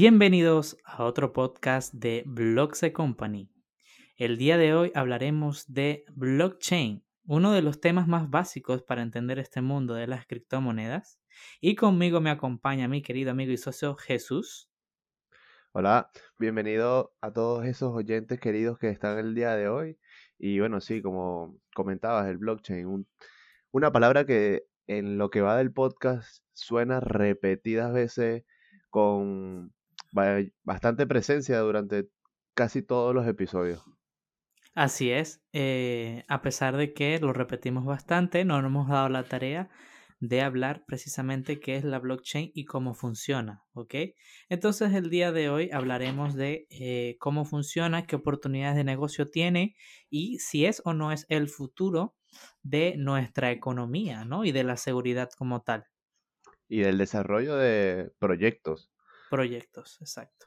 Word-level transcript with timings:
Bienvenidos 0.00 0.76
a 0.84 1.02
otro 1.02 1.32
podcast 1.32 1.92
de 1.92 2.22
Blogs 2.24 2.84
Company. 2.94 3.50
El 4.16 4.38
día 4.38 4.56
de 4.56 4.72
hoy 4.72 4.92
hablaremos 4.94 5.64
de 5.66 6.04
blockchain, 6.14 7.04
uno 7.26 7.50
de 7.50 7.62
los 7.62 7.80
temas 7.80 8.06
más 8.06 8.30
básicos 8.30 8.84
para 8.84 9.02
entender 9.02 9.40
este 9.40 9.60
mundo 9.60 9.94
de 9.94 10.06
las 10.06 10.24
criptomonedas. 10.24 11.18
Y 11.60 11.74
conmigo 11.74 12.20
me 12.20 12.30
acompaña 12.30 12.86
mi 12.86 13.02
querido 13.02 13.32
amigo 13.32 13.50
y 13.50 13.56
socio 13.56 13.96
Jesús. 13.96 14.70
Hola, 15.72 16.12
bienvenido 16.38 17.12
a 17.20 17.32
todos 17.32 17.66
esos 17.66 17.92
oyentes 17.92 18.38
queridos 18.38 18.78
que 18.78 18.90
están 18.90 19.18
el 19.18 19.34
día 19.34 19.56
de 19.56 19.68
hoy. 19.68 19.98
Y 20.38 20.60
bueno, 20.60 20.80
sí, 20.80 21.02
como 21.02 21.58
comentabas, 21.74 22.28
el 22.28 22.38
blockchain, 22.38 23.04
una 23.72 23.90
palabra 23.90 24.24
que 24.24 24.62
en 24.86 25.18
lo 25.18 25.28
que 25.30 25.40
va 25.40 25.56
del 25.56 25.72
podcast 25.72 26.44
suena 26.52 27.00
repetidas 27.00 27.92
veces 27.92 28.44
con 28.90 29.72
bastante 30.12 31.06
presencia 31.06 31.58
durante 31.60 32.08
casi 32.54 32.82
todos 32.82 33.14
los 33.14 33.26
episodios. 33.26 33.84
Así 34.74 35.10
es, 35.10 35.42
eh, 35.52 36.24
a 36.28 36.40
pesar 36.40 36.76
de 36.76 36.92
que 36.94 37.18
lo 37.18 37.32
repetimos 37.32 37.84
bastante, 37.84 38.44
no 38.44 38.62
nos 38.62 38.70
hemos 38.70 38.88
dado 38.88 39.08
la 39.08 39.24
tarea 39.24 39.70
de 40.20 40.42
hablar 40.42 40.84
precisamente 40.86 41.60
qué 41.60 41.76
es 41.76 41.84
la 41.84 41.98
blockchain 41.98 42.50
y 42.54 42.64
cómo 42.64 42.94
funciona, 42.94 43.64
¿ok? 43.72 43.94
Entonces 44.48 44.92
el 44.94 45.10
día 45.10 45.32
de 45.32 45.48
hoy 45.48 45.70
hablaremos 45.72 46.34
de 46.34 46.66
eh, 46.70 47.16
cómo 47.20 47.44
funciona, 47.44 48.06
qué 48.06 48.16
oportunidades 48.16 48.76
de 48.76 48.84
negocio 48.84 49.28
tiene 49.28 49.76
y 50.10 50.38
si 50.38 50.66
es 50.66 50.82
o 50.84 50.92
no 50.92 51.12
es 51.12 51.26
el 51.28 51.48
futuro 51.48 52.16
de 52.62 52.96
nuestra 52.98 53.50
economía, 53.52 54.24
¿no? 54.24 54.44
Y 54.44 54.52
de 54.52 54.64
la 54.64 54.76
seguridad 54.76 55.30
como 55.36 55.62
tal. 55.62 55.86
Y 56.68 56.80
del 56.80 56.98
desarrollo 56.98 57.56
de 57.56 58.12
proyectos 58.18 58.90
proyectos, 59.30 59.98
exacto. 60.00 60.46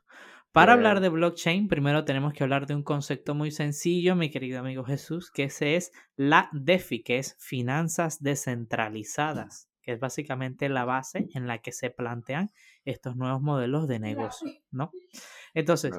Para 0.51 0.73
hablar 0.73 0.99
de 0.99 1.07
blockchain, 1.07 1.69
primero 1.69 2.03
tenemos 2.03 2.33
que 2.33 2.43
hablar 2.43 2.67
de 2.67 2.75
un 2.75 2.83
concepto 2.83 3.33
muy 3.33 3.51
sencillo, 3.51 4.17
mi 4.17 4.29
querido 4.29 4.59
amigo 4.59 4.83
Jesús, 4.83 5.31
que 5.31 5.43
ese 5.43 5.77
es 5.77 5.93
la 6.17 6.49
DeFi, 6.51 7.03
que 7.03 7.19
es 7.19 7.37
finanzas 7.39 8.21
descentralizadas, 8.21 9.69
que 9.81 9.93
es 9.93 9.99
básicamente 10.01 10.67
la 10.67 10.83
base 10.83 11.29
en 11.33 11.47
la 11.47 11.59
que 11.59 11.71
se 11.71 11.89
plantean 11.89 12.51
estos 12.83 13.15
nuevos 13.15 13.41
modelos 13.41 13.87
de 13.87 13.99
negocio, 13.99 14.51
¿no? 14.71 14.91
Entonces, 15.53 15.93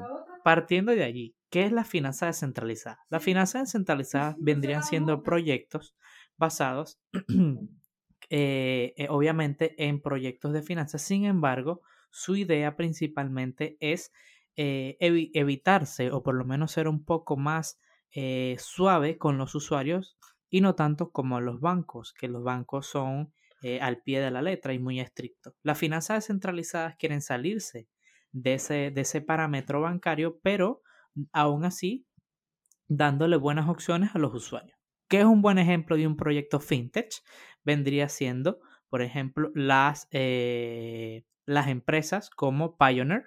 partiendo 0.44 0.92
de 0.92 1.05
allí, 1.05 1.34
¿qué 1.48 1.64
es 1.64 1.72
la 1.72 1.84
finanza 1.84 2.27
descentralizada? 2.27 3.00
La 3.08 3.20
finanza 3.20 3.61
descentralizada 3.61 4.36
vendrían 4.39 4.83
siendo 4.83 5.22
proyectos 5.22 5.94
basados, 6.36 7.00
eh, 8.28 8.92
eh, 8.96 9.06
obviamente, 9.08 9.83
en 9.83 10.02
proyectos 10.02 10.52
de 10.52 10.62
finanzas. 10.62 11.00
Sin 11.00 11.24
embargo, 11.24 11.80
su 12.12 12.36
idea 12.36 12.77
principalmente 12.77 13.77
es 13.80 14.12
eh, 14.56 14.96
evitarse 15.00 16.12
o 16.12 16.22
por 16.22 16.34
lo 16.34 16.44
menos 16.44 16.72
ser 16.72 16.86
un 16.86 17.05
poco 17.05 17.36
más 17.36 17.80
eh, 18.14 18.56
suave 18.58 19.16
con 19.16 19.38
los 19.38 19.55
usuarios 19.55 20.18
y 20.50 20.60
no 20.60 20.74
tanto 20.74 21.10
como 21.10 21.40
los 21.40 21.60
bancos, 21.60 22.12
que 22.12 22.28
los 22.28 22.44
bancos 22.44 22.86
son 22.86 23.33
eh, 23.62 23.80
al 23.80 24.02
pie 24.02 24.20
de 24.20 24.30
la 24.30 24.42
letra 24.42 24.74
y 24.74 24.78
muy 24.78 25.00
estrictos. 25.00 25.55
Las 25.62 25.78
finanzas 25.78 26.18
descentralizadas 26.18 26.96
quieren 26.96 27.22
salirse 27.22 27.88
de 28.33 28.55
ese, 28.55 28.90
de 28.90 29.00
ese 29.00 29.22
parámetro 29.22 29.80
bancario, 29.80 30.38
pero 30.42 30.83
aún 31.33 31.64
así 31.64 32.06
dándole 32.88 33.36
buenas 33.36 33.70
opciones 33.70 34.14
a 34.14 34.18
los 34.18 34.34
usuarios. 34.34 34.78
¿Qué 35.08 35.20
es 35.20 35.24
un 35.24 35.40
buen 35.40 35.58
ejemplo 35.58 35.96
de 35.96 36.06
un 36.06 36.16
proyecto 36.16 36.60
fintech? 36.60 37.22
Vendría 37.64 38.10
siendo, 38.10 38.60
por 38.90 39.00
ejemplo, 39.00 39.50
las, 39.55 40.08
las 41.47 41.69
empresas 41.69 42.31
como 42.31 42.77
Pioneer 42.77 43.25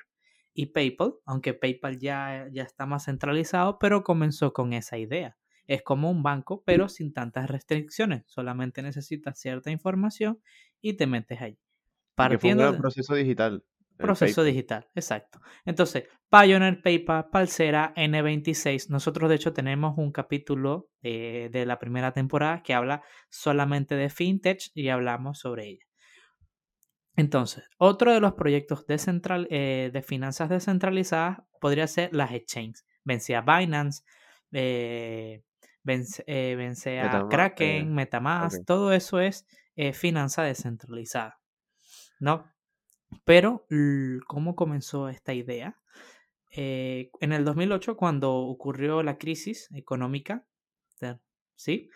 y 0.54 0.68
PayPal, 0.68 1.16
aunque 1.26 1.54
PayPal 1.54 2.00
ya, 2.00 2.48
ya 2.52 2.64
está 2.64 2.86
más 2.86 3.06
centralizado, 3.06 3.78
pero 3.78 4.04
comenzó 4.04 4.54
con 4.54 4.74
esa 4.74 4.98
idea. 4.98 5.38
Es 5.68 5.82
como 5.82 6.10
un 6.10 6.24
banco, 6.24 6.64
pero 6.66 6.90
sin 6.90 7.14
tantas 7.14 7.50
restricciones. 7.50 8.24
Solamente 8.28 8.82
necesitas 8.82 9.40
cierta 9.40 9.72
información 9.72 10.40
y 10.80 10.94
te 10.94 11.08
metes 11.08 11.42
ahí. 11.42 11.60
Partiendo 12.16 12.72
de... 12.72 12.78
proceso 12.78 13.16
digital. 13.16 13.64
Proceso 13.98 14.44
digital, 14.44 14.88
exacto. 14.94 15.40
Entonces, 15.64 16.06
Pioneer, 16.30 16.82
PayPal, 16.82 17.30
Palsera, 17.30 17.94
N26. 17.96 18.90
Nosotros, 18.90 19.30
de 19.30 19.36
hecho, 19.36 19.54
tenemos 19.54 19.98
un 19.98 20.12
capítulo 20.12 20.90
eh, 21.02 21.50
de 21.52 21.66
la 21.66 21.80
primera 21.80 22.12
temporada 22.12 22.62
que 22.62 22.74
habla 22.74 23.04
solamente 23.30 23.96
de 23.96 24.10
fintech 24.10 24.70
y 24.74 24.90
hablamos 24.90 25.40
sobre 25.40 25.68
ella. 25.68 25.86
Entonces, 27.16 27.64
otro 27.78 28.14
de 28.14 28.20
los 28.20 28.34
proyectos 28.34 28.86
de, 28.88 29.00
eh, 29.50 29.90
de 29.92 30.02
finanzas 30.02 30.50
descentralizadas 30.50 31.40
podría 31.62 31.88
ser 31.88 32.14
las 32.14 32.32
exchanges. 32.34 32.86
Vence 33.04 33.36
a 33.36 33.42
Binance, 33.42 34.04
eh, 34.52 35.44
vence, 35.84 36.24
eh, 36.28 37.02
a 37.02 37.28
Kraken, 37.30 37.94
Metamask, 37.94 38.66
todo 38.66 38.92
eso 38.92 39.20
es 39.20 39.46
finanza 39.94 40.44
descentralizada. 40.44 41.40
¿No? 42.20 42.46
Pero, 43.24 43.66
¿cómo 44.28 44.56
comenzó 44.56 45.10
esta 45.10 45.34
idea? 45.34 45.80
en 46.58 47.34
el 47.34 47.44
2008, 47.44 47.98
cuando 47.98 48.34
ocurrió 48.34 49.04
la 49.04 49.18
crisis 49.18 49.68
económica, 49.74 50.46
¿sí? 51.56 51.90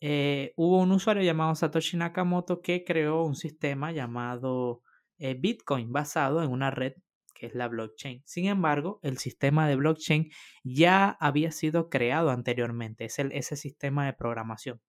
Eh, 0.00 0.52
hubo 0.56 0.80
un 0.80 0.92
usuario 0.92 1.22
llamado 1.22 1.54
Satoshi 1.54 1.96
Nakamoto 1.96 2.60
que 2.60 2.84
creó 2.84 3.24
un 3.24 3.34
sistema 3.34 3.92
llamado 3.92 4.82
eh, 5.18 5.34
Bitcoin 5.38 5.92
basado 5.92 6.42
en 6.42 6.50
una 6.50 6.70
red 6.70 6.94
que 7.36 7.46
es 7.46 7.54
la 7.54 7.68
blockchain. 7.68 8.22
Sin 8.24 8.46
embargo, 8.46 8.98
el 9.02 9.18
sistema 9.18 9.68
de 9.68 9.76
blockchain 9.76 10.30
ya 10.64 11.10
había 11.20 11.52
sido 11.52 11.90
creado 11.90 12.30
anteriormente, 12.30 13.04
es 13.04 13.18
el, 13.18 13.30
ese 13.32 13.56
sistema 13.56 14.06
de 14.06 14.14
programación. 14.14 14.80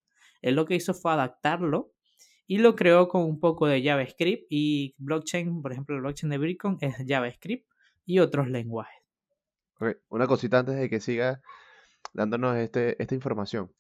Él 0.41 0.55
lo 0.55 0.65
que 0.65 0.75
hizo 0.75 0.93
fue 0.93 1.11
adaptarlo 1.11 1.91
y 2.45 2.59
lo 2.59 2.75
creó 2.75 3.09
con 3.09 3.23
un 3.23 3.39
poco 3.39 3.67
de 3.67 3.83
JavaScript 3.83 4.45
y 4.49 4.95
blockchain, 4.97 5.61
por 5.61 5.73
ejemplo, 5.73 5.95
el 5.95 6.01
blockchain 6.01 6.29
de 6.29 6.37
Bitcoin 6.37 6.77
es 6.79 6.95
JavaScript 7.05 7.67
y 8.05 8.19
otros 8.19 8.47
lenguajes. 8.49 9.03
Una 10.07 10.25
cosita 10.25 10.59
antes 10.59 10.75
de 10.75 10.89
que 10.89 10.99
siga 10.99 11.41
dándonos 12.13 12.55
este, 12.57 13.01
esta 13.01 13.13
información. 13.13 13.71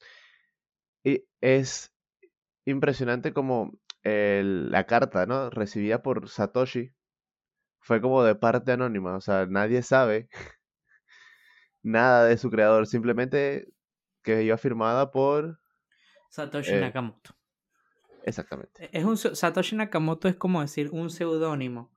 Y 1.03 1.25
es 1.41 1.93
impresionante 2.65 3.33
como 3.33 3.77
la 4.03 4.85
carta, 4.85 5.25
¿no? 5.25 5.49
Recibida 5.49 6.01
por 6.01 6.29
Satoshi 6.29 6.93
fue 7.79 8.01
como 8.01 8.23
de 8.23 8.35
parte 8.35 8.73
anónima, 8.73 9.15
o 9.15 9.21
sea, 9.21 9.45
nadie 9.45 9.81
sabe 9.81 10.29
nada 11.83 12.25
de 12.25 12.37
su 12.37 12.49
creador, 12.49 12.87
simplemente 12.87 13.67
que 14.23 14.43
iba 14.43 14.57
firmada 14.57 15.11
por 15.11 15.59
Satoshi 16.29 16.71
eh, 16.73 16.81
Nakamoto. 16.81 17.35
Exactamente. 18.23 18.89
Es 18.91 19.05
un 19.05 19.17
Satoshi 19.17 19.75
Nakamoto 19.75 20.27
es 20.27 20.35
como 20.35 20.61
decir 20.61 20.89
un 20.91 21.09
seudónimo 21.09 21.93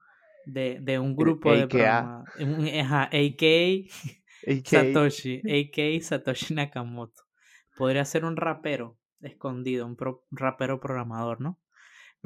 de, 0.46 0.98
un 0.98 1.16
grupo 1.16 1.52
de 1.52 1.66
programa, 1.66 2.24
un, 2.38 2.68
AK, 2.68 3.42
Satoshi, 4.64 5.42
AK 5.44 6.02
Satoshi 6.02 6.54
Nakamoto. 6.54 7.29
Podría 7.80 8.04
ser 8.04 8.26
un 8.26 8.36
rapero 8.36 8.98
escondido, 9.20 9.86
un, 9.86 9.96
rapero 10.30 10.80
programador, 10.80 11.40
¿no? 11.40 11.58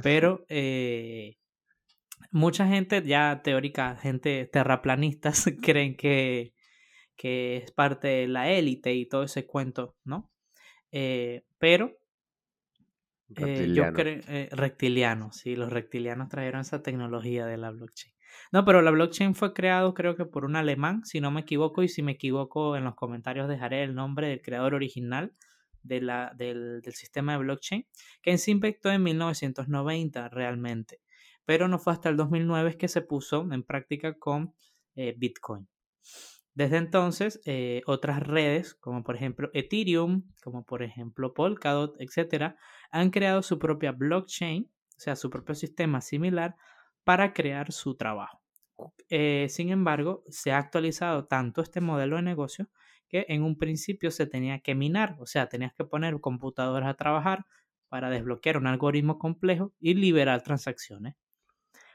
Pero 0.03 0.44
eh, 0.48 1.38
mucha 2.32 2.66
gente 2.66 3.03
ya 3.03 3.41
teórica, 3.44 3.97
gente 3.97 4.47
terraplanistas, 4.47 5.44
creen 5.62 5.97
que, 5.97 6.54
que 7.16 7.59
es 7.59 7.70
parte 7.70 8.09
de 8.09 8.26
la 8.26 8.50
élite 8.50 8.93
y 8.94 9.06
todo 9.06 9.22
ese 9.22 9.47
cuento, 9.47 9.97
¿no? 10.04 10.28
Eh, 10.91 11.44
pero 11.59 11.96
eh, 13.37 13.73
yo 13.73 13.93
creo, 13.93 14.23
reptiliano, 14.50 15.32
sí, 15.32 15.55
los 15.55 15.73
reptilianos 15.73 16.29
trajeron 16.29 16.62
esa 16.62 16.82
tecnología 16.82 17.46
de 17.46 17.58
la 17.58 17.70
blockchain. 17.70 18.13
No, 18.52 18.64
pero 18.64 18.82
la 18.82 18.90
blockchain 18.90 19.34
fue 19.34 19.52
creado 19.52 19.94
creo 19.94 20.16
que 20.16 20.25
por 20.25 20.44
un 20.44 20.56
alemán, 20.56 21.04
si 21.04 21.20
no 21.20 21.31
me 21.31 21.40
equivoco, 21.40 21.82
y 21.82 21.88
si 21.88 22.02
me 22.02 22.12
equivoco 22.12 22.76
en 22.76 22.84
los 22.84 22.94
comentarios 22.94 23.48
dejaré 23.48 23.82
el 23.82 23.94
nombre 23.94 24.28
del 24.28 24.42
creador 24.42 24.75
original 24.75 25.32
de 25.82 26.00
la, 26.00 26.32
del, 26.36 26.82
sistema 26.92 27.32
de 27.32 27.38
blockchain, 27.38 27.86
que 28.22 28.36
se 28.38 28.50
impactó 28.50 28.90
en 28.90 29.02
1990 29.02 30.28
realmente, 30.31 31.00
pero 31.44 31.69
no 31.69 31.78
fue 31.78 31.92
hasta 31.92 32.08
el 32.08 32.16
2009 32.16 32.76
que 32.76 32.88
se 32.88 33.02
puso 33.02 33.46
en 33.52 33.62
práctica 33.62 34.14
con 34.14 34.54
eh, 34.96 35.14
Bitcoin. 35.16 35.69
Desde 36.54 36.76
entonces, 36.76 37.40
eh, 37.46 37.82
otras 37.86 38.22
redes, 38.22 38.75
como 38.75 39.02
por 39.02 39.16
ejemplo 39.16 39.50
Ethereum, 39.54 40.22
como 40.42 40.64
por 40.64 40.84
ejemplo 40.84 41.34
Polkadot, 41.34 41.96
etcétera, 41.98 42.56
han 42.92 43.10
creado 43.10 43.42
su 43.42 43.58
propia 43.58 43.90
blockchain, 43.90 44.70
o 44.96 45.00
sea, 45.00 45.16
su 45.16 45.31
propio 45.31 45.56
sistema 45.56 46.00
similar 46.00 46.54
para 47.05 47.33
crear 47.33 47.73
su 47.73 47.97
trabajo. 47.97 48.43
Eh, 49.09 49.47
sin 49.51 49.71
embargo, 49.71 50.25
se 50.29 50.53
ha 50.53 50.59
actualizado 50.59 51.27
tanto 51.27 51.62
este 51.62 51.81
modelo 51.81 52.17
de 52.17 52.23
negocio 52.23 52.69
que 53.09 53.27
en 53.29 53.43
un 53.43 53.56
principio 53.56 54.11
se 54.11 54.27
tenía 54.27 54.61
que 54.61 54.75
minar, 54.75 55.17
o 55.21 55.27
sea, 55.27 55.49
tenías 55.49 55.73
que 55.75 55.85
poner 55.85 56.19
computadoras 56.21 56.89
a 56.89 56.95
trabajar 56.95 57.47
para 57.89 58.11
desbloquear 58.11 58.56
un 58.56 58.67
algoritmo 58.67 59.19
complejo 59.19 59.73
y 59.79 59.95
liberar 59.95 60.43
transacciones. 60.43 61.15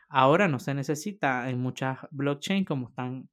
Ahora 0.08 0.48
no 0.48 0.60
se 0.60 0.74
necesita 0.74 1.50
en 1.50 1.60
muchas 1.60 2.00
blockchain 2.12 2.64
como 2.64 2.90
están 2.90 3.30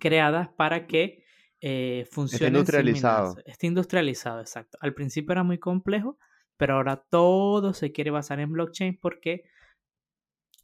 creadas 0.00 0.48
para 0.56 0.86
que 0.86 1.24
eh, 1.60 2.06
funcione. 2.10 2.46
Está 2.46 2.58
industrializado. 2.58 3.36
Está 3.44 3.66
industrializado, 3.66 4.40
exacto. 4.40 4.78
Al 4.80 4.94
principio 4.94 5.32
era 5.32 5.42
muy 5.42 5.58
complejo, 5.58 6.18
pero 6.56 6.74
ahora 6.74 6.96
todo 6.96 7.74
se 7.74 7.92
quiere 7.92 8.10
basar 8.10 8.40
en 8.40 8.52
blockchain 8.52 8.98
porque 8.98 9.44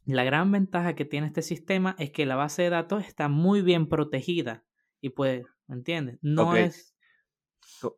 la 0.05 0.23
gran 0.23 0.51
ventaja 0.51 0.95
que 0.95 1.05
tiene 1.05 1.27
este 1.27 1.41
sistema 1.41 1.95
es 1.99 2.11
que 2.11 2.25
la 2.25 2.35
base 2.35 2.63
de 2.63 2.69
datos 2.69 3.05
está 3.05 3.27
muy 3.27 3.61
bien 3.61 3.87
protegida 3.87 4.63
y 4.99 5.09
pues, 5.09 5.43
¿me 5.67 5.75
entiendes? 5.75 6.19
No 6.21 6.55
es... 6.55 6.95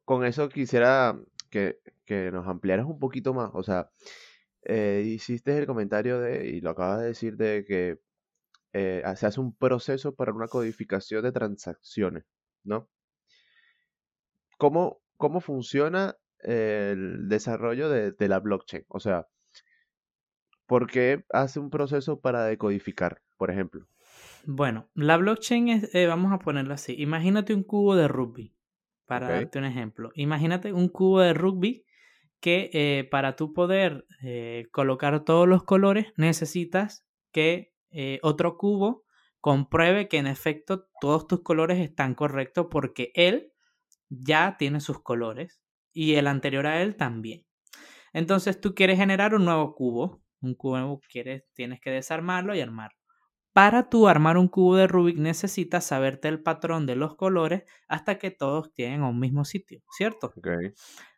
Con 0.06 0.26
eso 0.26 0.50
quisiera 0.50 1.18
que, 1.50 1.80
que, 2.06 2.32
nos 2.32 2.48
ampliaras 2.48 2.86
un 2.86 3.00
poquito 3.00 3.34
más. 3.34 3.52
O 3.54 3.64
sea, 3.64 3.90
eh, 4.64 5.04
hiciste 5.06 5.58
el 5.58 5.66
comentario 5.66 6.20
de, 6.20 6.48
y 6.48 6.62
lo 6.62 6.72
acabas 6.72 7.02
de 7.02 7.08
decir, 7.08 7.38
de 7.38 7.66
que 7.66 8.00
eh, 8.74 9.04
se 9.16 9.26
hace 9.26 9.40
un 9.40 9.56
proceso 9.56 10.16
para 10.16 10.34
una 10.34 10.48
codificación 10.48 11.24
de 11.24 11.32
transacciones, 11.32 12.24
¿no? 12.64 12.90
¿Cómo, 14.58 15.02
cómo 15.18 15.42
funciona 15.42 16.18
el 16.40 17.28
desarrollo 17.28 17.90
de, 17.90 18.28
la 18.28 18.40
blockchain? 18.40 18.86
O 18.88 19.00
sea, 19.00 19.28
¿por 20.66 20.88
qué 20.88 21.24
hace 21.30 21.60
un 21.60 21.70
proceso 21.70 22.20
para 22.20 22.46
decodificar, 22.46 23.22
por 23.38 23.52
ejemplo? 23.52 23.88
Bueno, 24.46 24.90
la 24.94 25.18
blockchain 25.18 25.70
es, 25.70 25.96
eh, 25.96 26.06
vamos 26.08 26.34
a 26.34 26.40
ponerlo 26.40 26.74
así, 26.74 26.96
imagínate 26.98 27.54
un 27.54 27.64
cubo 27.64 27.96
de 27.96 28.08
rugby, 28.08 28.54
para 29.06 29.30
darte 29.30 29.60
un 29.60 29.66
ejemplo. 29.66 30.12
Imagínate 30.16 30.74
un 30.74 30.90
cubo 30.90 31.20
de 31.22 31.34
rugby 31.34 31.86
que 32.40 32.70
eh, 32.74 33.08
para 33.10 33.36
tú 33.36 33.54
poder 33.54 34.06
eh, 34.22 34.68
colocar 34.72 35.24
todos 35.24 35.48
los 35.48 35.64
colores 35.64 36.14
necesitas 36.18 37.06
que 37.32 37.74
otro 38.24 38.58
cubo 38.58 39.04
compruebe 39.40 40.08
que 40.08 40.18
en 40.18 40.26
efecto 40.26 40.88
todos 41.00 41.28
tus 41.28 41.44
colores 41.44 41.80
están 41.80 42.16
correctos 42.16 42.68
porque 42.72 43.12
él 43.14 43.54
ya 44.10 44.56
tiene 44.58 44.80
sus 44.80 45.02
colores 45.02 45.62
y 45.92 46.16
el 46.16 46.28
anterior 46.28 46.66
a 46.66 46.82
él 46.82 46.96
también. 46.96 47.46
Entonces 48.14 48.60
tú 48.60 48.74
quieres 48.74 48.98
generar 48.98 49.36
un 49.36 49.46
nuevo 49.46 49.76
cubo, 49.76 50.23
un 50.44 50.56
cubo 50.56 51.00
quieres, 51.10 51.44
tienes 51.54 51.80
que 51.80 51.90
desarmarlo 51.90 52.56
y 52.56 52.62
armarlo. 52.62 52.98
Para 53.54 53.90
tú 53.90 54.08
armar 54.08 54.38
un 54.38 54.48
cubo 54.48 54.76
de 54.76 54.88
Rubik 54.88 55.18
necesitas 55.18 55.86
saberte 55.86 56.28
el 56.28 56.42
patrón 56.42 56.86
de 56.88 56.96
los 56.96 57.16
colores 57.16 57.64
hasta 57.88 58.18
que 58.18 58.32
todos 58.32 58.74
tienen 58.74 59.04
un 59.04 59.20
mismo 59.20 59.46
sitio, 59.46 59.82
¿cierto? 59.92 60.34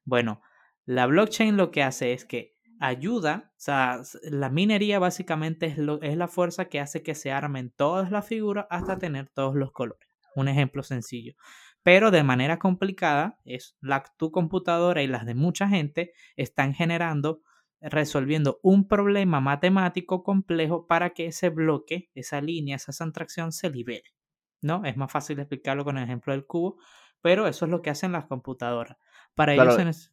Bueno, 0.04 0.42
la 0.86 1.08
blockchain 1.08 1.56
lo 1.56 1.72
que 1.72 1.82
hace 1.82 2.12
es 2.12 2.26
que 2.26 2.54
ayuda, 2.80 3.52
o 3.52 3.60
sea, 3.60 4.02
la 4.24 4.50
minería 4.50 5.00
básicamente 5.00 5.66
es, 5.66 5.78
lo, 5.78 6.02
es 6.02 6.18
la 6.18 6.28
fuerza 6.28 6.66
que 6.66 6.82
hace 6.82 7.04
que 7.04 7.16
se 7.16 7.32
armen 7.32 7.74
todas 7.76 8.12
las 8.12 8.28
figuras 8.28 8.68
hasta 8.70 8.98
tener 8.98 9.30
todos 9.30 9.56
los 9.56 9.72
colores. 9.72 10.08
Un 10.36 10.50
ejemplo 10.50 10.84
sencillo. 10.84 11.36
Pero 11.84 12.12
de 12.12 12.24
manera 12.24 12.60
complicada, 12.60 13.40
es 13.46 13.78
la, 13.80 14.04
tu 14.18 14.32
computadora 14.32 15.04
y 15.04 15.08
las 15.08 15.26
de 15.26 15.36
mucha 15.36 15.70
gente 15.70 16.12
están 16.36 16.74
generando 16.74 17.42
resolviendo 17.82 18.60
un 18.64 18.88
problema 18.88 19.40
matemático 19.40 20.24
complejo 20.24 20.88
para 20.88 21.12
que 21.12 21.28
ese 21.28 21.50
bloque, 21.50 22.10
esa 22.16 22.42
línea, 22.42 22.78
esa 22.78 22.92
subtracción 22.92 23.52
se 23.52 23.70
libere. 23.70 24.14
¿No? 24.62 24.84
Es 24.86 24.98
más 24.98 25.12
fácil 25.12 25.40
explicarlo 25.40 25.84
con 25.84 25.98
el 25.98 26.06
ejemplo 26.06 26.34
del 26.34 26.46
cubo, 26.46 26.78
pero 27.22 27.48
eso 27.48 27.66
es 27.66 27.72
lo 27.72 27.82
que 27.82 27.90
hacen 27.90 28.12
las 28.12 28.26
computadoras. 28.26 28.98
Para 29.36 29.54
ello 29.54 29.72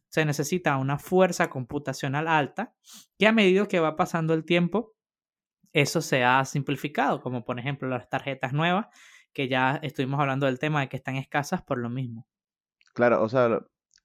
se, 0.09 0.25
necesita 0.25 0.77
una 0.77 0.99
fuerza 0.99 1.49
computacional 1.49 2.27
alta 2.27 2.73
que 3.17 3.27
a 3.27 3.31
medida 3.31 3.67
que 3.67 3.79
va 3.79 3.95
pasando 3.95 4.33
el 4.33 4.45
tiempo, 4.45 4.95
eso 5.71 6.01
se 6.01 6.23
ha 6.23 6.43
simplificado, 6.45 7.21
como 7.21 7.45
por 7.45 7.59
ejemplo 7.59 7.87
las 7.87 8.09
tarjetas 8.09 8.53
nuevas, 8.53 8.87
que 9.31 9.47
ya 9.47 9.79
estuvimos 9.81 10.19
hablando 10.19 10.45
del 10.45 10.59
tema 10.59 10.81
de 10.81 10.89
que 10.89 10.97
están 10.97 11.15
escasas 11.15 11.61
por 11.63 11.77
lo 11.79 11.89
mismo. 11.89 12.27
Claro, 12.93 13.23
o 13.23 13.29
sea, 13.29 13.59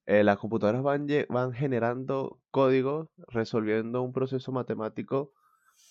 eh, 0.08 0.24
las 0.24 0.38
computadoras 0.38 0.82
van, 0.82 1.06
van 1.28 1.52
generando 1.52 2.40
código 2.50 3.10
resolviendo 3.26 4.00
un 4.00 4.14
proceso 4.14 4.52
matemático 4.52 5.34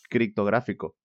criptográfico. 0.09 0.95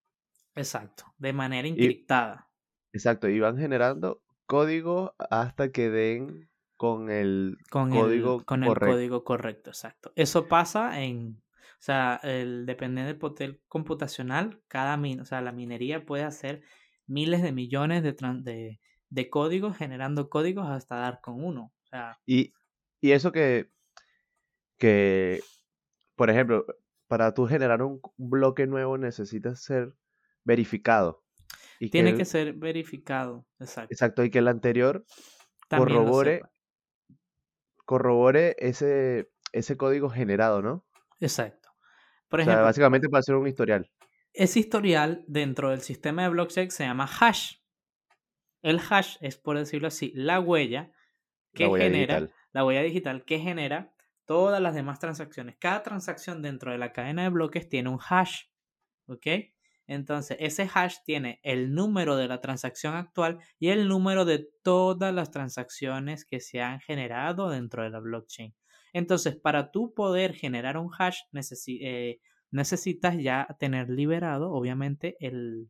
Exacto, 0.55 1.13
de 1.19 1.31
manera 1.31 1.67
encriptada. 1.67 2.49
exacto, 2.91 3.29
y 3.29 3.39
van 3.39 3.59
generando 3.59 4.23
código 4.47 5.13
hasta 5.29 5.71
que 5.71 5.91
den 5.91 6.49
con 6.75 7.11
el 7.11 7.59
código 7.69 8.43
con 8.45 8.61
correcto. 8.61 8.85
el 8.87 8.91
código 8.93 9.23
correcto, 9.23 9.69
exacto. 9.69 10.11
Eso 10.15 10.47
pasa 10.47 10.99
en, 11.03 11.39
o 11.59 11.81
sea, 11.81 12.19
el 12.23 12.65
dependiendo 12.65 13.09
del 13.09 13.19
poder 13.19 13.59
computacional, 13.67 14.63
cada 14.67 14.97
min, 14.97 15.19
o 15.19 15.25
sea, 15.25 15.41
la 15.41 15.51
minería 15.51 16.03
puede 16.03 16.23
hacer 16.23 16.63
miles 17.05 17.43
de 17.43 17.51
millones 17.51 18.01
de, 18.01 18.15
de, 18.41 18.79
de 19.09 19.29
códigos 19.29 19.77
generando 19.77 20.29
códigos 20.29 20.67
hasta 20.67 20.95
dar 20.95 21.21
con 21.21 21.43
uno. 21.43 21.71
O 21.83 21.87
sea, 21.87 22.17
y, 22.25 22.53
y 23.03 23.11
eso 23.11 23.33
que, 23.33 23.69
que, 24.77 25.41
por 26.15 26.29
ejemplo, 26.29 26.65
para 27.07 27.33
tú 27.33 27.45
generar 27.47 27.81
un 27.81 27.99
bloque 28.15 28.65
nuevo 28.65 28.97
necesitas 28.97 29.61
ser 29.61 29.93
verificado. 30.45 31.21
Y 31.81 31.89
Tiene 31.89 32.15
que, 32.15 32.23
ser 32.23 32.53
verificado, 32.53 33.45
exacto. 33.59 33.93
Exacto, 33.93 34.23
y 34.23 34.29
que 34.29 34.39
el 34.39 34.47
anterior 34.47 35.05
corrobore, 35.69 36.43
corrobore 37.83 38.55
ese, 38.59 39.29
ese 39.51 39.75
código 39.75 40.09
generado, 40.09 40.61
¿no? 40.61 40.85
Exacto. 41.19 41.71
Por 42.29 42.39
ejemplo, 42.39 42.53
o 42.53 42.57
sea, 42.59 42.63
básicamente 42.63 43.09
para 43.09 43.19
hacer 43.19 43.35
un 43.35 43.49
historial. 43.49 43.91
Ese 44.31 44.61
historial 44.61 45.25
dentro 45.27 45.71
del 45.71 45.81
sistema 45.81 46.23
de 46.23 46.29
blockchain 46.29 46.71
se 46.71 46.85
llama 46.85 47.09
hash. 47.19 47.55
El 48.61 48.79
hash 48.79 49.17
es, 49.19 49.37
por 49.37 49.57
decirlo 49.57 49.89
así, 49.89 50.13
la 50.15 50.39
huella 50.39 50.93
que 51.53 51.69
genera 51.69 52.29
la 52.53 52.63
huella 52.63 52.81
digital 52.81 53.25
que 53.25 53.39
genera 53.39 53.93
todas 54.25 54.61
las 54.61 54.75
demás 54.75 54.99
transacciones. 54.99 55.57
Cada 55.59 55.83
transacción 55.83 56.41
dentro 56.41 56.71
de 56.71 56.77
la 56.77 56.93
cadena 56.93 57.23
de 57.23 57.29
bloques 57.29 57.67
tiene 57.67 57.89
un 57.89 57.99
hash. 58.09 58.43
¿Ok? 59.07 59.27
Entonces, 59.85 60.37
ese 60.39 60.69
hash 60.73 60.97
tiene 61.03 61.41
el 61.43 61.73
número 61.73 62.15
de 62.15 62.27
la 62.27 62.39
transacción 62.39 62.95
actual 62.95 63.39
y 63.59 63.69
el 63.69 63.89
número 63.89 64.23
de 64.23 64.47
todas 64.63 65.13
las 65.13 65.29
transacciones 65.29 66.23
que 66.23 66.39
se 66.39 66.61
han 66.61 66.79
generado 66.79 67.49
dentro 67.49 67.83
de 67.83 67.89
la 67.89 67.99
blockchain. 67.99 68.55
Entonces, 68.93 69.35
para 69.35 69.71
tú 69.71 69.93
poder 69.93 70.35
generar 70.35 70.77
un 70.77 70.89
hash, 70.97 71.19
eh, 71.67 72.19
necesitas 72.51 73.17
ya 73.17 73.47
tener 73.59 73.89
liberado, 73.89 74.51
obviamente, 74.51 75.17
el, 75.19 75.69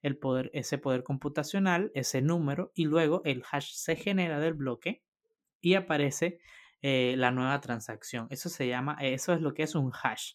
el 0.00 0.16
poder, 0.16 0.50
ese 0.54 0.78
poder 0.78 1.02
computacional, 1.02 1.90
ese 1.94 2.22
número, 2.22 2.72
y 2.74 2.86
luego 2.86 3.20
el 3.24 3.42
hash 3.50 3.72
se 3.74 3.96
genera 3.96 4.40
del 4.40 4.54
bloque 4.54 5.02
y 5.64 5.74
aparece 5.74 6.38
eh, 6.82 7.14
la 7.16 7.30
nueva 7.30 7.58
transacción. 7.60 8.26
Eso 8.28 8.50
se 8.50 8.68
llama, 8.68 8.98
eso 9.00 9.32
es 9.32 9.40
lo 9.40 9.54
que 9.54 9.62
es 9.62 9.74
un 9.74 9.90
hash. 9.90 10.34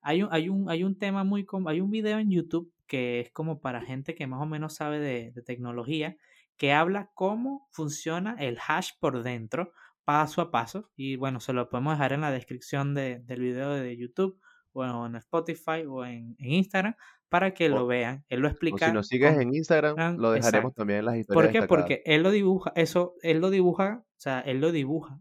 Hay 0.00 0.22
un, 0.22 0.28
hay 0.30 0.48
un, 0.48 0.70
hay 0.70 0.84
un 0.84 0.96
tema 0.96 1.24
muy, 1.24 1.44
hay 1.66 1.80
un 1.80 1.90
video 1.90 2.18
en 2.18 2.30
YouTube 2.30 2.72
que 2.86 3.18
es 3.20 3.30
como 3.32 3.60
para 3.60 3.82
gente 3.82 4.14
que 4.14 4.28
más 4.28 4.40
o 4.40 4.46
menos 4.46 4.76
sabe 4.76 5.00
de, 5.00 5.32
tecnología, 5.42 6.16
que 6.56 6.72
habla 6.72 7.10
cómo 7.14 7.68
funciona 7.72 8.36
el 8.38 8.58
hash 8.64 8.92
por 9.00 9.24
dentro, 9.24 9.72
paso 10.04 10.40
a 10.40 10.52
paso. 10.52 10.90
Y 10.94 11.16
bueno, 11.16 11.40
se 11.40 11.52
lo 11.52 11.68
podemos 11.68 11.94
dejar 11.94 12.12
en 12.12 12.20
la 12.20 12.30
descripción 12.30 12.94
del 12.94 13.40
video 13.40 13.70
de 13.72 13.96
YouTube 13.96 14.40
o 14.72 15.06
en 15.06 15.16
Spotify 15.16 15.84
o 15.88 16.04
en, 16.04 16.36
Instagram 16.38 16.94
para 17.28 17.52
que 17.52 17.68
lo 17.68 17.88
vean. 17.88 18.24
Él 18.28 18.40
lo 18.40 18.48
explica. 18.48 18.86
si 18.86 18.92
nos 18.92 19.08
sigues 19.08 19.36
en 19.36 19.52
Instagram, 19.52 20.16
lo 20.16 20.30
dejaremos 20.30 20.72
también 20.74 21.00
en 21.00 21.04
las 21.06 21.16
historias. 21.16 21.44
¿Por 21.44 21.52
qué? 21.52 21.66
Porque 21.66 22.02
él 22.06 22.22
lo 22.22 22.30
dibuja, 22.30 22.72
eso, 22.76 23.14
él 23.22 23.40
lo 23.40 23.50
dibuja, 23.50 24.04
o 24.18 24.20
sea, 24.20 24.40
él 24.40 24.60
lo 24.60 24.72
dibuja. 24.72 25.20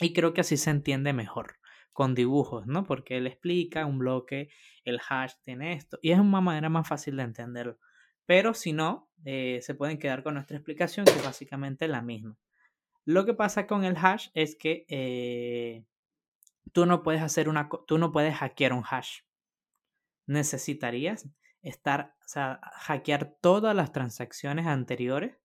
Y 0.00 0.12
creo 0.12 0.34
que 0.34 0.40
así 0.40 0.56
se 0.56 0.70
entiende 0.70 1.12
mejor, 1.12 1.58
con 1.92 2.16
dibujos, 2.16 2.66
¿no? 2.66 2.84
Porque 2.84 3.16
él 3.16 3.28
explica 3.28 3.86
un 3.86 3.98
bloque, 3.98 4.50
el 4.84 5.00
hash 5.08 5.34
tiene 5.42 5.74
esto, 5.74 5.98
y 6.02 6.10
es 6.10 6.18
una 6.18 6.40
manera 6.40 6.68
más 6.68 6.88
fácil 6.88 7.16
de 7.16 7.22
entenderlo. 7.22 7.78
Pero 8.26 8.52
si 8.54 8.72
no, 8.72 9.08
eh, 9.24 9.60
se 9.62 9.74
pueden 9.74 9.98
quedar 9.98 10.24
con 10.24 10.34
nuestra 10.34 10.56
explicación, 10.56 11.04
que 11.06 11.12
es 11.12 11.24
básicamente 11.24 11.86
la 11.86 12.02
misma. 12.02 12.36
Lo 13.04 13.24
que 13.24 13.34
pasa 13.34 13.68
con 13.68 13.84
el 13.84 13.96
hash 13.96 14.28
es 14.34 14.56
que 14.56 14.86
eh, 14.88 15.84
tú 16.72 16.86
no 16.86 17.04
puedes 17.04 17.22
hacer 17.22 17.48
una, 17.48 17.68
tú 17.86 17.98
no 17.98 18.10
puedes 18.10 18.34
hackear 18.34 18.72
un 18.72 18.84
hash. 18.88 19.20
Necesitarías 20.26 21.28
estar, 21.62 22.16
o 22.24 22.28
sea, 22.28 22.60
hackear 22.62 23.36
todas 23.40 23.74
las 23.76 23.92
transacciones 23.92 24.66
anteriores 24.66 25.39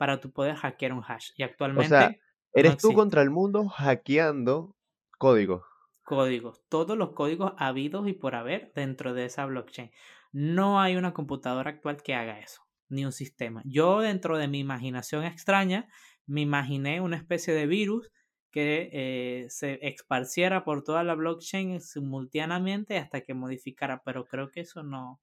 para 0.00 0.18
tú 0.18 0.32
poder 0.32 0.56
hackear 0.56 0.94
un 0.94 1.04
hash. 1.06 1.32
Y 1.36 1.42
actualmente. 1.42 1.94
O 1.94 1.98
sea, 1.98 2.16
eres 2.54 2.78
tú 2.78 2.94
contra 2.94 3.20
el 3.20 3.28
mundo 3.28 3.68
hackeando 3.68 4.74
códigos. 5.18 5.62
Códigos, 6.02 6.62
todos 6.70 6.96
los 6.96 7.12
códigos 7.12 7.52
habidos 7.58 8.08
y 8.08 8.14
por 8.14 8.34
haber 8.34 8.72
dentro 8.74 9.12
de 9.12 9.26
esa 9.26 9.44
blockchain. 9.44 9.90
No 10.32 10.80
hay 10.80 10.96
una 10.96 11.12
computadora 11.12 11.68
actual 11.68 12.02
que 12.02 12.14
haga 12.14 12.38
eso, 12.38 12.62
ni 12.88 13.04
un 13.04 13.12
sistema. 13.12 13.60
Yo, 13.66 14.00
dentro 14.00 14.38
de 14.38 14.48
mi 14.48 14.60
imaginación 14.60 15.22
extraña, 15.24 15.86
me 16.24 16.40
imaginé 16.40 17.02
una 17.02 17.18
especie 17.18 17.52
de 17.52 17.66
virus 17.66 18.10
que 18.50 18.88
eh, 18.94 19.50
se 19.50 19.86
esparciera 19.86 20.64
por 20.64 20.82
toda 20.82 21.04
la 21.04 21.14
blockchain 21.14 21.82
simultáneamente 21.82 22.96
hasta 22.96 23.20
que 23.20 23.34
modificara, 23.34 24.00
pero 24.02 24.24
creo 24.24 24.50
que 24.50 24.60
eso 24.60 24.82
no, 24.82 25.20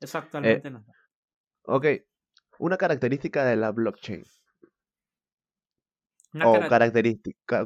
Eso 0.00 0.18
actualmente 0.18 0.70
no. 0.70 0.84
Ok, 1.62 1.86
una 2.58 2.76
característica 2.76 3.44
de 3.44 3.56
la 3.56 3.72
blockchain. 3.72 4.24
o 6.44 6.60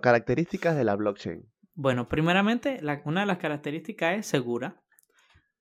características 0.00 0.76
de 0.76 0.84
la 0.84 0.96
blockchain. 0.96 1.50
Bueno, 1.74 2.08
primeramente, 2.08 2.80
una 3.04 3.20
de 3.20 3.26
las 3.26 3.38
características 3.38 4.18
es 4.18 4.26
segura. 4.26 4.82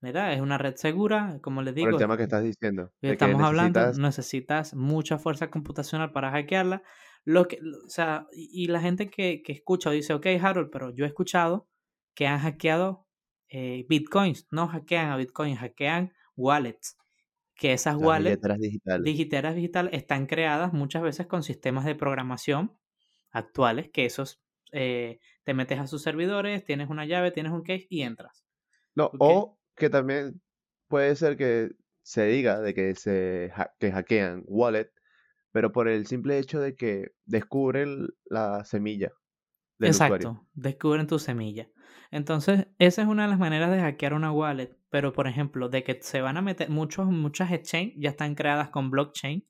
¿verdad? 0.01 0.33
Es 0.33 0.41
una 0.41 0.57
red 0.57 0.75
segura, 0.75 1.38
como 1.41 1.61
les 1.61 1.75
digo. 1.75 1.85
Por 1.85 1.93
el 1.93 2.00
tema 2.00 2.17
que 2.17 2.23
estás 2.23 2.43
diciendo. 2.43 2.91
Estamos 3.01 3.43
hablando, 3.43 3.93
necesitas 3.93 4.73
mucha 4.73 5.19
fuerza 5.19 5.50
computacional 5.51 6.11
para 6.11 6.31
hackearla. 6.31 6.81
Lo 7.23 7.47
que, 7.47 7.59
o 7.85 7.89
sea, 7.89 8.27
y 8.31 8.65
la 8.67 8.81
gente 8.81 9.11
que, 9.11 9.43
que 9.43 9.51
escucha 9.51 9.91
dice, 9.91 10.13
ok, 10.13 10.25
Harold, 10.41 10.71
pero 10.71 10.89
yo 10.89 11.05
he 11.05 11.07
escuchado 11.07 11.69
que 12.15 12.25
han 12.25 12.39
hackeado 12.39 13.07
eh, 13.47 13.85
bitcoins. 13.88 14.47
No 14.50 14.67
hackean 14.67 15.11
a 15.11 15.17
bitcoins, 15.17 15.59
hackean 15.59 16.13
wallets. 16.35 16.97
Que 17.61 17.73
esas 17.73 17.95
wallets 17.95 18.41
digitales. 18.59 19.03
digitales 19.05 19.93
están 19.93 20.25
creadas 20.25 20.73
muchas 20.73 21.03
veces 21.03 21.27
con 21.27 21.43
sistemas 21.43 21.85
de 21.85 21.93
programación 21.93 22.75
actuales, 23.29 23.91
que 23.93 24.05
esos 24.05 24.41
eh, 24.71 25.19
te 25.43 25.53
metes 25.53 25.77
a 25.77 25.85
sus 25.85 26.01
servidores, 26.01 26.65
tienes 26.65 26.89
una 26.89 27.05
llave, 27.05 27.29
tienes 27.29 27.51
un 27.51 27.61
case 27.61 27.85
y 27.87 28.01
entras. 28.01 28.43
No, 28.95 29.11
o 29.19 29.59
que 29.75 29.91
también 29.91 30.41
puede 30.87 31.15
ser 31.15 31.37
que 31.37 31.69
se 32.01 32.25
diga 32.25 32.59
de 32.61 32.73
que 32.73 32.95
se 32.95 33.53
que 33.79 33.91
hackean 33.91 34.43
wallet, 34.47 34.89
pero 35.51 35.71
por 35.71 35.87
el 35.87 36.07
simple 36.07 36.39
hecho 36.39 36.59
de 36.59 36.75
que 36.75 37.11
descubren 37.25 38.07
la 38.25 38.65
semilla 38.65 39.11
Exacto, 39.88 40.45
descubren 40.53 41.07
tu 41.07 41.19
semilla. 41.19 41.69
Entonces, 42.11 42.67
esa 42.77 43.01
es 43.01 43.07
una 43.07 43.23
de 43.23 43.29
las 43.29 43.39
maneras 43.39 43.71
de 43.71 43.79
hackear 43.79 44.13
una 44.13 44.31
wallet, 44.31 44.77
pero 44.89 45.13
por 45.13 45.27
ejemplo, 45.27 45.69
de 45.69 45.83
que 45.83 46.00
se 46.01 46.21
van 46.21 46.38
a 46.38 46.41
meter 46.41 46.69
muchos 46.69 47.07
muchas 47.07 47.51
exchange 47.51 47.93
ya 47.97 48.09
están 48.09 48.35
creadas 48.35 48.69
con 48.69 48.91
blockchain 48.91 49.47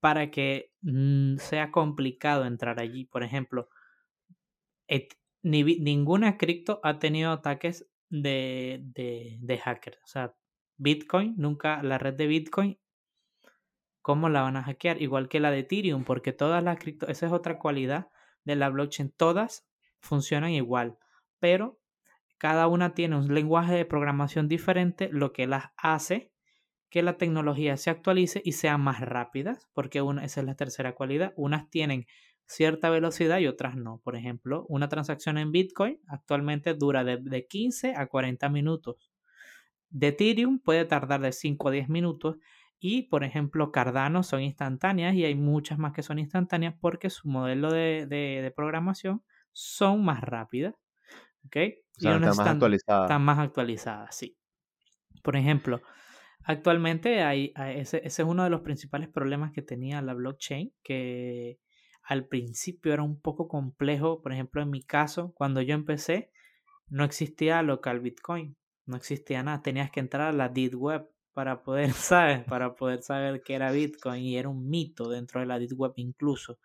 para 0.00 0.30
que 0.30 0.72
mm, 0.82 1.36
sea 1.38 1.70
complicado 1.70 2.44
entrar 2.44 2.78
allí. 2.80 3.06
Por 3.06 3.22
ejemplo, 3.22 3.68
ni, 5.42 5.62
ninguna 5.62 6.36
cripto 6.36 6.80
ha 6.82 6.98
tenido 6.98 7.32
ataques 7.32 7.88
de, 8.10 8.80
de, 8.82 9.38
de 9.40 9.58
hackers. 9.58 9.98
O 10.04 10.06
sea, 10.06 10.34
Bitcoin, 10.76 11.34
nunca, 11.38 11.82
la 11.82 11.98
red 11.98 12.14
de 12.14 12.26
Bitcoin, 12.26 12.78
¿cómo 14.02 14.28
la 14.28 14.42
van 14.42 14.56
a 14.56 14.62
hackear? 14.62 15.00
Igual 15.00 15.28
que 15.28 15.40
la 15.40 15.50
de 15.50 15.60
Ethereum, 15.60 16.04
porque 16.04 16.32
todas 16.32 16.62
las 16.62 16.78
cripto, 16.78 17.06
esa 17.08 17.26
es 17.26 17.32
otra 17.32 17.58
cualidad 17.58 18.08
de 18.46 18.56
la 18.56 18.70
blockchain, 18.70 19.10
todas 19.10 19.68
funcionan 19.98 20.52
igual, 20.52 20.98
pero 21.38 21.78
cada 22.38 22.66
una 22.68 22.94
tiene 22.94 23.16
un 23.16 23.34
lenguaje 23.34 23.74
de 23.74 23.84
programación 23.84 24.48
diferente, 24.48 25.10
lo 25.12 25.32
que 25.32 25.46
las 25.46 25.72
hace 25.76 26.32
que 26.88 27.02
la 27.02 27.16
tecnología 27.16 27.76
se 27.76 27.90
actualice 27.90 28.40
y 28.44 28.52
sea 28.52 28.78
más 28.78 29.00
rápidas, 29.00 29.68
porque 29.74 30.02
una, 30.02 30.24
esa 30.24 30.40
es 30.40 30.46
la 30.46 30.54
tercera 30.54 30.94
cualidad. 30.94 31.32
Unas 31.36 31.68
tienen 31.68 32.06
cierta 32.46 32.90
velocidad 32.90 33.38
y 33.38 33.48
otras 33.48 33.76
no. 33.76 34.00
Por 34.04 34.16
ejemplo, 34.16 34.64
una 34.68 34.88
transacción 34.88 35.36
en 35.36 35.50
Bitcoin 35.50 36.00
actualmente 36.06 36.74
dura 36.74 37.04
de, 37.04 37.46
15 37.46 37.94
a 37.96 38.06
40 38.06 38.48
minutos. 38.48 39.10
De 39.90 40.08
Ethereum 40.08 40.60
puede 40.60 40.84
tardar 40.84 41.20
de 41.20 41.32
5 41.32 41.68
a 41.68 41.72
10 41.72 41.88
minutos 41.88 42.36
y, 42.78 43.02
por 43.04 43.24
ejemplo, 43.24 43.72
Cardano 43.72 44.22
son 44.22 44.42
instantáneas 44.42 45.14
y 45.14 45.24
hay 45.24 45.34
muchas 45.34 45.78
más 45.78 45.92
que 45.92 46.02
son 46.02 46.18
instantáneas 46.18 46.74
porque 46.80 47.08
su 47.08 47.28
modelo 47.28 47.72
de, 47.72 48.52
programación 48.54 49.22
son 49.52 50.04
más 50.04 50.20
rápidas. 50.20 50.74
¿Ok? 51.46 51.56
están 51.96 52.20
más 52.20 52.38
actualizadas. 52.40 53.04
Están 53.04 53.22
más 53.22 53.38
actualizadas, 53.38 54.16
sí. 54.16 54.36
Por 55.22 55.36
ejemplo, 55.36 55.80
actualmente 56.42 57.22
hay, 57.22 57.52
ese, 57.56 57.98
ese, 58.04 58.22
es 58.22 58.28
uno 58.28 58.44
de 58.44 58.50
los 58.50 58.60
principales 58.60 59.08
problemas 59.08 59.52
que 59.52 59.62
tenía 59.62 60.02
la 60.02 60.12
blockchain, 60.12 60.72
que 60.82 61.58
al 62.02 62.26
principio 62.26 62.92
era 62.92 63.02
un 63.02 63.20
poco 63.20 63.48
complejo. 63.48 64.20
Por 64.20 64.32
ejemplo, 64.32 64.60
en 64.60 64.70
mi 64.70 64.82
caso, 64.82 65.32
cuando 65.34 65.62
yo 65.62 65.74
empecé, 65.74 66.30
no 66.88 67.04
existía 67.04 67.62
local 67.62 68.00
Bitcoin, 68.00 68.56
no 68.84 68.96
existía 68.96 69.42
nada. 69.42 69.62
Tenías 69.62 69.90
que 69.90 70.00
entrar 70.00 70.28
a 70.28 70.32
la 70.32 70.48
Deep 70.48 70.74
Web 70.74 71.08
para 71.36 71.62
poder, 71.62 71.92
¿sabes? 71.92 72.44
Para 72.44 72.74
poder 72.74 73.02
saber 73.02 73.42
qué 73.42 73.54
era 73.56 73.70
Bitcoin 73.70 74.22
y 74.22 74.38
era 74.38 74.48
un 74.48 74.70
mito 74.70 75.10
dentro 75.10 75.40
de 75.40 75.46
la 75.46 75.58
Deep 75.58 75.78
Web 75.78 75.92
incluso. 75.96 76.58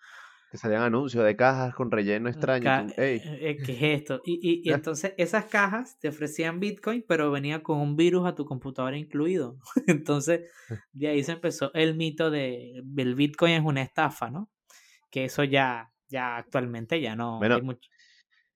Te 0.50 0.58
salían 0.58 0.82
anuncios 0.82 1.26
de 1.26 1.36
cajas 1.36 1.76
con 1.76 1.92
relleno 1.92 2.30
extraño. 2.30 2.88
Eh, 2.98 3.22
eh, 3.24 3.58
¿Qué 3.58 3.72
es 3.74 4.02
esto? 4.02 4.22
Y, 4.26 4.62
y, 4.64 4.72
entonces 4.72 5.14
esas 5.18 5.46
cajas 5.46 6.00
te 6.00 6.08
ofrecían 6.08 6.62
Bitcoin, 6.62 7.04
pero 7.06 7.32
venía 7.32 7.62
con 7.64 7.80
un 7.80 7.98
virus 7.98 8.26
a 8.26 8.34
tu 8.34 8.46
computadora 8.46 8.98
incluido. 8.98 9.58
Entonces 9.88 10.50
de 10.94 11.08
ahí 11.08 11.24
se 11.24 11.34
empezó 11.34 11.74
el 11.74 11.96
mito 11.96 12.32
de 12.32 12.84
el 12.98 13.16
Bitcoin 13.16 13.54
es 13.54 13.64
una 13.64 13.82
estafa, 13.82 14.30
¿no? 14.30 14.50
que 15.10 15.26
eso 15.26 15.44
ya, 15.44 15.92
ya 16.08 16.38
actualmente 16.38 17.00
ya 17.02 17.16
no 17.16 17.42
hay 17.42 17.62
mucho. 17.62 17.90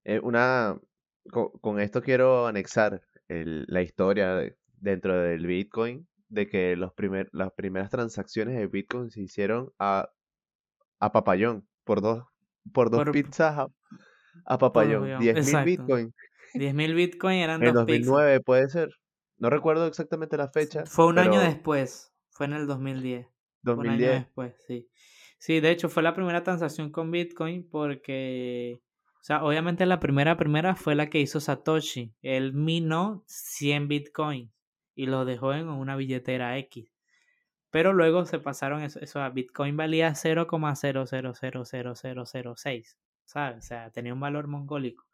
Eh, 0.06 0.20
una, 0.24 0.80
con, 1.30 1.80
esto 1.80 2.02
quiero 2.02 2.48
anexar 2.48 3.02
la 3.28 3.82
historia 3.82 4.56
dentro 4.80 5.20
del 5.20 5.46
Bitcoin, 5.46 6.08
de 6.30 6.48
que 6.48 6.76
los 6.76 6.94
primer, 6.94 7.30
las 7.32 7.52
primeras 7.54 7.90
transacciones 7.90 8.58
de 8.58 8.68
Bitcoin 8.68 9.12
se 9.12 9.22
hicieron 9.22 9.72
a, 9.80 10.10
a 11.00 11.12
Papayón, 11.12 11.68
por 11.84 12.02
dos, 12.02 12.26
por 12.74 12.90
dos 12.90 13.06
pizzas 13.12 13.68
a, 14.46 14.58
Papayón, 14.58 15.04
10.000 15.20 15.64
Bitcoin. 15.64 16.14
10.000 16.54 16.96
Bitcoin 16.96 17.38
eran 17.38 17.64
en 17.64 17.74
2009 17.74 18.40
puede 18.42 18.70
ser. 18.70 18.90
No 19.38 19.50
recuerdo 19.50 19.88
exactamente 19.88 20.38
la 20.38 20.50
fecha. 20.50 20.86
Fue 20.86 21.08
un 21.08 21.20
año 21.20 21.40
después, 21.40 22.14
fue 22.30 22.46
en 22.46 22.54
el 22.54 22.68
2010. 22.68 23.28
2010. 23.64 23.78
un 23.78 24.04
año 24.04 24.20
después, 24.20 24.54
sí. 24.68 24.90
Sí, 25.38 25.60
de 25.60 25.72
hecho 25.72 25.90
fue 25.90 26.04
la 26.04 26.14
primera 26.14 26.44
transacción 26.44 26.92
con 26.92 27.12
Bitcoin 27.12 27.68
porque, 27.70 28.82
o 29.20 29.24
sea, 29.24 29.44
obviamente 29.44 29.86
la 29.86 30.00
primera 30.00 30.38
primera 30.38 30.76
fue 30.76 30.96
la 30.96 31.10
que 31.10 31.20
hizo 31.20 31.40
Satoshi. 31.40 32.14
Él 32.22 32.54
minó 32.54 33.24
100 33.28 33.88
Bitcoin 33.88 34.55
y 34.96 35.08
lo 35.08 35.26
dejó 35.26 35.54
en 35.54 35.68
una 35.68 35.96
billetera 35.96 36.58
X. 36.58 36.92
Pero 37.70 37.94
luego 37.94 38.26
se 38.26 38.40
pasaron 38.40 38.82
eso, 38.82 39.00
eso 39.02 39.22
a 39.22 39.30
Bitcoin 39.30 39.76
valía 39.76 40.12
0,000006, 40.12 42.98
¿sabes? 43.26 43.58
O 43.58 43.62
sea, 43.62 43.92
tenía 43.92 44.14
un 44.14 44.22
valor 44.22 44.48
mongólico. 44.48 45.06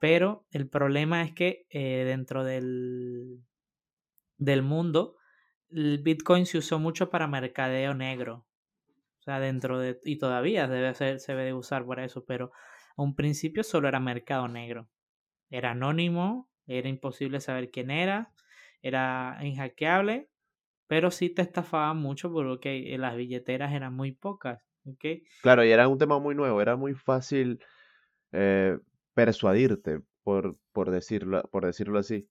Pero 0.00 0.46
el 0.52 0.68
problema 0.68 1.22
es 1.22 1.34
que 1.34 1.66
eh, 1.68 2.04
dentro 2.06 2.44
del, 2.44 3.42
del 4.38 4.62
mundo, 4.62 5.16
el 5.70 5.98
Bitcoin 5.98 6.46
se 6.46 6.58
usó 6.58 6.78
mucho 6.78 7.10
para 7.10 7.26
mercadeo 7.26 7.94
negro. 7.94 8.46
O 9.18 9.22
sea, 9.22 9.40
dentro 9.40 9.78
de... 9.78 10.00
Y 10.04 10.16
todavía 10.16 10.68
debe 10.68 10.94
ser, 10.94 11.20
se 11.20 11.34
debe 11.34 11.52
usar 11.52 11.84
para 11.84 12.04
eso, 12.04 12.24
pero 12.24 12.52
a 12.96 13.02
un 13.02 13.14
principio 13.14 13.62
solo 13.62 13.88
era 13.88 14.00
mercado 14.00 14.48
negro. 14.48 14.88
Era 15.50 15.72
anónimo, 15.72 16.48
era 16.66 16.88
imposible 16.88 17.40
saber 17.40 17.70
quién 17.70 17.90
era, 17.90 18.32
era 18.82 19.38
inhackeable, 19.42 20.28
pero 20.86 21.10
sí 21.10 21.30
te 21.30 21.42
estafaban 21.42 21.98
mucho 21.98 22.32
porque 22.32 22.96
las 22.98 23.16
billeteras 23.16 23.72
eran 23.72 23.94
muy 23.94 24.12
pocas. 24.12 24.62
¿okay? 24.84 25.22
Claro, 25.42 25.64
y 25.64 25.70
era 25.70 25.88
un 25.88 25.98
tema 25.98 26.18
muy 26.18 26.34
nuevo, 26.34 26.60
era 26.60 26.76
muy 26.76 26.94
fácil 26.94 27.60
eh, 28.32 28.78
persuadirte, 29.14 30.00
por, 30.22 30.58
por, 30.72 30.90
decirlo, 30.90 31.42
por 31.50 31.66
decirlo 31.66 31.98
así. 31.98 32.28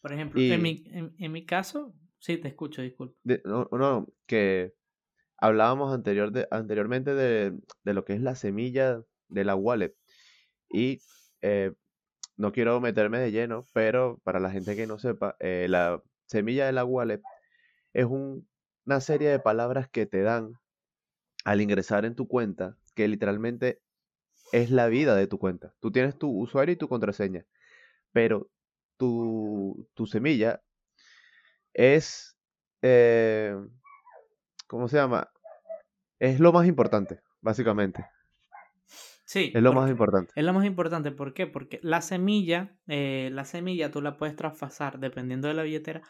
Por 0.00 0.12
ejemplo, 0.12 0.40
en, 0.40 0.62
mi, 0.62 0.84
en, 0.86 1.32
mi 1.32 1.46
caso, 1.46 1.94
sí, 2.18 2.36
te 2.36 2.48
escucho, 2.48 2.82
disculpa. 2.82 3.16
no, 3.44 3.68
no, 3.72 4.06
que 4.26 4.74
hablábamos 5.38 5.94
anterior 5.94 6.32
de, 6.32 6.46
anteriormente 6.50 7.14
de, 7.14 7.58
lo 7.84 8.04
que 8.04 8.14
es 8.14 8.20
la 8.20 8.34
semilla 8.34 9.02
de 9.28 9.44
la 9.44 9.54
wallet. 9.54 9.94
Y 10.68 11.00
eh, 11.42 11.72
no 12.36 12.52
quiero 12.52 12.80
meterme 12.80 13.18
de 13.18 13.32
lleno, 13.32 13.66
pero 13.72 14.20
para 14.24 14.40
la 14.40 14.50
gente 14.50 14.76
que 14.76 14.86
no 14.86 14.98
sepa, 14.98 15.36
eh, 15.40 15.66
la 15.68 16.02
semilla 16.26 16.66
de 16.66 16.72
la 16.72 16.84
wallet 16.84 17.22
es 17.92 18.06
una 18.06 19.00
serie 19.00 19.28
de 19.28 19.38
palabras 19.38 19.88
que 19.88 20.06
te 20.06 20.22
dan 20.22 20.54
al 21.44 21.60
ingresar 21.60 22.04
en 22.04 22.14
tu 22.14 22.26
cuenta, 22.28 22.76
que 22.94 23.08
literalmente 23.08 23.80
es 24.52 24.70
la 24.70 24.88
vida 24.88 25.14
de 25.16 25.26
tu 25.26 25.38
cuenta. 25.38 25.74
Tú 25.80 25.92
tienes 25.92 26.18
tu 26.18 26.30
usuario 26.30 26.72
y 26.74 26.76
tu 26.76 26.88
contraseña, 26.88 27.46
pero 28.12 28.50
tu, 28.96 29.86
semilla 30.06 30.62
es, 31.74 32.36
eh, 32.82 33.56
¿cómo 34.66 34.88
se 34.88 34.96
llama? 34.96 35.30
es 36.18 36.40
lo 36.40 36.52
más 36.52 36.66
importante, 36.66 37.20
básicamente. 37.40 38.06
Sí. 39.34 39.50
Es 39.52 39.62
lo 39.64 39.72
más 39.72 39.90
importante. 39.90 40.32
Es 40.36 40.44
lo 40.44 40.52
más 40.52 40.64
importante, 40.64 41.10
¿por 41.10 41.34
qué? 41.34 41.48
Porque 41.48 41.80
la 41.82 42.02
semilla, 42.02 42.78
eh, 42.86 43.30
la 43.32 43.44
semilla 43.44 43.90
tú 43.90 44.00
la 44.00 44.16
puedes 44.16 44.36
traspasar, 44.36 45.00
dependiendo 45.00 45.48
de 45.48 45.54
la 45.54 45.64
billetera, 45.64 46.02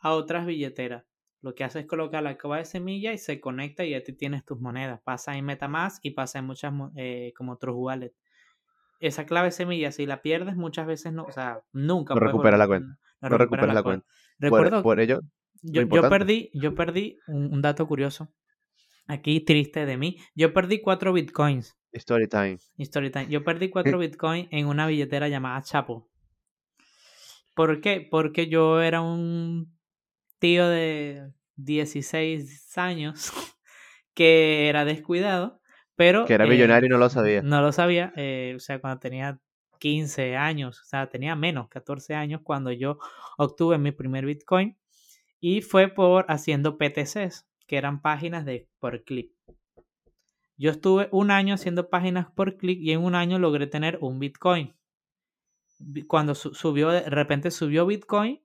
a 0.00 0.14
otras 0.14 0.46
billeteras. 0.46 1.04
Lo 1.42 1.54
que 1.54 1.62
hace 1.62 1.78
es 1.78 1.86
colocar 1.86 2.24
la 2.24 2.36
clave 2.36 2.58
de 2.58 2.64
semilla 2.64 3.12
y 3.12 3.18
se 3.18 3.40
conecta 3.40 3.84
y 3.84 3.90
ya 3.90 4.02
te 4.02 4.12
tienes 4.12 4.44
tus 4.44 4.60
monedas. 4.60 5.00
Pasa 5.04 5.36
en 5.36 5.44
MetaMask 5.44 6.04
y 6.04 6.10
pasa 6.10 6.40
en 6.40 6.46
muchas 6.46 6.74
eh, 6.96 7.32
como 7.36 7.52
otros 7.52 7.76
Wallet. 7.78 8.14
Esa 8.98 9.26
clave 9.26 9.46
de 9.46 9.52
semilla, 9.52 9.92
si 9.92 10.04
la 10.04 10.20
pierdes, 10.20 10.56
muchas 10.56 10.88
veces 10.88 11.12
no, 11.12 11.22
o 11.22 11.30
sea, 11.30 11.60
nunca. 11.72 12.14
No 12.14 12.20
recupera 12.20 12.56
la 12.56 12.66
cuenta. 12.66 12.98
No, 13.20 13.28
recupera 13.38 13.72
la, 13.72 13.84
cuenta. 13.84 14.06
Recuerdo, 14.40 14.82
por, 14.82 14.98
ello, 14.98 15.20
Yo, 15.62 15.82
yo 15.82 16.08
perdí, 16.08 16.50
yo 16.52 16.74
perdí 16.74 17.20
un, 17.28 17.54
un, 17.54 17.62
dato 17.62 17.86
curioso. 17.86 18.34
Aquí 19.06 19.38
triste 19.38 19.86
de 19.86 19.96
mí. 19.96 20.18
Yo 20.34 20.52
perdí 20.52 20.80
cuatro 20.80 21.12
bitcoins. 21.12 21.76
Story 21.92 22.28
time. 22.28 22.58
Story 22.78 23.10
time. 23.10 23.28
Yo 23.28 23.44
perdí 23.44 23.68
cuatro 23.68 23.98
bitcoins 23.98 24.48
en 24.50 24.66
una 24.66 24.86
billetera 24.86 25.28
llamada 25.28 25.62
Chapo. 25.62 26.08
¿Por 27.54 27.80
qué? 27.80 28.06
Porque 28.10 28.48
yo 28.48 28.80
era 28.80 29.02
un 29.02 29.76
tío 30.38 30.68
de 30.68 31.32
16 31.56 32.78
años 32.78 33.32
que 34.14 34.68
era 34.68 34.84
descuidado, 34.84 35.60
pero... 35.96 36.24
Que 36.24 36.34
era 36.34 36.46
millonario 36.46 36.86
y 36.86 36.90
no 36.90 36.98
lo 36.98 37.10
sabía. 37.10 37.42
No 37.42 37.60
lo 37.60 37.72
sabía, 37.72 38.12
eh, 38.16 38.54
o 38.56 38.60
sea, 38.60 38.80
cuando 38.80 38.98
tenía 39.00 39.38
15 39.78 40.36
años, 40.36 40.80
o 40.80 40.84
sea, 40.84 41.08
tenía 41.08 41.36
menos, 41.36 41.68
14 41.68 42.14
años, 42.14 42.40
cuando 42.42 42.72
yo 42.72 42.98
obtuve 43.36 43.78
mi 43.78 43.92
primer 43.92 44.24
Bitcoin 44.24 44.76
y 45.40 45.60
fue 45.60 45.88
por 45.88 46.24
haciendo 46.28 46.78
PTCs, 46.78 47.48
que 47.66 47.76
eran 47.76 48.00
páginas 48.00 48.44
de 48.44 48.68
por 48.78 49.02
clic. 49.02 49.32
Yo 50.56 50.70
estuve 50.70 51.08
un 51.12 51.30
año 51.30 51.54
haciendo 51.54 51.88
páginas 51.90 52.30
por 52.30 52.56
clic 52.56 52.78
y 52.80 52.92
en 52.92 53.00
un 53.00 53.14
año 53.14 53.38
logré 53.38 53.66
tener 53.66 53.98
un 54.00 54.18
Bitcoin. 54.18 54.74
Cuando 56.06 56.34
subió, 56.34 56.90
de 56.90 57.08
repente 57.08 57.50
subió 57.50 57.86
Bitcoin, 57.86 58.40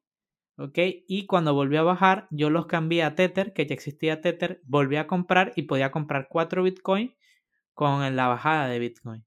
¿ok? 0.57 0.77
Y 1.07 1.25
cuando 1.27 1.53
volvió 1.53 1.81
a 1.81 1.83
bajar, 1.83 2.27
yo 2.31 2.49
los 2.49 2.65
cambié 2.65 3.03
a 3.03 3.15
Tether, 3.15 3.53
que 3.53 3.67
ya 3.67 3.75
existía 3.75 4.21
Tether, 4.21 4.61
volví 4.65 4.95
a 4.95 5.07
comprar 5.07 5.53
y 5.55 5.63
podía 5.63 5.91
comprar 5.91 6.27
4 6.29 6.63
Bitcoin 6.63 7.15
con 7.73 8.15
la 8.15 8.27
bajada 8.27 8.67
de 8.67 8.79
Bitcoin. 8.79 9.25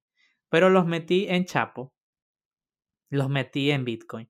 Pero 0.48 0.70
los 0.70 0.86
metí 0.86 1.26
en 1.28 1.44
Chapo. 1.44 1.94
Los 3.10 3.28
metí 3.28 3.70
en 3.70 3.84
Bitcoin. 3.84 4.28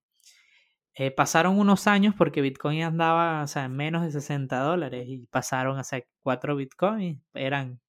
Eh, 0.95 1.11
pasaron 1.11 1.59
unos 1.59 1.87
años 1.87 2.15
porque 2.17 2.43
Bitcoin 2.43 2.83
andaba 2.83 3.43
o 3.43 3.47
sea, 3.47 3.65
en 3.65 3.77
menos 3.77 4.03
de 4.03 4.11
60 4.11 4.59
dólares 4.61 5.07
y 5.09 5.27
pasaron 5.27 5.79
a 5.79 5.85
ser 5.85 6.09
4 6.23 6.57
Bitcoin. 6.57 7.25
Eran 7.33 7.81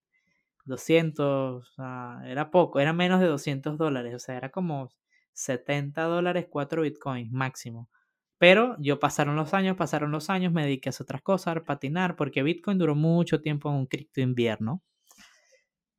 200, 0.66 1.64
o 1.64 1.74
sea, 1.76 2.22
era 2.26 2.52
poco, 2.52 2.80
era 2.80 2.94
menos 2.94 3.20
de 3.20 3.28
200 3.28 3.78
dólares, 3.78 4.14
o 4.16 4.20
sea, 4.20 4.38
era 4.38 4.50
como 4.52 4.90
70 5.34 6.04
dólares 6.04 6.48
4 6.50 6.84
Bitcoins 6.84 7.32
máximo. 7.32 7.90
Pero 8.38 8.76
yo 8.80 9.00
pasaron 9.00 9.36
los 9.36 9.54
años, 9.54 9.78
pasaron 9.78 10.12
los 10.12 10.30
años, 10.30 10.52
me 10.54 10.64
dediqué 10.64 10.90
a 10.90 10.94
otras 11.02 11.22
cosas, 11.22 11.58
a 11.58 11.64
patinar, 11.66 12.16
porque 12.16 12.44
Bitcoin 12.44 12.78
duró 12.80 12.96
mucho 12.96 13.42
tiempo 13.42 13.70
en 13.70 13.76
un 13.78 13.86
cripto 13.88 14.22
invierno. 14.22 14.82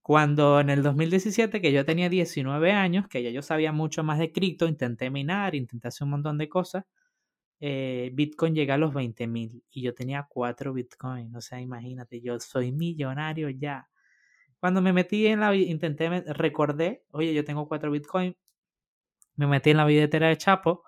Cuando 0.02 0.58
en 0.60 0.68
el 0.70 0.82
2017, 0.82 1.60
que 1.60 1.72
yo 1.72 1.84
tenía 1.84 2.08
19 2.08 2.72
años, 2.72 3.06
que 3.08 3.22
ya 3.22 3.30
yo 3.30 3.40
sabía 3.42 3.70
mucho 3.72 4.02
más 4.02 4.18
de 4.18 4.32
cripto, 4.32 4.66
intenté 4.66 5.10
minar, 5.10 5.54
intenté 5.54 5.88
hacer 5.88 6.04
un 6.06 6.10
montón 6.10 6.38
de 6.38 6.48
cosas, 6.48 6.84
eh, 7.60 8.10
Bitcoin 8.14 8.54
llega 8.54 8.74
a 8.74 8.78
los 8.78 8.94
20 8.94 9.26
mil 9.28 9.64
y 9.70 9.82
yo 9.82 9.94
tenía 9.94 10.26
4 10.28 10.72
Bitcoin. 10.74 11.34
O 11.36 11.40
sea, 11.40 11.60
imagínate, 11.60 12.20
yo 12.20 12.40
soy 12.40 12.72
millonario 12.72 13.50
ya. 13.50 13.88
Cuando 14.62 14.80
me 14.80 14.92
metí 14.92 15.26
en 15.26 15.40
la, 15.40 15.52
intenté, 15.56 16.08
recordé, 16.34 17.04
oye, 17.10 17.34
yo 17.34 17.44
tengo 17.44 17.66
4 17.66 17.90
Bitcoin, 17.90 18.36
me 19.34 19.48
metí 19.48 19.70
en 19.70 19.78
la 19.78 19.84
billetera 19.84 20.28
de 20.28 20.36
Chapo. 20.36 20.84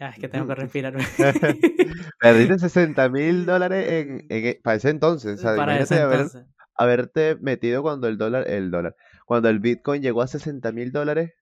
Ya, 0.00 0.08
es 0.08 0.18
que 0.18 0.28
tengo 0.28 0.46
que 0.46 0.54
respirar. 0.54 0.94
Perdiste 2.20 2.58
60 2.58 3.10
mil 3.10 3.44
dólares 3.44 3.86
en, 3.86 4.26
en, 4.30 4.62
para 4.62 4.76
ese 4.78 4.88
entonces. 4.88 5.42
para 5.42 5.78
ese 5.78 6.00
entonces 6.00 6.46
haberte 6.74 7.36
metido 7.36 7.82
cuando 7.82 8.08
el 8.08 8.16
dólar, 8.16 8.48
el 8.48 8.70
dólar, 8.70 8.96
cuando 9.26 9.50
el 9.50 9.58
Bitcoin 9.58 10.00
llegó 10.00 10.22
a 10.22 10.26
60 10.26 10.72
mil 10.72 10.90
dólares. 10.90 11.34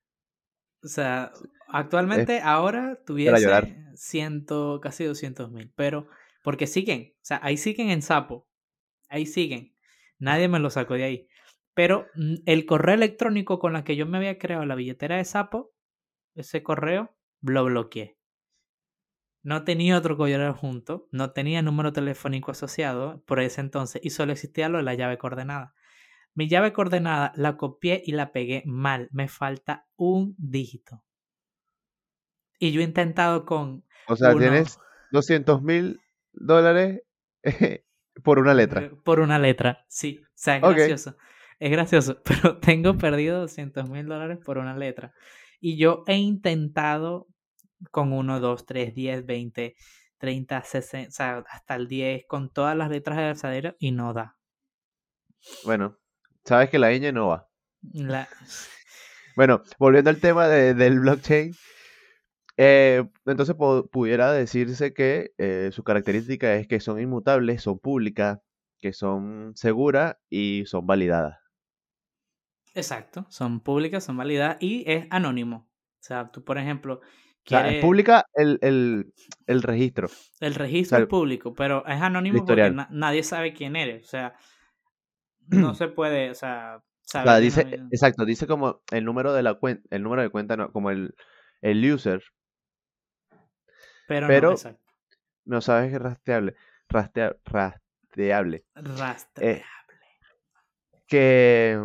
O 0.83 0.89
sea, 0.89 1.31
actualmente 1.69 2.41
ahora 2.41 2.99
tuviese 3.07 3.49
ciento, 3.95 4.81
casi 4.83 5.05
200 5.05 5.53
mil, 5.53 5.73
pero 5.77 6.09
porque 6.43 6.67
siguen, 6.67 7.13
o 7.15 7.25
sea, 7.25 7.39
ahí 7.45 7.57
siguen 7.57 7.91
en 7.91 8.03
sapo, 8.03 8.49
ahí 9.09 9.25
siguen, 9.25 9.73
nadie 10.23 10.49
me 10.49 10.61
lo 10.61 10.71
sacó 10.71 10.95
de 10.95 11.05
ahí. 11.05 11.29
Pero 11.75 12.07
mm, 12.15 12.37
el 12.47 12.65
correo 12.65 12.95
electrónico 12.95 13.59
con 13.59 13.73
la 13.73 13.85
que 13.85 13.97
yo 13.97 14.07
me 14.07 14.19
había 14.19 14.39
creado 14.39 14.65
la 14.65 14.77
billetera 14.77 15.17
de 15.17 15.25
sapo, 15.25 15.73
ese 16.35 16.63
correo, 16.63 17.15
lo 17.43 17.65
bloqueé. 17.65 18.17
No 19.43 19.65
tenía 19.65 19.99
otro 19.99 20.17
collar 20.17 20.53
junto, 20.53 21.09
no 21.11 21.33
tenía 21.33 21.63
número 21.63 21.93
telefónico 21.93 22.53
asociado 22.53 23.25
por 23.27 23.41
ese 23.41 23.61
entonces 23.61 24.01
y 24.05 24.11
solo 24.11 24.33
existía 24.33 24.69
lo 24.69 24.79
de 24.79 24.85
la 24.85 24.95
llave 24.95 25.19
coordenada. 25.19 25.75
Mi 26.35 26.49
llave 26.49 26.73
coordenada 26.73 27.33
la 27.35 27.57
copié 27.57 28.01
y 28.07 28.13
la 28.13 28.31
pegué 28.31 28.63
mal, 28.65 29.09
me 29.11 29.27
falta 29.29 29.89
un 29.97 30.37
dígito. 30.39 31.05
Y 32.61 32.71
yo 32.71 32.81
he 32.81 32.85
intentado 32.85 33.45
con... 33.45 33.85
O 34.07 34.15
sea, 34.15 34.37
tienes 34.37 34.79
200 35.11 35.63
mil 35.63 36.01
dólares 36.33 37.03
por 38.23 38.39
una 38.39 38.55
letra. 38.55 38.91
Por 39.05 39.21
una 39.21 39.39
letra, 39.39 39.85
sí. 39.89 40.21
O 40.23 40.29
sea, 40.35 40.57
es 40.57 40.63
gracioso. 40.63 41.17
Es 41.59 41.71
gracioso, 41.71 42.21
pero 42.25 42.59
tengo 42.59 42.99
perdido 42.99 43.41
200 43.41 43.89
mil 43.89 44.07
dólares 44.07 44.39
por 44.45 44.59
una 44.59 44.77
letra. 44.77 45.13
Y 45.61 45.77
yo 45.77 46.05
he 46.07 46.17
intentado 46.17 47.29
con 47.91 48.13
1, 48.13 48.41
2, 48.41 48.67
3, 48.67 48.95
10, 48.95 49.27
20, 49.27 49.75
30, 50.19 50.63
60, 50.63 51.09
o 51.09 51.13
sea, 51.13 51.45
hasta 51.49 51.75
el 51.75 51.89
10 51.89 52.25
con 52.27 52.53
todas 52.53 52.77
las 52.77 52.91
letras 52.91 53.17
de 53.17 53.25
alzadero 53.25 53.77
y 53.79 53.93
no 53.93 54.13
da. 54.13 54.37
Bueno, 55.65 55.99
sabes 56.45 56.71
que 56.71 56.79
la 56.79 56.93
ñ 56.93 57.13
no 57.13 57.29
va. 57.29 57.49
Bueno, 59.35 59.63
volviendo 59.79 60.11
al 60.11 60.21
tema 60.21 60.47
del 60.49 61.01
blockchain, 61.01 61.55
eh, 62.65 63.05
entonces 63.27 63.57
pudiera 63.91 64.31
decirse 64.33 64.95
que 64.95 65.33
eh, 65.39 65.71
su 65.73 65.83
característica 65.83 66.55
es 66.55 66.69
que 66.69 66.79
son 66.79 67.01
inmutables, 67.01 67.63
son 67.63 67.81
públicas, 67.81 68.39
que 68.79 68.93
son 68.93 69.53
seguras 69.57 70.17
y 70.31 70.63
son 70.67 70.87
validadas. 70.87 71.39
Exacto, 72.75 73.27
son 73.31 73.59
públicas, 73.59 74.05
son 74.05 74.17
validadas 74.17 74.59
y 74.61 74.85
es 74.87 75.07
anónimo. 75.11 75.69
O 76.01 76.05
sea, 76.05 76.31
tú, 76.31 76.45
por 76.45 76.57
ejemplo, 76.57 77.01
es 77.45 77.83
pública 77.83 78.27
el, 78.35 78.61
el, 78.63 79.13
el, 79.49 79.63
registro. 79.63 80.09
El 80.39 80.55
registro 80.55 80.99
es 80.99 81.07
público, 81.07 81.55
pero 81.55 81.85
es 81.85 82.01
anónimo 82.01 82.45
porque 82.45 82.73
nadie 82.91 83.25
sabe 83.25 83.55
quién 83.55 83.75
eres. 83.75 84.07
O 84.07 84.09
sea, 84.09 84.37
no 85.49 85.75
se 85.75 85.89
puede, 85.89 86.31
o 86.31 86.35
sea, 86.35 86.81
dice, 87.41 87.81
exacto, 87.91 88.25
dice 88.25 88.47
como 88.47 88.83
el 88.93 89.05
número 89.05 89.33
de 89.33 89.43
la 89.43 89.55
cuenta, 89.55 89.83
el 89.91 90.05
número 90.05 90.23
de 90.23 90.31
cuenta, 90.31 90.57
no, 90.57 90.71
como 90.71 90.91
el, 90.91 91.17
el 91.61 91.93
user. 91.93 92.23
Pero, 94.07 94.29
no, 94.29 94.57
no 95.45 95.61
sabes 95.61 95.91
que 95.91 95.97
es 95.97 96.03
rastreable. 96.03 96.55
rastreable. 96.89 98.65
Rastreable. 98.75 99.55
Eh, 99.55 99.63
que 101.07 101.79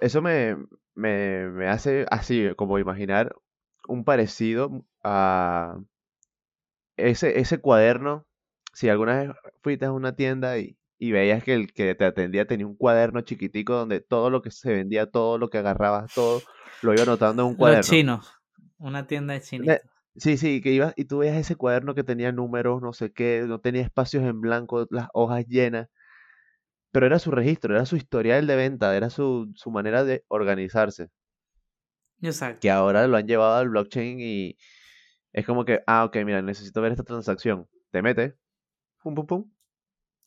eso 0.00 0.22
me, 0.22 0.56
me, 0.94 1.48
me 1.48 1.68
hace 1.68 2.06
así, 2.10 2.48
como 2.56 2.78
imaginar 2.78 3.34
un 3.86 4.04
parecido 4.04 4.84
a 5.02 5.78
ese, 6.96 7.38
ese 7.40 7.58
cuaderno. 7.58 8.26
Si 8.72 8.88
alguna 8.88 9.18
vez 9.18 9.30
fuiste 9.62 9.86
a 9.86 9.92
una 9.92 10.14
tienda 10.14 10.58
y, 10.58 10.78
y 10.98 11.12
veías 11.12 11.42
que 11.44 11.54
el 11.54 11.72
que 11.72 11.94
te 11.94 12.04
atendía 12.04 12.46
tenía 12.46 12.66
un 12.66 12.76
cuaderno 12.76 13.20
chiquitico 13.22 13.74
donde 13.74 14.00
todo 14.00 14.30
lo 14.30 14.42
que 14.42 14.50
se 14.50 14.72
vendía, 14.72 15.10
todo 15.10 15.38
lo 15.38 15.50
que 15.50 15.58
agarrabas, 15.58 16.12
todo 16.14 16.42
lo 16.82 16.92
iba 16.92 17.02
anotando 17.02 17.42
en 17.42 17.48
un 17.48 17.54
cuaderno. 17.54 17.78
Los 17.78 17.88
chinos, 17.88 18.34
una 18.78 19.06
tienda 19.06 19.34
de 19.34 19.40
chinos. 19.40 19.78
Sí, 20.18 20.36
sí, 20.36 20.60
que 20.60 20.72
ibas 20.72 20.94
y 20.96 21.04
tú 21.04 21.18
veías 21.18 21.36
ese 21.36 21.54
cuaderno 21.54 21.94
que 21.94 22.02
tenía 22.02 22.32
números, 22.32 22.82
no 22.82 22.92
sé 22.92 23.12
qué, 23.12 23.44
no 23.46 23.60
tenía 23.60 23.82
espacios 23.82 24.24
en 24.24 24.40
blanco, 24.40 24.86
las 24.90 25.08
hojas 25.12 25.46
llenas, 25.46 25.88
pero 26.90 27.06
era 27.06 27.20
su 27.20 27.30
registro, 27.30 27.74
era 27.74 27.86
su 27.86 27.96
historial 27.96 28.46
de 28.48 28.56
venta, 28.56 28.96
era 28.96 29.10
su, 29.10 29.52
su 29.54 29.70
manera 29.70 30.02
de 30.02 30.24
organizarse. 30.26 31.08
Exacto. 32.20 32.58
Que 32.60 32.70
ahora 32.70 33.06
lo 33.06 33.16
han 33.16 33.28
llevado 33.28 33.56
al 33.56 33.68
blockchain 33.68 34.18
y 34.20 34.56
es 35.32 35.46
como 35.46 35.64
que, 35.64 35.82
ah, 35.86 36.04
ok, 36.04 36.16
mira, 36.24 36.42
necesito 36.42 36.82
ver 36.82 36.92
esta 36.92 37.04
transacción. 37.04 37.68
Te 37.92 38.02
mete, 38.02 38.34
pum, 39.00 39.14
pum, 39.14 39.26
pum. 39.26 39.50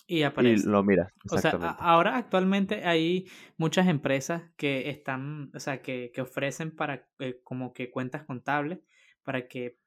Y 0.08 0.24
aparece. 0.24 0.68
Y 0.68 0.72
lo 0.72 0.84
miras. 0.84 1.12
O 1.30 1.38
sea, 1.38 1.52
ahora 1.52 2.16
actualmente 2.16 2.86
hay 2.86 3.28
muchas 3.58 3.88
empresas 3.88 4.44
que 4.56 4.90
están, 4.90 5.52
o 5.54 5.60
sea, 5.60 5.82
que, 5.82 6.12
que 6.14 6.22
ofrecen 6.22 6.74
para 6.74 7.10
eh, 7.20 7.42
como 7.44 7.74
que 7.74 7.92
cuentas 7.92 8.24
contables 8.24 8.80
para 9.24 9.48
que 9.48 9.78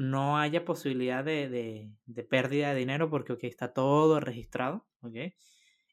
no 0.00 0.38
haya 0.38 0.64
posibilidad 0.64 1.22
de, 1.22 1.50
de, 1.50 1.92
de 2.06 2.24
pérdida 2.24 2.72
de 2.72 2.78
dinero 2.78 3.10
porque 3.10 3.34
okay, 3.34 3.50
está 3.50 3.74
todo 3.74 4.18
registrado. 4.18 4.86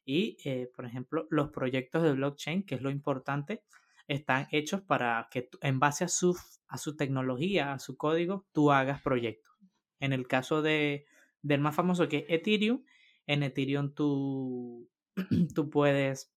Y, 0.06 0.38
eh, 0.46 0.70
por 0.74 0.86
ejemplo, 0.86 1.26
los 1.28 1.50
proyectos 1.50 2.02
de 2.02 2.12
blockchain, 2.12 2.62
que 2.62 2.76
es 2.76 2.80
lo 2.80 2.88
importante, 2.88 3.62
están 4.06 4.48
hechos 4.50 4.80
para 4.80 5.28
que 5.30 5.50
en 5.60 5.78
base 5.78 6.04
a 6.04 6.08
su, 6.08 6.34
a 6.68 6.78
su 6.78 6.96
tecnología, 6.96 7.74
a 7.74 7.78
su 7.78 7.98
código, 7.98 8.46
tú 8.52 8.72
hagas 8.72 9.02
proyectos. 9.02 9.52
En 10.00 10.14
el 10.14 10.26
caso 10.26 10.62
de, 10.62 11.04
del 11.42 11.60
más 11.60 11.76
famoso 11.76 12.08
que 12.08 12.18
es 12.18 12.24
Ethereum, 12.28 12.82
en 13.26 13.42
Ethereum 13.42 13.92
tú, 13.92 14.88
tú 15.54 15.68
puedes 15.68 16.34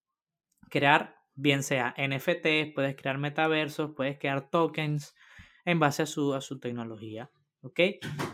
crear, 0.69 1.15
bien 1.35 1.63
sea 1.63 1.95
NFT, 1.97 2.75
puedes 2.75 2.97
crear 2.97 3.17
metaversos, 3.17 3.91
puedes 3.95 4.19
crear 4.19 4.49
tokens 4.49 5.15
en 5.63 5.79
base 5.79 6.03
a 6.03 6.05
su, 6.05 6.33
a 6.33 6.41
su 6.41 6.59
tecnología. 6.59 7.31
¿Ok? 7.61 7.79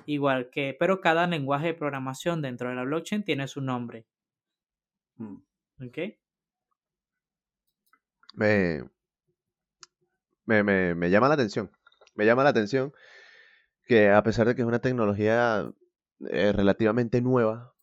Igual 0.05 0.49
que, 0.49 0.75
pero 0.79 1.01
cada 1.01 1.27
lenguaje 1.27 1.67
de 1.67 1.73
programación 1.73 2.41
dentro 2.41 2.69
de 2.69 2.75
la 2.75 2.83
blockchain 2.83 3.23
tiene 3.23 3.47
su 3.47 3.61
nombre, 3.61 4.05
Mm. 5.19 5.41
¿ok? 5.81 5.97
Me, 8.35 8.83
me, 10.45 10.63
me, 10.63 10.95
me 10.95 11.09
llama 11.09 11.27
la 11.27 11.35
atención. 11.35 11.71
Me 12.15 12.25
llama 12.25 12.43
la 12.43 12.49
atención 12.49 12.93
que 13.85 14.11
a 14.11 14.23
pesar 14.23 14.47
de 14.47 14.55
que 14.55 14.63
es 14.63 14.67
una 14.69 14.81
tecnología 14.81 15.71
eh, 16.29 16.53
relativamente 16.53 17.21
nueva, 17.21 17.75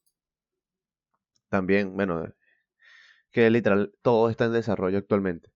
también, 1.48 1.94
bueno, 1.96 2.24
que 3.30 3.50
literal 3.50 3.92
todo 4.02 4.30
está 4.30 4.46
en 4.46 4.52
desarrollo 4.52 4.96
actualmente 4.98 5.52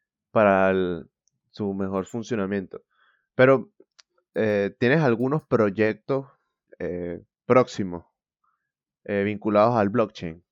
para 0.30 0.70
el- 0.70 1.08
su 1.50 1.72
mejor 1.74 2.06
funcionamiento. 2.06 2.82
Pero, 3.34 3.72
eh, 4.34 4.74
¿tienes 4.78 5.00
algunos 5.02 5.42
proyectos 5.42 6.26
eh, 6.78 7.22
próximos 7.46 8.04
eh, 9.04 9.22
vinculados 9.24 9.76
al 9.76 9.88
blockchain? 9.88 10.44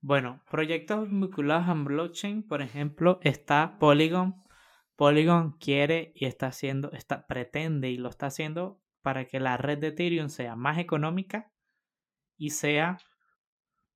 Bueno, 0.00 0.42
proyectos 0.50 1.08
vinculados 1.10 1.68
a 1.68 1.74
blockchain, 1.74 2.46
por 2.46 2.62
ejemplo, 2.62 3.18
está 3.22 3.78
Polygon. 3.78 4.42
Polygon 4.96 5.52
quiere 5.58 6.12
y 6.14 6.26
está 6.26 6.48
haciendo, 6.48 6.92
está, 6.92 7.26
pretende 7.26 7.90
y 7.90 7.96
lo 7.96 8.08
está 8.08 8.26
haciendo 8.26 8.82
para 9.02 9.26
que 9.26 9.40
la 9.40 9.56
red 9.56 9.78
de 9.78 9.88
Ethereum 9.88 10.28
sea 10.28 10.56
más 10.56 10.78
económica 10.78 11.52
y 12.38 12.50
sea 12.50 12.98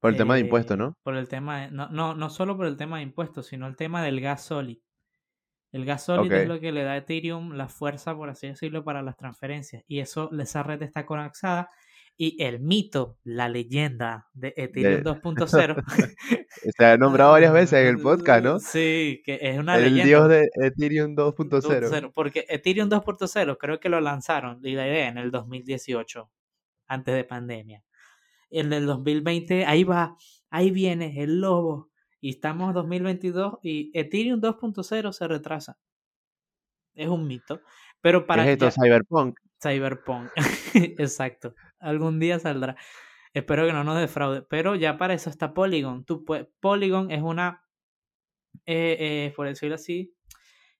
Por 0.00 0.10
el 0.12 0.16
tema 0.16 0.34
de 0.34 0.42
impuestos, 0.42 0.78
¿no? 0.78 0.94
Por 1.02 1.16
el 1.16 1.28
tema 1.28 1.60
de- 1.62 1.70
no, 1.70 1.88
no, 1.88 2.14
no 2.14 2.28
solo 2.30 2.56
por 2.58 2.66
el 2.66 2.76
tema 2.76 2.98
de 2.98 3.04
impuestos, 3.04 3.46
sino 3.46 3.66
el 3.66 3.76
tema 3.76 4.02
del 4.02 4.20
gas 4.20 4.44
sólido. 4.44 4.83
El 5.74 5.84
gas 5.84 6.04
sólido 6.04 6.36
es 6.36 6.46
lo 6.46 6.60
que 6.60 6.70
le 6.70 6.84
da 6.84 6.92
a 6.92 6.96
Ethereum 6.98 7.54
la 7.54 7.66
fuerza, 7.68 8.14
por 8.14 8.30
así 8.30 8.46
decirlo, 8.46 8.84
para 8.84 9.02
las 9.02 9.16
transferencias. 9.16 9.82
Y 9.88 9.98
eso, 9.98 10.30
esa 10.40 10.62
red 10.62 10.80
está 10.82 11.04
colapsada. 11.04 11.68
Y 12.16 12.40
el 12.44 12.60
mito, 12.60 13.18
la 13.24 13.48
leyenda 13.48 14.28
de 14.34 14.54
Ethereum 14.56 15.02
De- 15.02 15.10
2.0. 15.20 15.82
Se 16.78 16.84
ha 16.84 16.96
nombrado 16.96 17.32
varias 17.32 17.52
veces 17.52 17.80
en 17.80 17.88
el 17.88 17.98
podcast, 18.00 18.44
¿no? 18.44 18.58
Sí, 18.60 19.20
que 19.24 19.40
es 19.42 19.58
una 19.58 19.74
El 19.76 19.82
leyenda. 19.82 20.04
dios 20.04 20.28
de 20.28 20.48
Ethereum 20.64 21.16
2.0. 21.16 21.60
2.0, 21.60 22.12
Porque 22.14 22.44
Ethereum 22.48 22.88
2.0 22.88 23.56
creo 23.58 23.80
que 23.80 23.88
lo 23.88 24.00
lanzaron, 24.00 24.60
y 24.62 24.74
la 24.76 24.86
idea 24.86 25.08
en 25.08 25.18
el 25.18 25.32
2018, 25.32 26.30
antes 26.86 27.14
de 27.16 27.24
pandemia. 27.24 27.82
En 28.48 28.72
el 28.72 28.86
2020, 28.86 29.66
ahí 29.66 29.82
va, 29.82 30.16
ahí 30.50 30.70
viene 30.70 31.20
el 31.20 31.40
lobo. 31.40 31.90
Y 32.24 32.30
estamos 32.30 32.68
en 32.68 32.74
2022 32.74 33.58
y 33.62 33.90
Ethereum 33.92 34.40
2.0 34.40 35.12
se 35.12 35.28
retrasa. 35.28 35.78
Es 36.94 37.06
un 37.08 37.26
mito. 37.26 37.60
Pero 38.00 38.22
¿Qué 38.22 38.26
para 38.28 38.44
es 38.44 38.52
esto? 38.52 38.64
ya- 38.64 38.70
Cyberpunk. 38.70 39.38
Cyberpunk. 39.62 40.30
Exacto. 40.98 41.54
Algún 41.78 42.18
día 42.18 42.38
saldrá. 42.38 42.76
Espero 43.34 43.66
que 43.66 43.74
no 43.74 43.84
nos 43.84 43.98
defraude. 44.00 44.40
Pero 44.40 44.74
ya 44.74 44.96
para 44.96 45.12
eso 45.12 45.28
está 45.28 45.52
Polygon. 45.52 46.06
Tú 46.06 46.24
pue- 46.24 46.48
Polygon 46.60 47.10
es 47.10 47.20
una, 47.20 47.62
eh, 48.64 48.96
eh, 48.98 49.32
por 49.36 49.46
decirlo 49.46 49.74
así, 49.74 50.14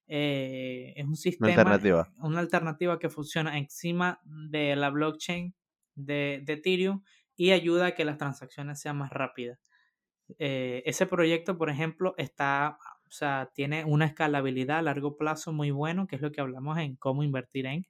eh, 0.07 0.93
es 0.95 1.03
un 1.03 1.09
Una 1.09 1.15
sistema, 1.15 1.49
alternativa. 1.51 2.11
una 2.21 2.39
alternativa 2.39 2.97
que 2.97 3.09
funciona 3.09 3.59
encima 3.59 4.19
de 4.23 4.75
la 4.75 4.89
blockchain 4.89 5.53
de, 5.93 6.41
de 6.43 6.53
Ethereum 6.53 7.03
y 7.35 7.51
ayuda 7.51 7.85
a 7.87 7.91
que 7.93 8.03
las 8.03 8.17
transacciones 8.17 8.79
sean 8.81 8.97
más 8.97 9.11
rápidas. 9.11 9.59
Eh, 10.39 10.83
ese 10.85 11.05
proyecto, 11.05 11.57
por 11.57 11.69
ejemplo, 11.69 12.15
está, 12.17 12.77
o 13.07 13.11
sea, 13.11 13.51
tiene 13.53 13.85
una 13.85 14.05
escalabilidad 14.05 14.79
a 14.79 14.81
largo 14.81 15.17
plazo 15.17 15.53
muy 15.53 15.71
bueno, 15.71 16.07
que 16.07 16.15
es 16.17 16.21
lo 16.21 16.31
que 16.31 16.41
hablamos 16.41 16.77
en 16.79 16.95
cómo 16.97 17.23
invertir 17.23 17.65
en. 17.67 17.87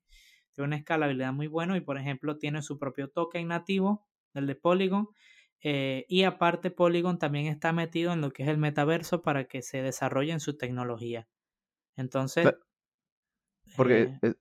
Tiene 0.54 0.68
una 0.68 0.78
escalabilidad 0.78 1.34
muy 1.34 1.48
bueno 1.48 1.76
y, 1.78 1.82
por 1.82 1.98
ejemplo, 1.98 2.38
tiene 2.38 2.62
su 2.62 2.80
propio 2.80 3.10
token 3.10 3.48
nativo, 3.50 4.08
el 4.34 4.48
de 4.48 4.56
Polygon. 4.56 5.10
eh, 5.62 6.06
y 6.10 6.24
aparte, 6.24 6.72
Polygon 6.72 7.20
también 7.20 7.48
está 7.48 7.74
metido 7.74 8.14
en 8.14 8.22
lo 8.22 8.32
que 8.32 8.44
es 8.44 8.50
el 8.50 8.58
metaverso 8.60 9.22
para 9.24 9.46
que 9.46 9.62
se 9.64 9.82
desarrolle 9.82 10.32
en 10.34 10.40
su 10.42 10.58
tecnología. 10.58 11.28
Entonces, 11.98 12.56
Porque 13.76 14.10
eh, 14.22 14.34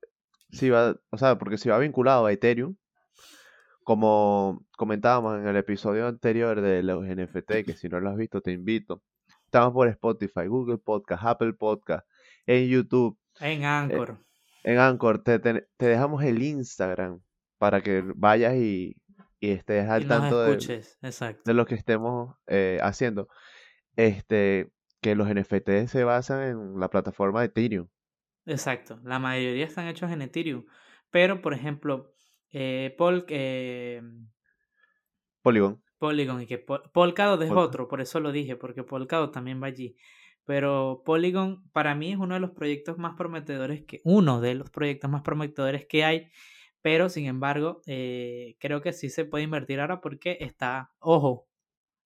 si 0.51 0.71
va, 0.71 1.01
o 1.11 1.19
sea, 1.19 1.39
porque 1.39 1.59
si 1.59 1.69
va 1.69 1.79
vinculado 1.79 2.27
a 2.27 2.33
Ethereum, 2.33 2.77
como 3.85 4.65
comentábamos 4.77 5.39
en 5.39 5.47
el 5.47 5.57
episodio 5.57 6.07
anterior 6.09 6.61
de 6.61 6.83
los 6.83 7.05
NFT, 7.05 7.65
que 7.65 7.75
si 7.77 7.89
no 7.89 8.01
lo 8.01 8.11
has 8.11 8.17
visto, 8.17 8.41
te 8.41 8.53
invito. 8.53 9.03
Estamos 9.45 9.73
por 9.73 9.89
Spotify, 9.89 10.47
Google 10.49 10.79
Podcast, 10.79 11.23
Apple 11.25 11.53
Podcast, 11.53 12.07
en 12.47 12.69
YouTube, 12.69 13.19
en 13.41 13.65
Anchor. 13.65 14.19
en 14.65 14.79
Anchor. 14.79 15.23
Te, 15.23 15.39
te- 15.39 15.69
te 15.77 15.87
dejamos 15.87 16.23
el 16.25 16.43
Instagram 16.43 17.21
para 17.59 17.81
que 17.83 18.03
vayas 18.17 18.55
y, 18.57 18.97
y 19.39 19.51
estés 19.51 19.89
al 19.89 20.03
y 20.05 20.07
tanto 20.09 20.41
de, 20.43 20.51
de 21.45 21.55
lo 21.55 21.67
que 21.67 21.75
estemos 21.77 22.37
eh, 22.49 22.79
haciendo. 22.83 23.29
Este, 23.97 24.71
que 25.01 25.15
los 25.15 25.29
NFT 25.29 25.87
se 25.87 26.03
basan 26.05 26.43
en 26.43 26.81
la 26.81 26.89
plataforma 26.89 27.41
de 27.41 27.47
Ethereum. 27.47 27.89
Exacto, 28.47 28.99
la 29.05 29.19
mayoría 29.19 29.65
están 29.67 29.87
hechos 29.87 30.11
en 30.11 30.23
Ethereum, 30.23 30.65
pero 31.11 31.41
por 31.41 31.55
ejemplo, 31.55 32.14
eh, 32.55 32.95
Pol, 32.99 33.27
eh, 33.31 34.03
Polygon. 35.43 35.83
Polygon 35.99 36.43
y 36.43 36.47
que 36.47 36.59
Pol- 36.59 36.91
Polkadot 36.93 37.41
es 37.43 37.53
Pol- 37.53 37.57
otro, 37.57 37.89
por 37.89 38.01
eso 38.01 38.21
lo 38.21 38.33
dije, 38.33 38.57
porque 38.57 38.83
Polkadot 38.85 39.33
también 39.33 39.63
va 39.63 39.69
allí. 39.69 39.97
Pero 40.45 41.03
Polygon 41.07 41.69
para 41.71 41.95
mí 41.95 42.13
es 42.13 42.19
uno 42.19 42.35
de 42.35 42.41
los 42.41 42.51
proyectos 42.51 42.99
más 42.99 43.15
prometedores 43.17 43.85
que 43.85 44.01
uno 44.05 44.41
de 44.41 44.55
los 44.55 44.71
proyectos 44.71 45.11
más 45.11 45.23
prometedores 45.23 45.87
que 45.87 46.05
hay, 46.05 46.31
pero 46.83 47.09
sin 47.09 47.27
embargo 47.27 47.81
eh, 47.87 48.57
creo 48.61 48.83
que 48.83 48.93
sí 48.93 49.09
se 49.11 49.25
puede 49.25 49.45
invertir 49.45 49.81
ahora 49.81 50.01
porque 50.03 50.37
está, 50.41 50.93
ojo, 51.01 51.49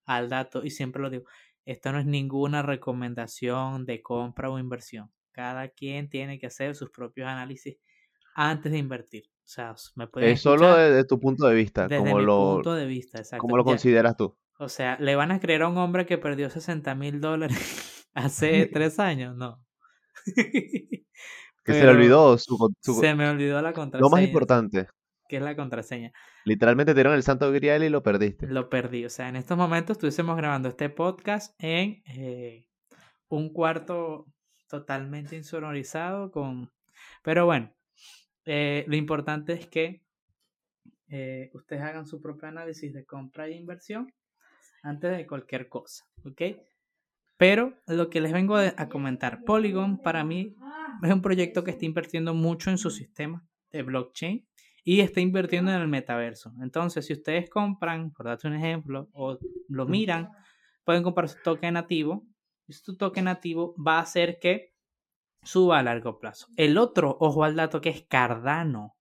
al 0.07 0.29
dato 0.31 0.65
y 0.65 0.71
siempre 0.71 1.03
lo 1.03 1.11
digo, 1.11 1.25
esto 1.67 1.93
no 1.93 2.01
es 2.01 2.07
ninguna 2.07 2.63
recomendación 2.63 3.87
de 3.87 4.03
compra 4.03 4.51
o 4.51 4.59
inversión. 4.59 5.13
Cada 5.33 5.69
quien 5.71 6.11
tiene 6.11 6.39
que 6.39 6.47
hacer 6.49 6.75
sus 6.77 6.91
propios 6.91 7.29
análisis 7.29 7.79
antes 8.35 8.73
de 8.73 8.79
invertir. 8.79 9.25
O 9.49 9.51
sea, 9.51 9.75
me 9.95 10.07
pueden 10.09 10.29
Es 10.31 10.43
solo 10.43 10.67
escuchar 10.67 10.91
de, 10.91 10.93
de 10.97 11.05
tu 11.05 11.19
punto 11.19 11.47
de 11.49 11.55
vista, 11.55 11.89
desde 11.89 11.97
como 12.03 12.19
mi 12.19 12.25
lo, 12.27 12.55
punto 12.57 12.75
de 12.75 12.85
vista, 12.85 13.17
exacto. 13.19 13.41
como 13.41 13.57
lo 13.57 13.63
Ya- 13.65 13.71
consideras 13.71 14.15
tú. 14.15 14.37
o 14.59 14.69
sea, 14.69 14.99
¿le 15.01 15.17
van 15.17 15.31
a 15.33 15.41
creer 15.41 15.63
a 15.63 15.69
un 15.69 15.79
hombre 15.79 16.05
que 16.05 16.19
perdió 16.19 16.51
60 16.51 16.95
mil 16.95 17.21
dólares 17.23 18.07
hace 18.15 18.67
tres 18.73 18.99
años? 18.99 19.35
No. 19.37 19.65
Que 21.65 21.75
se 21.75 21.85
le 21.85 21.91
olvidó 21.91 22.39
su, 22.39 22.57
Se 22.81 23.15
me 23.15 23.29
olvidó 23.29 23.57
la 23.61 23.61
lo 23.61 23.65
más 23.69 23.75
contraseña, 23.75 24.23
importante. 24.23 24.87
que 25.29 25.37
es 25.37 25.43
la 25.43 25.55
contraseña. 25.55 26.13
Literalmente 26.47 26.93
te 26.93 26.97
dieron 26.97 27.13
el 27.15 27.23
santo 27.23 27.53
grial 27.53 27.85
y 27.85 27.91
lo 27.91 28.03
perdiste. 28.03 28.47
Lo 28.47 28.71
perdí. 28.71 29.05
O 29.05 29.11
sea, 29.11 29.29
en 29.29 29.37
estos 29.37 29.59
momentos 29.59 29.97
estuviésemos 29.97 30.35
grabando 30.39 30.71
este 30.71 30.89
podcast 30.89 31.55
en 31.63 32.03
eh, 32.07 32.67
un 33.29 33.53
cuarto 33.53 34.25
totalmente 34.67 35.37
insonorizado 35.37 36.31
con... 36.31 36.71
Pero 37.23 37.45
bueno, 37.45 37.71
eh, 38.51 38.87
lo 38.89 38.97
importante 38.97 39.53
es 39.53 39.67
que 39.67 40.01
eh, 41.11 41.51
ustedes 41.53 41.83
hagan 41.83 42.07
su 42.07 42.19
propio 42.19 42.49
análisis 42.49 42.95
de 42.95 43.05
compra 43.05 43.47
e 43.47 43.53
inversión 43.53 44.11
antes 44.83 45.15
de 45.15 45.27
cualquier 45.27 45.69
cosa, 45.69 46.07
¿ok? 46.25 46.43
Pero 47.37 47.75
lo 47.87 48.09
que 48.09 48.23
les 48.23 48.33
vengo 48.33 48.57
a, 48.57 48.89
comentar, 48.89 49.45
Polygon 49.45 49.99
para 49.99 50.25
mí 50.25 50.57
es 51.03 51.13
un 51.13 51.21
proyecto 51.21 51.63
que 51.63 51.73
está 51.73 51.85
invirtiendo 51.85 52.33
mucho 52.33 52.71
en 52.71 52.79
su 52.79 52.91
sistema 52.91 53.47
de 53.71 53.83
blockchain 53.83 54.49
y 54.83 55.01
está 55.01 55.21
invirtiendo 55.21 55.71
en 55.71 55.83
el 55.83 55.89
metaverso. 55.89 56.55
Entonces, 56.63 57.05
si 57.05 57.13
ustedes 57.13 57.51
compran, 57.51 58.13
por 58.13 58.25
darte 58.25 58.49
un 58.49 58.55
ejemplo, 58.55 59.11
o 59.13 59.39
lo 59.69 59.85
miran, 59.85 60.31
pueden 60.85 61.03
comprar 61.03 61.29
su 61.29 61.37
token 61.45 61.75
nativo. 61.75 62.27
Y 62.67 62.73
su 62.73 62.97
token 62.97 63.27
nativo 63.27 63.75
va 63.77 63.99
a 63.99 64.03
hacer 64.03 64.39
que 64.41 64.73
suba 65.49 65.79
a 65.79 65.83
largo 65.83 66.19
plazo. 66.19 66.49
El 66.57 66.77
otro, 66.77 67.17
ojo 67.21 67.43
al 67.45 67.57
dato, 67.57 67.81
que 67.81 67.89
es 67.89 68.03
Cardano. 68.07 68.97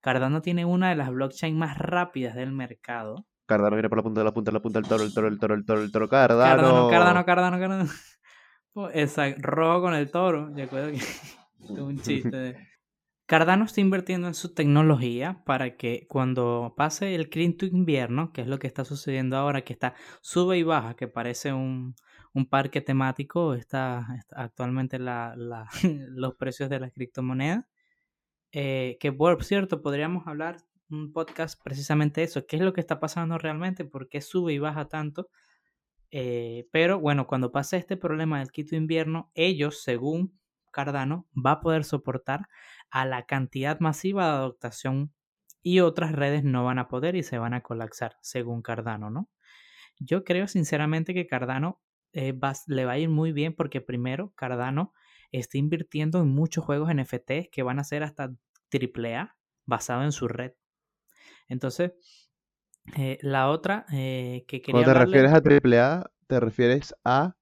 Cardano 0.00 0.42
tiene 0.42 0.64
una 0.64 0.90
de 0.90 0.96
las 0.96 1.10
blockchains 1.10 1.56
más 1.56 1.78
rápidas 1.78 2.34
del 2.34 2.52
mercado. 2.52 3.26
Cardano 3.46 3.76
viene 3.76 3.88
por 3.88 3.98
la 3.98 4.02
punta 4.02 4.20
de 4.20 4.24
la 4.24 4.32
punta 4.32 4.50
de 4.50 4.54
la 4.54 4.62
punta 4.62 4.80
del 4.80 4.88
toro, 4.88 5.02
el 5.04 5.14
toro, 5.14 5.28
el 5.28 5.38
toro, 5.38 5.54
el 5.54 5.64
toro, 5.64 5.82
el 5.82 5.92
toro, 5.92 6.08
Cardano. 6.08 6.56
Cardano, 6.56 6.88
Cardano, 6.90 7.24
Cardano, 7.24 7.58
Cardano. 7.58 7.90
Exacto, 8.94 9.40
rojo 9.42 9.82
con 9.82 9.94
el 9.94 10.10
toro. 10.10 10.50
Yo 10.56 10.64
acuerdo 10.64 10.90
que 10.90 10.96
es 11.74 11.78
un 11.78 11.98
chiste. 12.00 12.36
de- 12.36 12.56
Cardano 13.26 13.64
está 13.64 13.80
invirtiendo 13.80 14.26
en 14.28 14.34
su 14.34 14.52
tecnología 14.52 15.42
para 15.46 15.76
que 15.76 16.06
cuando 16.08 16.74
pase 16.76 17.14
el 17.14 17.30
quinto 17.30 17.64
invierno, 17.64 18.32
que 18.32 18.42
es 18.42 18.46
lo 18.46 18.58
que 18.58 18.66
está 18.66 18.84
sucediendo 18.84 19.36
ahora, 19.38 19.62
que 19.62 19.72
está 19.72 19.94
sube 20.20 20.58
y 20.58 20.62
baja, 20.62 20.94
que 20.94 21.08
parece 21.08 21.54
un, 21.54 21.94
un 22.34 22.46
parque 22.46 22.80
temático, 22.80 23.54
está, 23.54 24.06
actualmente 24.32 24.98
la, 24.98 25.34
los 26.10 26.34
precios 26.34 26.68
de 26.68 26.80
las 26.80 26.92
criptomonedas. 26.92 27.64
Eh, 28.52 28.98
que 29.00 29.12
por 29.12 29.42
cierto, 29.44 29.82
podríamos 29.82 30.26
hablar 30.26 30.58
un 30.90 31.12
podcast 31.12 31.60
precisamente 31.62 32.22
eso, 32.22 32.46
qué 32.46 32.56
es 32.56 32.62
lo 32.62 32.72
que 32.72 32.80
está 32.80 33.00
pasando 33.00 33.38
realmente, 33.38 33.84
por 33.84 34.08
qué 34.08 34.20
sube 34.20 34.52
y 34.52 34.58
baja 34.58 34.88
tanto. 34.88 35.28
Eh, 36.10 36.68
pero 36.72 37.00
bueno, 37.00 37.26
cuando 37.26 37.52
pase 37.52 37.76
este 37.76 37.96
problema 37.96 38.40
del 38.40 38.52
quinto 38.52 38.76
invierno, 38.76 39.30
ellos, 39.34 39.82
según 39.82 40.38
Cardano 40.72 41.26
va 41.34 41.52
a 41.52 41.60
poder 41.60 41.84
soportar 41.84 42.48
a 42.90 43.04
la 43.06 43.26
cantidad 43.26 43.80
masiva 43.80 44.26
de 44.26 44.32
adoptación 44.32 45.12
y 45.62 45.80
otras 45.80 46.12
redes 46.12 46.44
no 46.44 46.64
van 46.64 46.78
a 46.78 46.88
poder 46.88 47.16
y 47.16 47.22
se 47.22 47.38
van 47.38 47.54
a 47.54 47.62
colapsar, 47.62 48.16
según 48.20 48.62
Cardano, 48.62 49.10
¿no? 49.10 49.28
Yo 49.98 50.24
creo 50.24 50.48
sinceramente 50.48 51.14
que 51.14 51.26
Cardano 51.26 51.80
eh, 52.14 52.38
le 52.68 52.84
va 52.84 52.92
a 52.92 52.98
ir 52.98 53.08
muy 53.08 53.32
bien 53.32 53.54
porque 53.54 53.80
primero 53.80 54.32
Cardano 54.36 54.92
está 55.32 55.58
invirtiendo 55.58 56.20
en 56.20 56.28
muchos 56.28 56.64
juegos 56.64 56.94
NFT 56.94 57.50
que 57.50 57.62
van 57.62 57.78
a 57.78 57.84
ser 57.84 58.02
hasta 58.02 58.32
AAA 58.72 59.36
basado 59.66 60.04
en 60.04 60.12
su 60.12 60.28
red. 60.28 60.52
Entonces, 61.48 61.92
eh, 62.96 63.18
la 63.22 63.50
otra 63.50 63.86
eh, 63.92 64.44
que 64.46 64.62
quería. 64.62 64.84
Cuando 64.84 64.92
te 64.92 65.06
refieres 65.06 65.32
a 65.32 65.42
AAA, 65.42 66.10
te 66.26 66.40
refieres 66.40 66.94
a. 67.04 67.36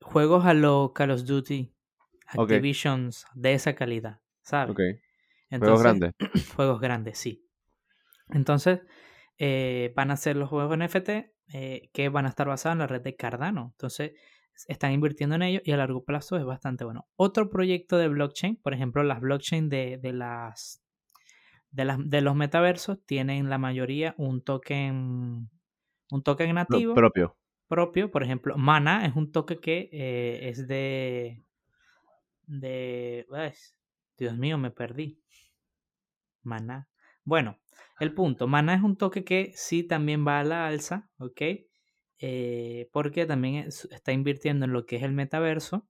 Juegos 0.00 0.44
a 0.44 0.54
los 0.54 0.92
Call 0.92 1.10
of 1.10 1.24
Duty, 1.24 1.74
Activisions 2.26 3.26
de 3.34 3.54
esa 3.54 3.74
calidad, 3.74 4.20
¿sabes? 4.42 4.70
Ok. 4.70 4.80
juegos 5.58 5.82
grandes. 5.82 6.12
juegos 6.56 6.80
grandes, 6.80 7.18
sí. 7.18 7.48
Entonces, 8.30 8.80
eh, 9.38 9.92
van 9.96 10.10
a 10.10 10.16
ser 10.16 10.36
los 10.36 10.48
juegos 10.48 10.76
NFT 10.76 11.10
que 11.50 12.08
van 12.10 12.26
a 12.26 12.28
estar 12.28 12.46
basados 12.46 12.74
en 12.74 12.80
la 12.80 12.86
red 12.86 13.02
de 13.02 13.16
Cardano. 13.16 13.70
Entonces, 13.72 14.12
están 14.66 14.92
invirtiendo 14.92 15.36
en 15.36 15.42
ello 15.42 15.60
y 15.64 15.72
a 15.72 15.76
largo 15.76 16.04
plazo 16.04 16.36
es 16.36 16.44
bastante 16.44 16.84
bueno. 16.84 17.06
Otro 17.16 17.48
proyecto 17.48 17.96
de 17.96 18.08
blockchain, 18.08 18.56
por 18.56 18.74
ejemplo, 18.74 19.02
las 19.02 19.20
blockchain 19.20 19.68
de, 19.68 19.98
de 19.98 20.12
las 20.12 20.82
de, 21.70 21.84
las, 21.84 21.98
de 22.02 22.20
los 22.20 22.34
metaversos 22.34 23.04
tienen 23.04 23.50
la 23.50 23.58
mayoría 23.58 24.14
un 24.18 24.42
token 24.42 25.48
un 26.10 26.22
token 26.22 26.54
nativo 26.54 26.94
propio. 26.94 27.36
Propio, 27.68 28.10
por 28.10 28.22
ejemplo, 28.22 28.56
Mana 28.56 29.04
es 29.04 29.14
un 29.14 29.30
token 29.30 29.60
que 29.60 29.90
eh, 29.92 30.48
es 30.48 30.66
de 30.66 31.44
de 32.46 33.26
Dios 34.16 34.36
mío, 34.36 34.58
me 34.58 34.70
perdí. 34.70 35.22
Mana. 36.42 36.88
Bueno, 37.24 37.58
el 38.00 38.14
punto, 38.14 38.46
Mana 38.46 38.74
es 38.74 38.82
un 38.82 38.96
toque 38.96 39.24
que 39.24 39.52
sí 39.54 39.82
también 39.82 40.26
va 40.26 40.40
a 40.40 40.44
la 40.44 40.66
alza, 40.66 41.10
¿ok? 41.18 41.42
Eh, 42.20 42.88
porque 42.92 43.26
también 43.26 43.68
está 43.90 44.12
invirtiendo 44.12 44.64
en 44.64 44.72
lo 44.72 44.86
que 44.86 44.96
es 44.96 45.02
el 45.02 45.12
metaverso 45.12 45.86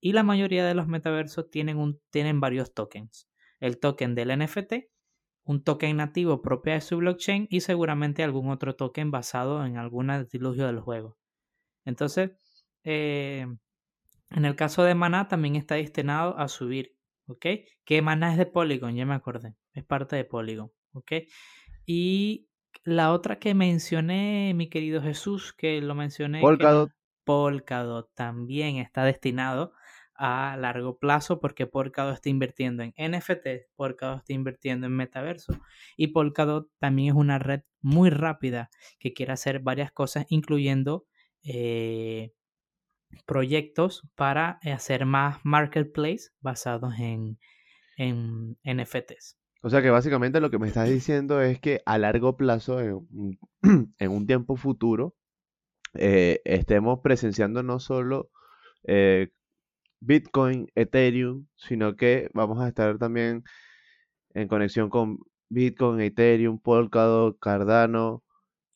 y 0.00 0.12
la 0.12 0.22
mayoría 0.22 0.66
de 0.66 0.74
los 0.74 0.86
metaversos 0.88 1.50
tienen, 1.50 1.76
un, 1.76 2.00
tienen 2.10 2.40
varios 2.40 2.72
tokens. 2.72 3.28
El 3.60 3.78
token 3.78 4.14
del 4.14 4.36
NFT, 4.38 4.74
un 5.44 5.64
token 5.64 5.96
nativo 5.96 6.42
propio 6.42 6.74
de 6.74 6.80
su 6.80 6.98
blockchain 6.98 7.48
y 7.50 7.60
seguramente 7.60 8.22
algún 8.22 8.50
otro 8.50 8.76
token 8.76 9.10
basado 9.10 9.64
en 9.64 9.76
alguna 9.76 10.24
diluvio 10.24 10.66
del 10.66 10.80
juego. 10.80 11.16
Entonces, 11.84 12.30
eh, 12.84 13.46
en 14.30 14.44
el 14.44 14.54
caso 14.56 14.84
de 14.84 14.94
Mana 14.94 15.28
también 15.28 15.56
está 15.56 15.74
destinado 15.76 16.38
a 16.38 16.48
subir, 16.48 16.94
¿ok? 17.26 17.46
Que 17.84 18.02
Mana 18.02 18.32
es 18.32 18.38
de 18.38 18.46
Polygon, 18.46 18.94
ya 18.94 19.06
me 19.06 19.14
acordé, 19.14 19.54
es 19.72 19.84
parte 19.84 20.16
de 20.16 20.24
Polygon, 20.24 20.70
¿ok? 20.92 21.12
Y 21.86 22.48
la 22.84 23.12
otra 23.12 23.38
que 23.38 23.54
mencioné, 23.54 24.52
mi 24.54 24.68
querido 24.68 25.02
Jesús, 25.02 25.52
que 25.52 25.80
lo 25.80 25.94
mencioné. 25.94 26.40
Polkadot. 26.40 26.90
Polkadot 27.24 28.10
también 28.14 28.76
está 28.76 29.04
destinado 29.04 29.72
a 30.14 30.56
largo 30.58 30.98
plazo 30.98 31.40
porque 31.40 31.66
Polkadot 31.66 32.14
está 32.14 32.28
invirtiendo 32.28 32.82
en 32.82 32.92
NFT, 32.96 33.70
Polkadot 33.76 34.18
está 34.18 34.32
invirtiendo 34.32 34.86
en 34.86 34.96
metaverso 34.96 35.52
y 35.96 36.08
Polkadot 36.08 36.68
también 36.78 37.10
es 37.10 37.14
una 37.14 37.38
red 37.38 37.60
muy 37.80 38.10
rápida 38.10 38.70
que 38.98 39.12
quiere 39.12 39.32
hacer 39.32 39.60
varias 39.60 39.92
cosas 39.92 40.26
incluyendo 40.28 41.06
eh, 41.44 42.32
proyectos 43.26 44.02
para 44.16 44.58
hacer 44.62 45.06
más 45.06 45.38
marketplace 45.44 46.30
basados 46.40 46.98
en, 46.98 47.38
en 47.96 48.58
NFTs. 48.64 49.37
O 49.60 49.70
sea 49.70 49.82
que 49.82 49.90
básicamente 49.90 50.40
lo 50.40 50.50
que 50.50 50.58
me 50.58 50.68
estás 50.68 50.88
diciendo 50.88 51.42
es 51.42 51.60
que 51.60 51.82
a 51.84 51.98
largo 51.98 52.36
plazo, 52.36 52.80
en 52.80 54.10
un, 54.10 54.26
tiempo 54.26 54.56
futuro, 54.56 55.16
eh, 55.94 56.40
estemos 56.44 57.00
presenciando 57.00 57.62
no 57.62 57.80
solo 57.80 58.30
eh, 58.84 59.30
Bitcoin, 60.00 60.70
Ethereum, 60.74 61.46
sino 61.56 61.96
que 61.96 62.30
vamos 62.34 62.60
a 62.60 62.68
estar 62.68 62.98
también 62.98 63.42
en 64.34 64.46
conexión 64.46 64.90
con 64.90 65.18
Bitcoin, 65.48 66.00
Ethereum, 66.00 66.60
Polkadot, 66.60 67.38
Cardano, 67.40 68.22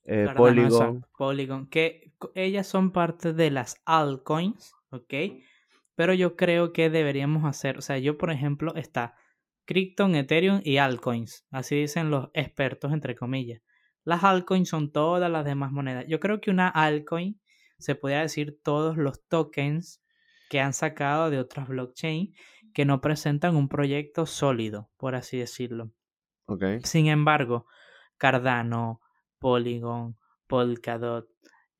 eh, 0.04 0.26
Polygon. 0.36 1.06
Polygon, 1.16 1.66
que 1.68 2.12
ellas 2.34 2.66
son 2.66 2.90
parte 2.90 3.32
de 3.32 3.50
las 3.50 3.80
altcoins, 3.84 4.74
¿ok? 4.90 5.14
Pero 5.94 6.14
yo 6.14 6.36
creo 6.36 6.72
que 6.72 6.90
deberíamos 6.90 7.44
hacer, 7.44 7.78
o 7.78 7.82
sea, 7.82 7.98
yo 7.98 8.18
por 8.18 8.32
ejemplo 8.32 8.74
está 8.74 9.14
Krypton, 9.64 10.14
Ethereum 10.14 10.60
y 10.64 10.78
altcoins. 10.78 11.46
Así 11.50 11.76
dicen 11.76 12.10
los 12.10 12.30
expertos, 12.34 12.92
entre 12.92 13.14
comillas. 13.14 13.62
Las 14.04 14.24
altcoins 14.24 14.68
son 14.68 14.90
todas 14.90 15.30
las 15.30 15.44
demás 15.44 15.72
monedas. 15.72 16.06
Yo 16.08 16.20
creo 16.20 16.40
que 16.40 16.50
una 16.50 16.68
altcoin 16.68 17.40
se 17.78 17.94
podría 17.94 18.20
decir 18.20 18.58
todos 18.62 18.96
los 18.96 19.24
tokens 19.26 20.02
que 20.48 20.60
han 20.60 20.72
sacado 20.72 21.30
de 21.30 21.38
otras 21.38 21.68
blockchain 21.68 22.34
que 22.74 22.84
no 22.84 23.00
presentan 23.00 23.56
un 23.56 23.68
proyecto 23.68 24.26
sólido, 24.26 24.90
por 24.96 25.14
así 25.14 25.38
decirlo. 25.38 25.92
Okay. 26.46 26.80
Sin 26.84 27.06
embargo, 27.06 27.66
Cardano, 28.18 29.00
Polygon, 29.38 30.16
Polkadot, 30.46 31.28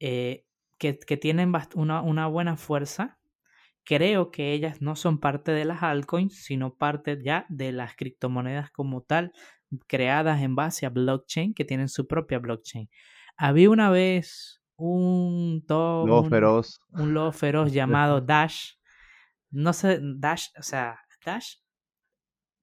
eh, 0.00 0.44
que, 0.78 0.98
que, 0.98 1.16
tienen 1.16 1.52
una, 1.74 2.02
una 2.02 2.26
buena 2.26 2.56
fuerza, 2.56 3.18
creo 3.84 4.30
que 4.30 4.52
ellas 4.52 4.80
no 4.80 4.96
son 4.96 5.18
parte 5.18 5.52
de 5.52 5.64
las 5.64 5.82
altcoins, 5.82 6.44
sino 6.44 6.74
parte 6.74 7.20
ya 7.22 7.46
de 7.48 7.72
las 7.72 7.94
criptomonedas 7.96 8.70
como 8.70 9.02
tal, 9.02 9.32
creadas 9.86 10.42
en 10.42 10.54
base 10.54 10.86
a 10.86 10.90
blockchain, 10.90 11.54
que 11.54 11.64
tienen 11.64 11.88
su 11.88 12.06
propia 12.06 12.38
blockchain. 12.38 12.88
Había 13.36 13.70
una 13.70 13.90
vez 13.90 14.62
un 14.76 15.64
lobo 15.68 16.24
feroz. 16.24 16.80
Un 16.90 17.14
lobo 17.14 17.32
feroz 17.32 17.72
llamado 17.72 18.20
Dash. 18.20 18.72
No 19.50 19.72
sé, 19.72 20.00
Dash, 20.02 20.48
o 20.58 20.62
sea, 20.62 20.98
Dash 21.24 21.56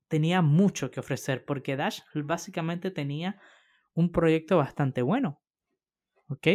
tenía 0.08 0.41
mucho 0.41 0.91
que 0.91 0.99
ofrecer 0.99 1.45
porque 1.45 1.75
Dash 1.75 1.99
básicamente 2.13 2.91
tenía 2.91 3.39
un 3.93 4.12
proyecto 4.12 4.58
bastante 4.58 5.01
bueno. 5.01 5.41
¿Ok? 6.27 6.47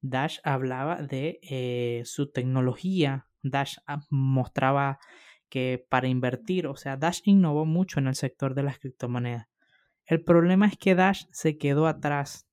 Dash 0.00 0.38
hablaba 0.44 1.02
de 1.02 1.38
eh, 1.42 2.02
su 2.04 2.30
tecnología, 2.30 3.25
Dash 3.50 3.76
mostraba 4.10 4.98
que 5.48 5.84
para 5.88 6.08
invertir, 6.08 6.66
o 6.66 6.76
sea, 6.76 6.96
Dash 6.96 7.20
innovó 7.24 7.64
mucho 7.64 8.00
en 8.00 8.08
el 8.08 8.14
sector 8.14 8.54
de 8.54 8.62
las 8.62 8.78
criptomonedas. 8.78 9.48
El 10.04 10.22
problema 10.22 10.66
es 10.66 10.76
que 10.76 10.94
Dash 10.94 11.24
se 11.30 11.58
quedó 11.58 11.86
atrás 11.86 12.46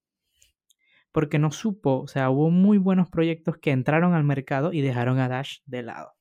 porque 1.11 1.37
no 1.37 1.51
supo, 1.51 2.01
o 2.01 2.07
sea, 2.07 2.29
hubo 2.31 2.49
muy 2.49 2.79
buenos 2.79 3.07
proyectos 3.07 3.57
que 3.57 3.71
entraron 3.71 4.13
al 4.13 4.23
mercado 4.23 4.73
y 4.73 4.81
dejaron 4.81 5.19
a 5.19 5.29
Dash 5.29 5.59
de 5.65 5.83
lado. 5.83 6.13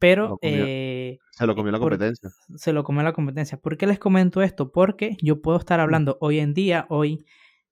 Pero 0.00 0.38
eh, 0.42 1.18
se 1.30 1.46
lo 1.46 1.54
comió 1.54 1.72
la 1.72 1.78
competencia. 1.78 2.30
se 2.54 2.72
lo 2.72 2.84
comió 2.84 3.02
la 3.02 3.12
competencia. 3.12 3.58
¿Por 3.58 3.76
qué 3.76 3.86
les 3.86 3.98
comento 3.98 4.42
esto? 4.42 4.70
Porque 4.70 5.16
yo 5.22 5.40
puedo 5.40 5.58
estar 5.58 5.80
hablando 5.80 6.18
hoy 6.20 6.38
en 6.38 6.54
día, 6.54 6.86
hoy 6.88 7.24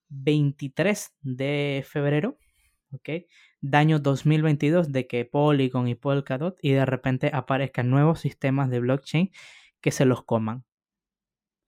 23 0.08 1.14
de 1.22 1.84
febrero, 1.86 2.36
¿ok? 2.96 3.26
daño 3.70 3.98
2022 3.98 4.92
de 4.92 5.06
que 5.06 5.24
Polygon 5.24 5.88
y 5.88 5.94
Polkadot 5.94 6.58
y 6.62 6.72
de 6.72 6.84
repente 6.84 7.30
aparezcan 7.32 7.90
nuevos 7.90 8.20
sistemas 8.20 8.70
de 8.70 8.80
blockchain 8.80 9.30
que 9.80 9.90
se 9.90 10.04
los 10.04 10.22
coman. 10.22 10.64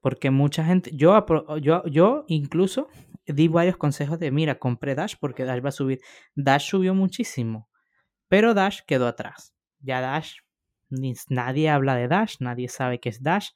Porque 0.01 0.31
mucha 0.31 0.64
gente, 0.64 0.91
yo, 0.95 1.25
yo, 1.61 1.85
yo 1.87 2.25
incluso 2.29 2.88
di 3.27 3.49
varios 3.49 3.77
consejos 3.77 4.19
de, 4.19 4.31
mira, 4.31 4.59
compré 4.59 4.95
Dash 4.95 5.14
porque 5.21 5.45
Dash 5.45 5.62
va 5.64 5.71
a 5.71 5.73
subir. 5.73 6.01
Dash 6.35 6.71
subió 6.71 6.95
muchísimo, 6.95 7.69
pero 8.29 8.55
Dash 8.55 8.81
quedó 8.87 9.09
atrás. 9.09 9.55
Ya 9.81 10.01
Dash, 10.01 10.37
nadie 11.29 11.69
habla 11.69 11.97
de 11.97 12.09
Dash, 12.09 12.37
nadie 12.41 12.69
sabe 12.69 13.01
qué 13.01 13.09
es 13.09 13.23
Dash. 13.23 13.51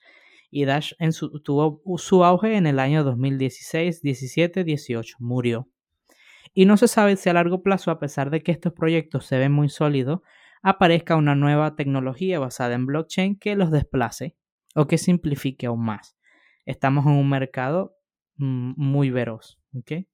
Y 0.51 0.65
Dash 0.65 0.93
en 0.99 1.13
tuvo 1.43 1.81
su 1.97 2.25
auge 2.25 2.57
en 2.57 2.67
el 2.67 2.79
año 2.79 3.05
2016, 3.05 4.03
17, 4.03 4.65
18. 4.65 5.17
Murió. 5.21 5.69
Y 6.55 6.67
no 6.67 6.77
se 6.77 6.89
sabe 6.89 7.17
si 7.17 7.31
a 7.31 7.33
largo 7.33 7.63
plazo, 7.63 7.91
a 7.91 7.99
pesar 7.99 8.31
de 8.31 8.43
que 8.43 8.53
estos 8.53 8.73
proyectos 8.73 9.27
se 9.27 9.39
ven 9.39 9.53
muy 9.53 9.69
sólidos, 9.69 10.21
aparezca 10.63 11.17
una 11.17 11.35
nueva 11.35 11.77
tecnología 11.77 12.39
basada 12.39 12.75
en 12.75 12.87
blockchain 12.87 13.39
que 13.39 13.57
los 13.57 13.71
desplace 13.71 14.37
o 14.75 14.87
que 14.87 14.99
simplifique 14.99 15.67
aún 15.67 15.85
más. 15.85 16.17
Estamos 16.67 17.07
en 17.07 17.13
un 17.13 17.29
mercado 17.29 17.97
mm, 18.37 18.75
muy 18.77 19.11
veroz, 19.11 19.61
¿ok? 19.75 20.07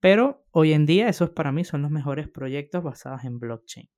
Pero 0.00 0.44
hoy 0.50 0.72
en 0.72 0.86
día 0.86 1.08
esos 1.08 1.30
para 1.30 1.52
mí 1.52 1.64
son 1.64 1.82
los 1.82 1.90
mejores 1.90 2.28
proyectos 2.28 2.82
basados 2.82 3.24
en 3.24 3.38
blockchain. 3.38 3.88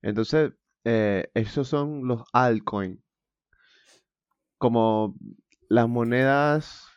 Entonces, 0.00 0.52
eh, 0.84 1.30
esos 1.34 1.68
son 1.68 2.06
los 2.08 2.22
altcoins. 2.32 3.00
Como 4.58 5.16
las 5.68 5.88
monedas 5.88 6.88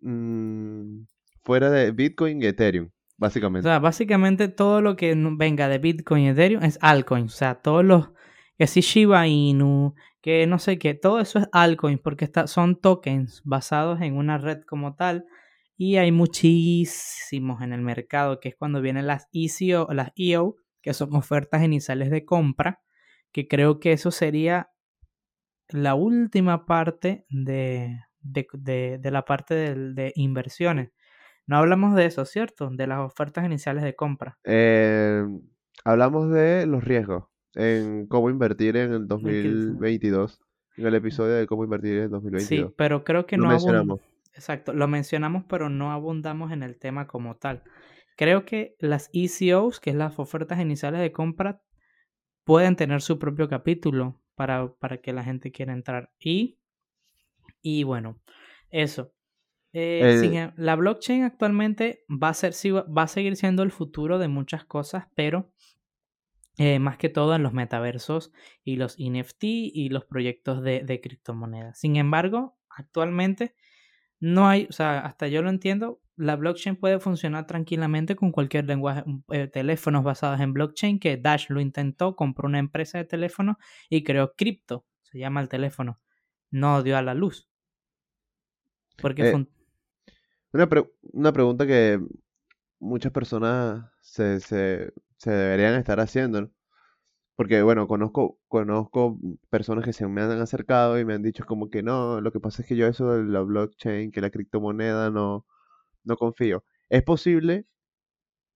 mm, 0.00 1.02
fuera 1.44 1.70
de 1.70 1.90
Bitcoin 1.92 2.42
y 2.42 2.46
Ethereum, 2.46 2.90
básicamente. 3.16 3.68
O 3.68 3.70
sea, 3.70 3.78
básicamente 3.78 4.48
todo 4.48 4.80
lo 4.80 4.96
que 4.96 5.14
venga 5.36 5.68
de 5.68 5.78
Bitcoin 5.78 6.24
y 6.24 6.28
Ethereum 6.30 6.62
es 6.64 6.78
altcoin. 6.80 7.26
O 7.26 7.28
sea, 7.28 7.56
todos 7.56 7.84
los 7.84 8.10
que 8.58 8.66
si 8.66 8.80
Shiba 8.80 9.26
Inu, 9.26 9.94
que 10.20 10.46
no 10.46 10.58
sé 10.58 10.78
qué, 10.78 10.94
todo 10.94 11.20
eso 11.20 11.40
es 11.40 11.48
altcoins 11.52 12.00
porque 12.00 12.24
está, 12.24 12.46
son 12.46 12.80
tokens 12.80 13.42
basados 13.44 14.00
en 14.00 14.16
una 14.16 14.38
red 14.38 14.62
como 14.62 14.94
tal 14.94 15.26
y 15.76 15.96
hay 15.96 16.12
muchísimos 16.12 17.62
en 17.62 17.72
el 17.72 17.80
mercado, 17.80 18.38
que 18.40 18.50
es 18.50 18.56
cuando 18.56 18.80
vienen 18.80 19.06
las 19.06 19.28
ECO, 19.32 19.92
las 19.92 20.12
EO, 20.16 20.56
que 20.80 20.94
son 20.94 21.14
ofertas 21.16 21.62
iniciales 21.62 22.10
de 22.10 22.24
compra, 22.24 22.80
que 23.32 23.48
creo 23.48 23.80
que 23.80 23.92
eso 23.92 24.10
sería 24.10 24.70
la 25.68 25.94
última 25.94 26.66
parte 26.66 27.26
de, 27.28 27.98
de, 28.20 28.46
de, 29.00 29.10
la 29.10 29.24
parte 29.24 29.54
de, 29.54 29.94
de, 29.94 30.12
inversiones. 30.14 30.90
No 31.46 31.58
hablamos 31.58 31.94
de 31.94 32.06
eso, 32.06 32.24
¿cierto? 32.24 32.70
De 32.70 32.86
las 32.86 33.00
ofertas 33.00 33.44
iniciales 33.44 33.84
de 33.84 33.94
compra. 33.94 34.38
Eh, 34.44 35.24
hablamos 35.84 36.30
de 36.30 36.66
los 36.66 36.82
riesgos 36.84 37.24
en 37.54 38.06
cómo 38.06 38.30
invertir 38.30 38.76
en 38.76 38.92
el 38.92 39.06
2022. 39.06 40.40
En 40.76 40.86
el 40.86 40.94
episodio 40.94 41.34
de 41.34 41.46
cómo 41.46 41.64
invertir 41.64 41.98
en 41.98 42.02
el 42.04 42.10
2022. 42.10 42.68
Sí, 42.68 42.74
pero 42.76 43.04
creo 43.04 43.26
que 43.26 43.36
no 43.36 43.48
mencionamos. 43.48 44.00
Exacto, 44.32 44.72
lo 44.72 44.88
mencionamos, 44.88 45.44
pero 45.48 45.68
no 45.68 45.92
abundamos 45.92 46.50
en 46.50 46.64
el 46.64 46.76
tema 46.76 47.06
como 47.06 47.36
tal. 47.36 47.62
Creo 48.16 48.44
que 48.44 48.74
las 48.80 49.10
ECOs, 49.12 49.78
que 49.78 49.90
es 49.90 49.96
las 49.96 50.18
ofertas 50.18 50.60
iniciales 50.60 51.00
de 51.00 51.12
compra, 51.12 51.62
pueden 52.44 52.74
tener 52.74 53.00
su 53.00 53.18
propio 53.18 53.48
capítulo 53.48 54.20
para, 54.34 54.72
para 54.74 54.98
que 54.98 55.12
la 55.12 55.22
gente 55.22 55.52
quiera 55.52 55.72
entrar. 55.72 56.10
Y, 56.18 56.58
y 57.62 57.84
bueno, 57.84 58.20
eso. 58.70 59.12
Eh, 59.76 60.20
em, 60.32 60.52
la 60.56 60.76
blockchain 60.76 61.24
actualmente 61.24 62.04
va 62.08 62.28
a, 62.28 62.34
ser, 62.34 62.54
va 62.74 63.02
a 63.02 63.08
seguir 63.08 63.36
siendo 63.36 63.64
el 63.64 63.72
futuro 63.72 64.18
de 64.18 64.28
muchas 64.28 64.64
cosas, 64.64 65.06
pero 65.16 65.52
eh, 66.56 66.78
más 66.78 66.96
que 66.96 67.08
todo 67.08 67.34
en 67.34 67.42
los 67.42 67.52
metaversos 67.52 68.32
y 68.62 68.76
los 68.76 68.96
NFT 68.98 69.42
y 69.42 69.88
los 69.88 70.04
proyectos 70.04 70.62
de, 70.62 70.84
de 70.84 71.00
criptomonedas. 71.00 71.78
Sin 71.78 71.96
embargo, 71.96 72.56
actualmente 72.70 73.56
no 74.20 74.48
hay, 74.48 74.68
o 74.70 74.72
sea, 74.72 75.00
hasta 75.00 75.26
yo 75.26 75.42
lo 75.42 75.50
entiendo, 75.50 76.00
la 76.16 76.36
blockchain 76.36 76.76
puede 76.76 77.00
funcionar 77.00 77.46
tranquilamente 77.46 78.14
con 78.14 78.30
cualquier 78.30 78.66
lenguaje, 78.66 79.04
eh, 79.30 79.48
teléfonos 79.48 80.04
basados 80.04 80.40
en 80.40 80.52
blockchain, 80.52 81.00
que 81.00 81.16
Dash 81.16 81.46
lo 81.48 81.60
intentó, 81.60 82.14
compró 82.14 82.46
una 82.46 82.60
empresa 82.60 82.98
de 82.98 83.04
teléfono 83.04 83.58
y 83.90 84.04
creó 84.04 84.34
cripto, 84.36 84.86
se 85.02 85.18
llama 85.18 85.40
el 85.40 85.48
teléfono, 85.48 86.00
no 86.50 86.82
dio 86.82 86.96
a 86.96 87.02
la 87.02 87.14
luz. 87.14 87.48
Porque 88.96 89.28
eh, 89.28 89.46
una, 90.54 90.68
una, 91.12 91.32
pregunta 91.32 91.66
que 91.66 92.00
muchas 92.78 93.12
personas 93.12 93.90
se, 94.00 94.40
se, 94.40 94.92
se 95.16 95.30
deberían 95.30 95.74
estar 95.74 96.00
haciendo, 96.00 96.50
porque 97.36 97.62
bueno, 97.62 97.88
conozco, 97.88 98.38
conozco 98.48 99.18
personas 99.50 99.84
que 99.84 99.92
se 99.92 100.06
me 100.06 100.22
han 100.22 100.40
acercado 100.40 100.98
y 100.98 101.04
me 101.04 101.14
han 101.14 101.22
dicho 101.22 101.44
como 101.44 101.70
que 101.70 101.82
no, 101.82 102.20
lo 102.20 102.32
que 102.32 102.40
pasa 102.40 102.62
es 102.62 102.68
que 102.68 102.76
yo 102.76 102.86
eso 102.86 103.12
de 103.12 103.24
la 103.24 103.40
blockchain, 103.40 104.12
que 104.12 104.20
la 104.20 104.30
criptomoneda 104.30 105.10
no, 105.10 105.46
no 106.04 106.16
confío. 106.16 106.64
¿Es 106.88 107.02
posible 107.02 107.66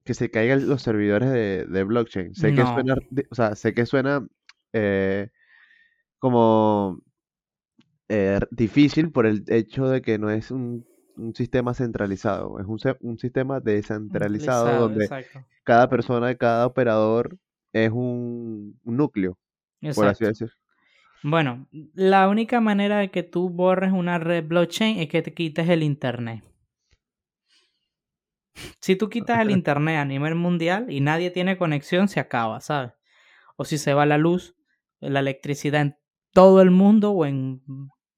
que 0.04 0.14
se 0.14 0.30
caigan 0.30 0.68
los 0.68 0.82
servidores 0.82 1.30
de, 1.30 1.84
blockchain? 1.84 2.34
Sé 2.34 2.54
que 2.54 2.64
suena, 2.64 2.96
o 3.30 3.34
sea, 3.34 3.56
sé 3.56 3.74
que 3.74 3.86
suena 3.86 4.26
eh, 4.72 5.30
como 6.18 7.02
eh, 8.08 8.40
difícil 8.50 9.12
por 9.12 9.26
el 9.26 9.44
hecho 9.48 9.88
de 9.88 10.02
que 10.02 10.18
no 10.18 10.30
es 10.30 10.50
un, 10.50 10.86
sistema 11.34 11.74
centralizado, 11.74 12.58
es 12.60 12.66
un, 12.66 12.78
un 13.00 13.18
sistema 13.18 13.60
descentralizado 13.60 14.88
donde 14.88 15.08
cada 15.64 15.88
persona, 15.88 16.34
cada 16.34 16.66
operador 16.66 17.36
es 17.72 17.90
un, 17.90 18.78
núcleo, 18.84 19.38
por 19.94 20.06
así 20.06 20.24
decir. 20.24 20.50
Bueno, 21.22 21.66
la 21.94 22.28
única 22.28 22.60
manera 22.60 22.98
de 22.98 23.10
que 23.10 23.22
tú 23.22 23.50
borres 23.50 23.92
una 23.92 24.18
red 24.18 24.46
blockchain 24.46 25.00
es 25.00 25.08
que 25.08 25.22
te 25.22 25.34
quites 25.34 25.68
el 25.68 25.82
internet. 25.82 26.44
Si 28.80 28.96
tú 28.96 29.08
quitas 29.08 29.40
el 29.40 29.50
internet 29.50 29.98
a 29.98 30.04
nivel 30.04 30.34
mundial 30.34 30.90
y 30.90 31.00
nadie 31.00 31.30
tiene 31.30 31.58
conexión, 31.58 32.08
se 32.08 32.20
acaba, 32.20 32.60
¿sabes? 32.60 32.92
O 33.56 33.64
si 33.64 33.78
se 33.78 33.94
va 33.94 34.06
la 34.06 34.18
luz, 34.18 34.56
la 35.00 35.20
electricidad 35.20 35.82
en 35.82 35.96
todo 36.32 36.60
el 36.62 36.70
mundo 36.70 37.10
o 37.12 37.26
en 37.26 37.62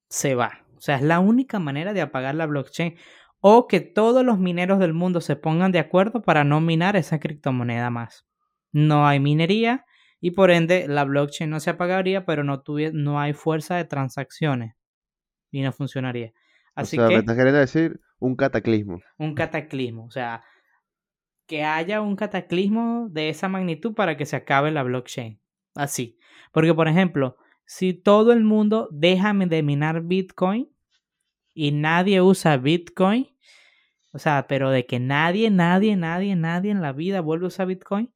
se 0.09 0.35
va. 0.35 0.65
O 0.81 0.83
sea, 0.83 0.97
es 0.97 1.03
la 1.03 1.21
única 1.21 1.59
manera 1.59 1.93
de 1.93 2.01
apagar 2.01 2.35
la 2.35 2.47
blockchain 2.47 2.97
o 3.41 3.69
que 3.69 3.81
todos 3.81 4.25
los 4.25 4.39
mineros 4.39 4.79
del 4.79 4.95
mundo 4.95 5.21
se 5.21 5.37
pongan 5.37 5.73
de 5.73 5.79
acuerdo 5.79 6.23
para 6.23 6.43
no 6.43 6.63
minar 6.63 6.97
esa 6.97 7.21
criptomoneda 7.21 7.91
más. 7.91 8.27
No 8.73 9.07
hay 9.07 9.21
minería 9.21 9.85
y 10.23 10.31
por 10.31 10.51
ende 10.51 10.89
la 10.89 11.05
blockchain 11.05 11.51
no 11.51 11.61
se 11.61 11.69
apagaría, 11.69 12.25
pero 12.25 12.45
no, 12.45 12.63
no 12.95 13.21
hay 13.21 13.35
fuerza 13.35 13.77
de 13.77 13.85
transacciones 13.85 14.75
y 15.51 15.61
no 15.61 15.71
funcionaría. 15.71 16.33
Así 16.75 16.97
o 16.97 17.01
sea, 17.01 17.09
que, 17.09 17.15
me 17.17 17.21
estás 17.21 17.37
queriendo 17.37 17.61
decir 17.61 18.01
un 18.19 18.37
cataclismo. 18.37 19.03
Un 19.19 19.35
cataclismo, 19.35 20.07
o 20.07 20.11
sea, 20.11 20.45
que 21.47 21.63
haya 21.63 22.01
un 22.01 22.17
cataclismo 22.17 23.09
de 23.11 23.29
esa 23.29 23.49
magnitud 23.49 23.93
para 23.93 24.17
que 24.17 24.25
se 24.25 24.37
acabe 24.37 24.71
la 24.71 24.83
blockchain. 24.83 25.39
Así. 25.75 26.19
Porque, 26.53 26.73
por 26.73 26.89
ejemplo, 26.89 27.37
si 27.71 27.95
todo 27.95 28.33
el 28.33 28.43
mundo 28.43 28.89
deja 28.91 29.33
de 29.33 29.63
minar 29.63 30.03
Bitcoin 30.03 30.69
y 31.55 31.71
nadie 31.71 32.21
usa 32.21 32.57
Bitcoin, 32.57 33.29
o 34.13 34.19
sea, 34.19 34.49
pero 34.49 34.71
de 34.71 34.87
que 34.87 34.99
nadie, 34.99 35.51
nadie, 35.51 35.95
nadie, 35.95 36.35
nadie 36.35 36.73
en 36.73 36.83
la 36.83 36.93
vida 36.93 37.21
vuelve 37.21 37.45
a 37.45 37.47
usar 37.47 37.69
Bitcoin, 37.69 38.13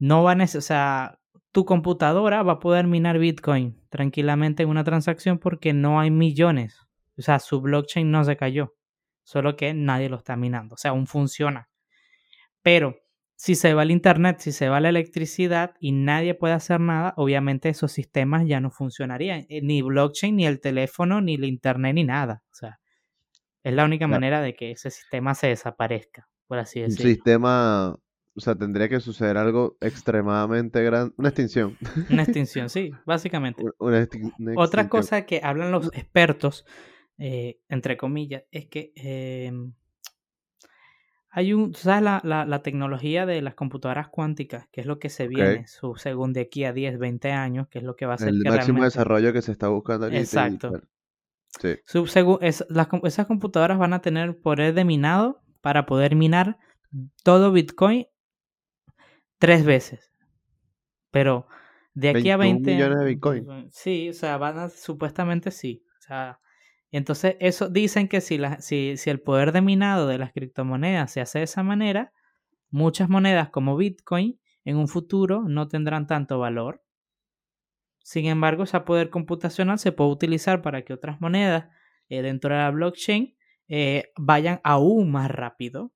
no 0.00 0.24
va 0.24 0.32
a 0.32 0.42
o 0.42 0.60
sea, 0.60 1.20
tu 1.52 1.64
computadora 1.64 2.42
va 2.42 2.54
a 2.54 2.58
poder 2.58 2.88
minar 2.88 3.20
Bitcoin 3.20 3.80
tranquilamente 3.90 4.64
en 4.64 4.70
una 4.70 4.82
transacción 4.82 5.38
porque 5.38 5.72
no 5.72 6.00
hay 6.00 6.10
millones. 6.10 6.76
O 7.16 7.22
sea, 7.22 7.38
su 7.38 7.60
blockchain 7.60 8.10
no 8.10 8.24
se 8.24 8.36
cayó, 8.36 8.74
solo 9.22 9.54
que 9.54 9.72
nadie 9.72 10.08
lo 10.08 10.16
está 10.16 10.34
minando, 10.34 10.74
o 10.74 10.78
sea, 10.78 10.90
aún 10.90 11.06
funciona. 11.06 11.68
Pero 12.60 12.96
si 13.42 13.56
se 13.56 13.74
va 13.74 13.82
el 13.82 13.90
internet, 13.90 14.38
si 14.38 14.52
se 14.52 14.68
va 14.68 14.78
la 14.78 14.88
electricidad 14.88 15.74
y 15.80 15.90
nadie 15.90 16.32
puede 16.36 16.54
hacer 16.54 16.78
nada, 16.78 17.12
obviamente 17.16 17.70
esos 17.70 17.90
sistemas 17.90 18.46
ya 18.46 18.60
no 18.60 18.70
funcionarían, 18.70 19.46
eh, 19.48 19.60
ni 19.62 19.82
blockchain, 19.82 20.36
ni 20.36 20.46
el 20.46 20.60
teléfono, 20.60 21.20
ni 21.20 21.34
el 21.34 21.44
internet, 21.46 21.92
ni 21.96 22.04
nada. 22.04 22.44
O 22.52 22.54
sea, 22.54 22.78
es 23.64 23.74
la 23.74 23.84
única 23.84 24.06
manera 24.06 24.40
de 24.42 24.54
que 24.54 24.70
ese 24.70 24.92
sistema 24.92 25.34
se 25.34 25.48
desaparezca, 25.48 26.28
por 26.46 26.60
así 26.60 26.82
decirlo. 26.82 27.08
Un 27.08 27.14
sistema 27.16 27.96
o 28.36 28.40
sea, 28.40 28.54
tendría 28.54 28.88
que 28.88 29.00
suceder 29.00 29.36
algo 29.36 29.76
extremadamente 29.80 30.80
grande. 30.84 31.12
Una 31.16 31.30
extinción. 31.30 31.76
Una 32.10 32.22
extinción, 32.22 32.68
sí, 32.68 32.92
básicamente. 33.06 33.64
Otra 34.54 34.88
cosa 34.88 35.26
que 35.26 35.40
hablan 35.42 35.72
los 35.72 35.88
expertos, 35.94 36.64
eh, 37.18 37.58
entre 37.68 37.96
comillas, 37.96 38.44
es 38.52 38.68
que 38.68 38.92
em, 38.94 39.72
hay 41.34 41.54
un, 41.54 41.74
¿sabes 41.74 42.02
la, 42.02 42.20
la, 42.24 42.44
la, 42.44 42.62
tecnología 42.62 43.24
de 43.24 43.40
las 43.40 43.54
computadoras 43.54 44.08
cuánticas? 44.08 44.68
Que 44.70 44.82
es 44.82 44.86
lo 44.86 44.98
que 44.98 45.08
se 45.08 45.28
viene, 45.28 45.66
su, 45.66 45.96
según 45.96 46.34
de 46.34 46.42
aquí 46.42 46.64
a 46.64 46.74
10, 46.74 46.98
20 46.98 47.32
años, 47.32 47.68
que 47.68 47.78
es 47.78 47.84
lo 47.84 47.96
que 47.96 48.04
va 48.04 48.14
a 48.14 48.18
ser. 48.18 48.28
El 48.28 48.44
máximo 48.44 48.84
desarrollo 48.84 49.32
que 49.32 49.40
se 49.40 49.50
está 49.50 49.68
buscando 49.68 50.06
aquí. 50.06 50.16
Exacto. 50.18 50.82
Sí. 51.58 51.78
es, 52.42 52.66
las, 52.68 52.88
esas 53.04 53.26
computadoras 53.26 53.78
van 53.78 53.94
a 53.94 54.02
tener 54.02 54.38
poder 54.40 54.74
de 54.74 54.84
minado 54.84 55.42
para 55.62 55.86
poder 55.86 56.16
minar 56.16 56.58
todo 57.22 57.50
Bitcoin 57.50 58.06
tres 59.38 59.64
veces. 59.64 60.12
Pero 61.10 61.46
de 61.94 62.10
aquí 62.10 62.28
a 62.28 62.36
20 62.36 62.74
millones 62.74 62.98
de 62.98 63.04
Bitcoin. 63.06 63.70
Sí, 63.70 64.10
o 64.10 64.12
sea, 64.12 64.36
van 64.36 64.58
a, 64.58 64.68
supuestamente 64.68 65.50
sí. 65.50 65.82
O 65.98 66.02
sea, 66.02 66.40
entonces 66.92 67.36
eso 67.40 67.70
dicen 67.70 68.06
que 68.06 68.20
si, 68.20 68.36
el 68.36 69.20
poder 69.20 69.52
de 69.52 69.62
minado 69.62 70.06
de 70.06 70.18
las 70.18 70.32
criptomonedas 70.32 71.10
se 71.10 71.22
hace 71.22 71.38
de 71.38 71.44
esa 71.44 71.62
manera, 71.62 72.12
muchas 72.70 73.08
monedas 73.08 73.48
como 73.48 73.76
Bitcoin 73.76 74.38
en 74.64 74.76
un 74.76 74.88
futuro 74.88 75.42
no 75.48 75.68
tendrán 75.68 76.06
tanto 76.06 76.38
valor. 76.38 76.84
Sin 78.04 78.26
embargo, 78.26 78.64
ese 78.64 78.78
poder 78.80 79.08
computacional 79.08 79.78
se 79.78 79.92
puede 79.92 80.10
utilizar 80.10 80.60
para 80.60 80.82
que 80.82 80.92
otras 80.92 81.20
monedas 81.20 81.70
eh, 82.08 82.20
dentro 82.20 82.54
de 82.54 82.60
la 82.60 82.70
blockchain 82.70 83.36
eh, 83.68 84.12
vayan 84.16 84.60
aún 84.62 85.10
más 85.10 85.30
rápido. 85.30 85.92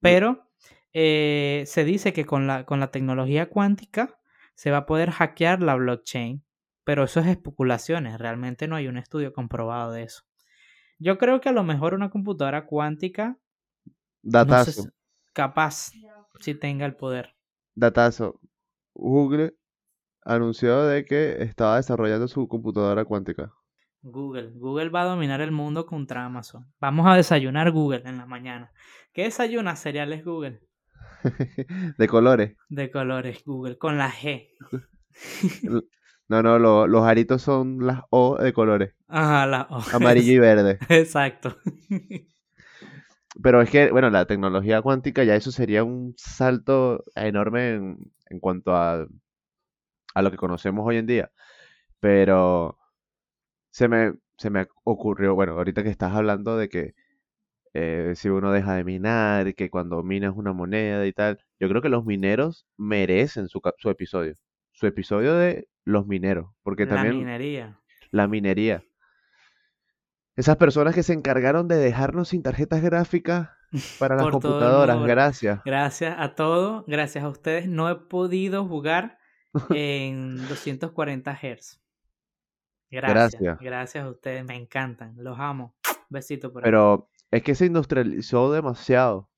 Pero 0.00 0.48
eh, 0.94 1.64
se 1.66 1.84
dice 1.84 2.14
que 2.14 2.24
con 2.24 2.46
la 2.46 2.90
tecnología 2.90 3.50
cuántica 3.50 4.18
se 4.54 4.70
va 4.70 4.78
a 4.78 4.86
poder 4.86 5.10
hackear 5.10 5.60
la 5.62 5.74
blockchain, 5.74 6.44
pero 6.84 7.04
eso 7.04 7.20
es 7.20 7.26
especulaciones, 7.26 8.18
realmente 8.18 8.68
no 8.68 8.76
hay 8.76 8.88
un 8.88 8.98
estudio 8.98 9.32
comprobado 9.32 9.92
de 9.92 10.04
eso. 10.04 10.22
Yo 10.98 11.18
creo 11.18 11.40
que 11.40 11.48
a 11.48 11.52
lo 11.52 11.64
mejor 11.64 11.94
una 11.94 12.10
computadora 12.10 12.66
cuántica 12.66 13.38
Datazo. 14.22 14.90
capaz 15.32 15.90
si 16.40 16.54
tenga 16.54 16.86
el 16.86 16.94
poder. 16.94 17.34
Datazo. 17.74 18.40
Google 18.94 19.54
anunció 20.22 20.84
de 20.84 21.04
que 21.04 21.42
estaba 21.42 21.76
desarrollando 21.76 22.28
su 22.28 22.46
computadora 22.48 23.04
cuántica. 23.04 23.52
Google. 24.02 24.52
Google 24.54 24.90
va 24.90 25.02
a 25.02 25.06
dominar 25.06 25.40
el 25.40 25.50
mundo 25.50 25.86
contra 25.86 26.24
Amazon. 26.24 26.72
Vamos 26.78 27.06
a 27.06 27.16
desayunar 27.16 27.70
Google 27.70 28.02
en 28.04 28.18
la 28.18 28.26
mañana. 28.26 28.72
¿Qué 29.12 29.24
desayuna 29.24 29.76
cereales 29.76 30.24
Google? 30.24 30.60
de 31.98 32.08
colores. 32.08 32.56
De 32.68 32.90
colores, 32.90 33.42
Google, 33.44 33.78
con 33.78 33.96
la 33.98 34.10
G. 34.10 34.50
No, 36.28 36.42
no, 36.42 36.58
los 36.86 37.02
aritos 37.06 37.40
son 37.42 37.86
las 37.86 38.02
O 38.10 38.36
de 38.36 38.52
colores. 38.52 38.94
Ajá, 39.08 39.46
la 39.46 39.66
O. 39.70 39.82
Amarillo 39.90 40.32
y 40.32 40.38
verde. 40.38 40.78
Exacto. 40.88 41.56
Pero 43.42 43.60
es 43.62 43.70
que, 43.70 43.90
bueno, 43.90 44.10
la 44.10 44.26
tecnología 44.26 44.82
cuántica 44.82 45.24
ya 45.24 45.34
eso 45.34 45.50
sería 45.52 45.84
un 45.84 46.14
salto 46.16 47.02
enorme 47.16 47.70
en, 47.74 47.98
en 48.30 48.40
cuanto 48.40 48.74
a, 48.74 49.06
a 50.14 50.22
lo 50.22 50.30
que 50.30 50.36
conocemos 50.36 50.86
hoy 50.86 50.96
en 50.96 51.06
día. 51.06 51.30
Pero 52.00 52.78
se 53.70 53.88
me, 53.88 54.14
se 54.38 54.50
me 54.50 54.68
ocurrió, 54.84 55.34
bueno, 55.34 55.54
ahorita 55.54 55.82
que 55.84 55.90
estás 55.90 56.14
hablando 56.14 56.56
de 56.56 56.68
que 56.70 56.94
eh, 57.74 58.14
si 58.16 58.28
uno 58.30 58.52
deja 58.52 58.74
de 58.76 58.84
minar, 58.84 59.54
que 59.54 59.70
cuando 59.70 60.02
minas 60.04 60.34
una 60.36 60.52
moneda 60.52 61.06
y 61.06 61.12
tal, 61.14 61.40
yo 61.60 61.68
creo 61.70 61.82
que 61.82 61.90
los 61.90 62.04
mineros 62.06 62.66
merecen 62.78 63.48
su, 63.48 63.60
su 63.78 63.90
episodio. 63.90 64.34
Su 64.74 64.86
episodio 64.86 65.34
de 65.34 65.68
los 65.84 66.06
mineros, 66.06 66.50
porque 66.62 66.86
también... 66.86 67.14
La 67.14 67.18
minería. 67.18 67.80
La 68.10 68.28
minería. 68.28 68.84
Esas 70.36 70.56
personas 70.56 70.94
que 70.94 71.02
se 71.02 71.12
encargaron 71.12 71.68
de 71.68 71.76
dejarnos 71.76 72.28
sin 72.28 72.42
tarjetas 72.42 72.82
gráficas 72.82 73.50
para 73.98 74.16
las 74.16 74.28
computadoras, 74.28 75.02
gracias. 75.04 75.60
Gracias 75.64 76.16
a 76.18 76.34
todos, 76.34 76.84
gracias 76.86 77.24
a 77.24 77.28
ustedes. 77.28 77.68
No 77.68 77.88
he 77.88 77.96
podido 77.96 78.66
jugar 78.66 79.18
en 79.70 80.36
240 80.48 81.32
Hz. 81.32 81.80
Gracias, 82.90 83.58
gracias. 83.60 84.04
a 84.04 84.10
ustedes, 84.10 84.44
me 84.44 84.56
encantan, 84.56 85.14
los 85.16 85.38
amo. 85.38 85.74
Besito 86.08 86.52
por 86.52 86.62
ahí. 86.62 86.66
Pero 86.66 87.08
es 87.30 87.42
que 87.42 87.54
se 87.54 87.66
industrializó 87.66 88.52
demasiado. 88.52 89.30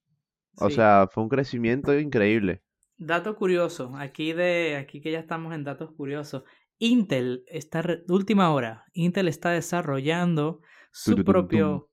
O 0.58 0.70
sea, 0.70 1.08
fue 1.10 1.22
un 1.22 1.28
crecimiento 1.28 1.98
increíble. 1.98 2.62
Dato 2.98 3.36
curioso, 3.36 3.94
aquí 3.96 4.32
de 4.32 4.76
aquí 4.76 5.00
que 5.00 5.12
ya 5.12 5.18
estamos 5.18 5.54
en 5.54 5.64
datos 5.64 5.92
curiosos. 5.92 6.44
Intel 6.78 7.44
está 7.46 7.84
última 8.08 8.52
hora. 8.52 8.84
Intel 8.92 9.28
está 9.28 9.50
desarrollando 9.50 10.60
su 10.92 11.16
propio 11.24 11.90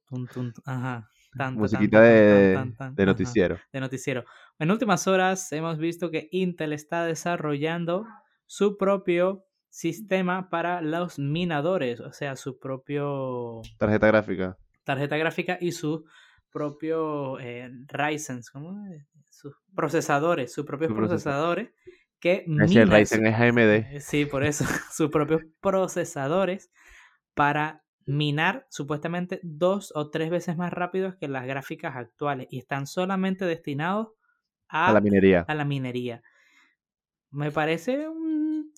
ajá, 0.66 1.10
musiquita 1.54 2.02
de, 2.02 2.74
de 2.94 3.06
noticiero. 3.06 3.60
de 3.72 3.80
noticiero. 3.80 4.24
En 4.60 4.72
últimas 4.72 5.08
horas 5.08 5.52
hemos 5.52 5.78
visto 5.78 6.10
que 6.10 6.30
Intel 6.32 6.74
está 6.74 7.06
desarrollando 7.06 8.06
su 8.46 8.78
propio 8.78 9.46
sistema 9.70 10.50
para 10.50 10.82
los 10.82 11.18
minadores, 11.18 12.00
o 12.00 12.14
sea, 12.14 12.36
su 12.36 12.60
propio 12.60 13.62
tarjeta 13.78 14.08
gráfica. 14.08 14.58
Tarjeta 14.84 15.18
gráfica 15.18 15.58
y 15.60 15.72
su 15.72 16.06
propio 16.54 17.40
eh, 17.40 17.70
Ryzen, 17.88 18.42
¿cómo 18.54 18.88
sus 19.30 19.54
procesadores, 19.76 20.54
sus 20.54 20.66
propios 20.66 20.94
procesadores 20.94 21.72
que 22.24 22.46
el 22.48 22.90
Ryzen 22.90 23.26
es 23.26 23.36
AMD. 23.36 23.60
Eh, 23.60 24.00
sí, 24.00 24.26
por 24.26 24.46
eso, 24.46 24.64
sus 24.94 25.10
propios 25.10 25.42
procesadores 25.60 26.72
para 27.34 27.84
minar 28.06 28.66
supuestamente 28.70 29.42
dos 29.44 29.92
o 29.94 30.10
tres 30.10 30.30
veces 30.30 30.56
más 30.56 30.72
rápidos 30.72 31.16
que 31.16 31.28
las 31.28 31.46
gráficas 31.46 31.98
actuales 31.98 32.48
y 32.50 32.60
están 32.60 32.88
solamente 32.88 33.44
destinados 33.44 34.10
a, 34.70 34.88
a 34.88 34.94
la 34.94 35.02
minería. 35.02 35.44
A 35.50 35.54
la 35.54 35.66
minería. 35.66 36.24
Me 37.30 37.52
parece 37.52 38.08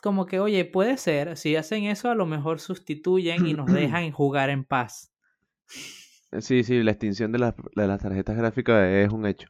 como 0.01 0.25
que, 0.25 0.39
oye, 0.39 0.65
puede 0.65 0.97
ser, 0.97 1.37
si 1.37 1.55
hacen 1.55 1.83
eso 1.83 2.09
a 2.09 2.15
lo 2.15 2.25
mejor 2.25 2.59
sustituyen 2.59 3.45
y 3.45 3.53
nos 3.53 3.67
dejan 3.71 4.11
jugar 4.11 4.49
en 4.49 4.63
paz. 4.63 5.13
Sí, 6.41 6.63
sí, 6.63 6.83
la 6.83 6.91
extinción 6.91 7.31
de 7.31 7.39
las, 7.39 7.55
de 7.75 7.87
las 7.87 8.01
tarjetas 8.01 8.37
gráficas 8.37 8.87
es 8.87 9.11
un 9.11 9.25
hecho. 9.25 9.49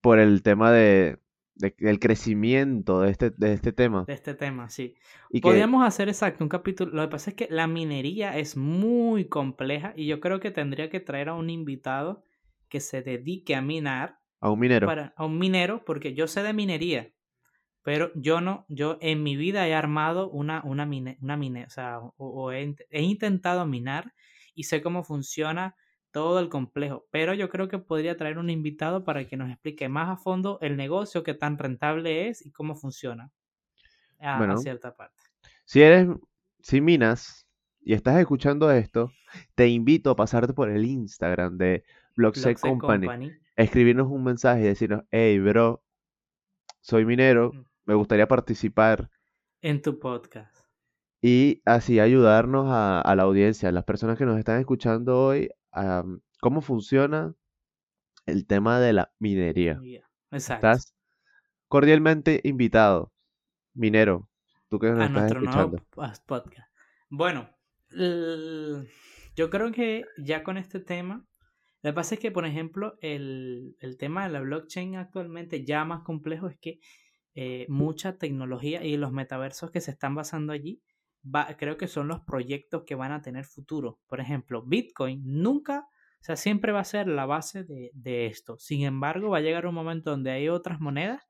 Por 0.00 0.18
el 0.18 0.42
tema 0.42 0.70
de, 0.70 1.18
del 1.56 1.98
crecimiento 1.98 3.00
de 3.00 3.10
este, 3.10 3.30
de 3.30 3.52
este 3.52 3.72
tema. 3.72 4.04
De 4.06 4.14
este 4.14 4.34
tema, 4.34 4.68
sí. 4.68 4.94
Y 5.30 5.40
Podríamos 5.40 5.86
hacer 5.86 6.08
exacto 6.08 6.44
un 6.44 6.48
capítulo. 6.48 6.92
Lo 6.92 7.02
que 7.02 7.08
pasa 7.08 7.30
es 7.30 7.36
que 7.36 7.48
la 7.50 7.66
minería 7.66 8.36
es 8.36 8.56
muy 8.56 9.28
compleja 9.28 9.92
y 9.96 10.06
yo 10.06 10.20
creo 10.20 10.40
que 10.40 10.50
tendría 10.50 10.90
que 10.90 11.00
traer 11.00 11.30
a 11.30 11.34
un 11.34 11.50
invitado 11.50 12.22
que 12.68 12.80
se 12.80 13.02
dedique 13.02 13.54
a 13.54 13.62
minar. 13.62 14.18
A 14.40 14.50
un 14.50 14.58
minero. 14.58 14.86
Para, 14.86 15.14
a 15.16 15.24
un 15.24 15.38
minero, 15.38 15.84
porque 15.84 16.14
yo 16.14 16.26
sé 16.26 16.42
de 16.42 16.52
minería, 16.52 17.12
pero 17.82 18.10
yo 18.14 18.40
no, 18.40 18.66
yo 18.68 18.98
en 19.00 19.22
mi 19.22 19.36
vida 19.36 19.66
he 19.66 19.74
armado 19.74 20.28
una, 20.28 20.60
una 20.64 20.84
mine, 20.84 21.18
una 21.22 21.36
mine, 21.36 21.64
o 21.64 21.70
sea, 21.70 22.00
o, 22.00 22.52
he, 22.52 22.74
he 22.90 23.02
intentado 23.02 23.64
minar 23.64 24.12
y 24.56 24.64
sé 24.64 24.82
cómo 24.82 25.04
funciona 25.04 25.76
todo 26.10 26.40
el 26.40 26.48
complejo. 26.48 27.06
Pero 27.10 27.34
yo 27.34 27.48
creo 27.48 27.68
que 27.68 27.78
podría 27.78 28.16
traer 28.16 28.38
un 28.38 28.50
invitado 28.50 29.04
para 29.04 29.28
que 29.28 29.36
nos 29.36 29.50
explique 29.50 29.88
más 29.88 30.08
a 30.08 30.16
fondo 30.16 30.58
el 30.62 30.76
negocio, 30.76 31.22
qué 31.22 31.34
tan 31.34 31.58
rentable 31.58 32.28
es 32.28 32.44
y 32.44 32.50
cómo 32.50 32.74
funciona 32.74 33.30
a, 34.18 34.56
cierta 34.56 34.96
parte. 34.96 35.22
Si 35.64 35.82
eres, 35.82 36.08
si 36.60 36.80
minas 36.80 37.46
y 37.82 37.92
estás 37.92 38.18
escuchando 38.18 38.70
esto, 38.70 39.12
te 39.54 39.68
invito 39.68 40.10
a 40.10 40.16
pasarte 40.16 40.54
por 40.54 40.70
el 40.70 40.84
Instagram 40.84 41.58
de 41.58 41.84
Blockset 42.16 42.58
Company, 42.58 43.06
Company, 43.06 43.32
escribirnos 43.54 44.08
un 44.10 44.24
mensaje 44.24 44.62
y 44.62 44.64
decirnos, 44.64 45.04
hey, 45.10 45.38
bro, 45.38 45.84
soy 46.80 47.04
minero, 47.04 47.52
me 47.84 47.94
gustaría 47.94 48.26
participar 48.26 49.10
en 49.60 49.82
tu 49.82 49.98
podcast. 49.98 50.55
Y 51.28 51.60
así 51.64 51.98
ayudarnos 51.98 52.68
a, 52.68 53.00
a 53.00 53.16
la 53.16 53.24
audiencia, 53.24 53.68
a 53.68 53.72
las 53.72 53.82
personas 53.82 54.16
que 54.16 54.24
nos 54.24 54.38
están 54.38 54.60
escuchando 54.60 55.18
hoy, 55.18 55.50
cómo 56.40 56.60
funciona 56.60 57.34
el 58.26 58.46
tema 58.46 58.78
de 58.78 58.92
la 58.92 59.12
minería. 59.18 59.80
Exacto. 60.30 60.68
Estás 60.68 60.94
cordialmente 61.66 62.40
invitado, 62.44 63.12
minero, 63.74 64.28
tú 64.68 64.78
que 64.78 64.88
nos 64.90 65.00
a 65.00 65.06
estás 65.06 65.32
escuchando. 65.32 65.84
podcast. 66.26 66.68
Bueno, 67.10 67.50
yo 67.90 69.50
creo 69.50 69.72
que 69.72 70.04
ya 70.18 70.44
con 70.44 70.56
este 70.58 70.78
tema, 70.78 71.26
lo 71.82 71.90
que 71.90 71.94
pasa 71.94 72.14
es 72.14 72.20
que, 72.20 72.30
por 72.30 72.46
ejemplo, 72.46 72.94
el, 73.00 73.74
el 73.80 73.96
tema 73.96 74.28
de 74.28 74.32
la 74.32 74.42
blockchain 74.42 74.94
actualmente 74.94 75.64
ya 75.64 75.84
más 75.84 76.04
complejo 76.04 76.46
es 76.46 76.56
que 76.60 76.78
eh, 77.34 77.66
mucha 77.68 78.16
tecnología 78.16 78.84
y 78.84 78.96
los 78.96 79.10
metaversos 79.10 79.72
que 79.72 79.80
se 79.80 79.90
están 79.90 80.14
basando 80.14 80.52
allí 80.52 80.80
creo 81.58 81.76
que 81.76 81.88
son 81.88 82.08
los 82.08 82.20
proyectos 82.20 82.84
que 82.84 82.94
van 82.94 83.12
a 83.12 83.22
tener 83.22 83.44
futuro. 83.44 84.00
Por 84.06 84.20
ejemplo, 84.20 84.62
Bitcoin 84.62 85.22
nunca, 85.24 85.86
o 86.20 86.24
sea, 86.24 86.36
siempre 86.36 86.72
va 86.72 86.80
a 86.80 86.84
ser 86.84 87.08
la 87.08 87.26
base 87.26 87.64
de, 87.64 87.90
de 87.94 88.26
esto. 88.26 88.58
Sin 88.58 88.82
embargo, 88.84 89.30
va 89.30 89.38
a 89.38 89.42
llegar 89.42 89.66
un 89.66 89.74
momento 89.74 90.10
donde 90.10 90.30
hay 90.30 90.48
otras 90.48 90.80
monedas 90.80 91.22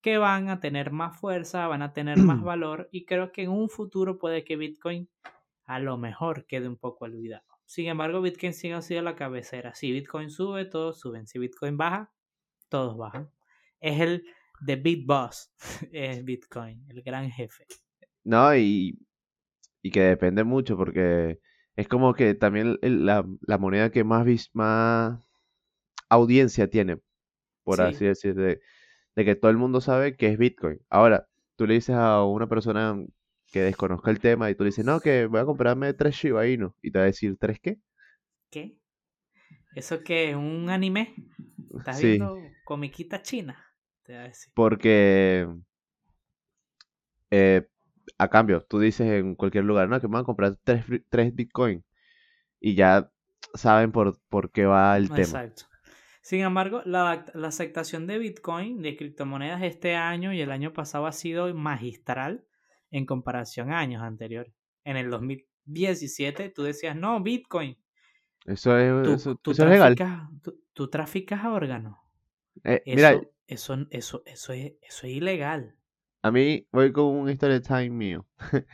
que 0.00 0.18
van 0.18 0.48
a 0.48 0.60
tener 0.60 0.92
más 0.92 1.18
fuerza, 1.18 1.66
van 1.66 1.82
a 1.82 1.92
tener 1.92 2.18
más 2.18 2.40
valor 2.42 2.88
y 2.90 3.04
creo 3.04 3.32
que 3.32 3.42
en 3.42 3.50
un 3.50 3.68
futuro 3.68 4.18
puede 4.18 4.44
que 4.44 4.56
Bitcoin 4.56 5.08
a 5.66 5.78
lo 5.78 5.98
mejor 5.98 6.46
quede 6.46 6.68
un 6.68 6.76
poco 6.76 7.04
olvidado. 7.04 7.44
Sin 7.64 7.86
embargo, 7.86 8.20
Bitcoin 8.20 8.52
sigue 8.52 8.80
siendo 8.82 9.04
la 9.04 9.14
cabecera. 9.14 9.74
Si 9.74 9.92
Bitcoin 9.92 10.30
sube, 10.30 10.64
todos 10.64 10.98
suben. 10.98 11.28
Si 11.28 11.38
Bitcoin 11.38 11.76
baja, 11.76 12.12
todos 12.68 12.96
bajan. 12.96 13.30
Es 13.78 14.00
el 14.00 14.24
de 14.60 14.76
Big 14.76 15.06
Boss, 15.06 15.52
es 15.92 16.24
Bitcoin, 16.24 16.84
el 16.88 17.02
gran 17.02 17.30
jefe. 17.30 17.66
No, 18.24 18.54
y 18.56 18.98
y 19.82 19.90
que 19.90 20.02
depende 20.02 20.44
mucho 20.44 20.76
porque 20.76 21.38
es 21.76 21.88
como 21.88 22.14
que 22.14 22.34
también 22.34 22.78
la, 22.82 23.24
moneda 23.58 23.90
que 23.90 24.04
más, 24.04 24.26
más 24.52 25.28
audiencia 26.08 26.68
tiene, 26.68 26.98
por 27.64 27.80
así 27.80 28.04
decir, 28.04 28.34
de, 28.34 28.60
que 29.14 29.34
todo 29.34 29.50
el 29.50 29.56
mundo 29.56 29.80
sabe 29.80 30.16
que 30.16 30.28
es 30.28 30.38
Bitcoin. 30.38 30.80
Ahora, 30.88 31.28
tú 31.56 31.66
le 31.66 31.74
dices 31.74 31.94
a 31.94 32.24
una 32.24 32.48
persona 32.48 32.96
que 33.52 33.60
desconozca 33.62 34.10
el 34.10 34.20
tema 34.20 34.50
y 34.50 34.54
tú 34.54 34.64
le 34.64 34.68
dices, 34.68 34.84
no, 34.84 35.00
que 35.00 35.26
voy 35.26 35.40
a 35.40 35.44
comprarme 35.44 35.92
tres 35.94 36.14
Shiba 36.14 36.46
Inu. 36.46 36.74
Y 36.82 36.90
te 36.90 36.98
va 36.98 37.04
a 37.04 37.06
decir, 37.06 37.36
¿tres 37.38 37.58
qué? 37.60 37.78
¿Qué? 38.50 38.78
¿Eso 39.74 40.02
qué? 40.02 40.34
¿Un 40.36 40.70
anime? 40.70 41.14
¿Estás 41.76 42.02
viendo 42.02 42.38
comiquita 42.64 43.22
china? 43.22 43.62
Te 44.04 44.14
va 44.14 44.20
a 44.20 44.28
decir. 44.28 44.52
Porque 44.54 45.46
eh, 47.30 47.66
a 48.18 48.28
cambio, 48.28 48.64
tú 48.68 48.78
dices 48.78 49.06
en 49.08 49.34
cualquier 49.34 49.64
lugar, 49.64 49.88
no, 49.88 50.00
que 50.00 50.08
me 50.08 50.14
van 50.14 50.22
a 50.22 50.26
comprar 50.26 50.56
tres, 50.64 50.84
tres 51.08 51.34
Bitcoin 51.34 51.84
y 52.60 52.74
ya 52.74 53.10
saben 53.54 53.92
por, 53.92 54.20
por 54.28 54.50
qué 54.52 54.66
va 54.66 54.96
el 54.96 55.08
tema. 55.08 55.20
Exacto. 55.20 55.64
Sin 56.22 56.40
embargo, 56.40 56.82
la, 56.84 57.24
la, 57.34 57.48
aceptación 57.48 58.06
de 58.06 58.18
Bitcoin, 58.18 58.82
de 58.82 58.96
criptomonedas 58.96 59.62
este 59.62 59.96
año 59.96 60.32
y 60.32 60.40
el 60.40 60.52
año 60.52 60.72
pasado 60.72 61.06
ha 61.06 61.12
sido 61.12 61.52
magistral 61.54 62.44
en 62.90 63.06
comparación 63.06 63.72
a 63.72 63.78
años 63.78 64.02
anteriores. 64.02 64.52
En 64.84 64.96
el 64.96 65.10
2017 65.10 66.50
tú 66.50 66.62
decías, 66.62 66.94
no, 66.94 67.22
Bitcoin. 67.22 67.78
Eso 68.44 68.76
es, 68.78 69.22
eso, 69.22 69.38
es 69.44 69.58
legal. 69.58 69.96
Tú, 70.72 70.88
traficas 70.88 71.44
a 71.44 71.52
órganos. 71.52 71.98
Eh, 72.64 72.82
mira, 72.86 73.20
eso, 73.46 73.86
eso, 73.90 74.22
eso, 74.26 74.52
es, 74.52 74.74
eso 74.82 75.06
es 75.06 75.12
ilegal. 75.12 75.76
A 76.22 76.30
mí 76.30 76.66
voy 76.72 76.92
con 76.92 77.04
un 77.06 77.28
story 77.30 77.60
time 77.60 77.90
mío. 77.90 78.26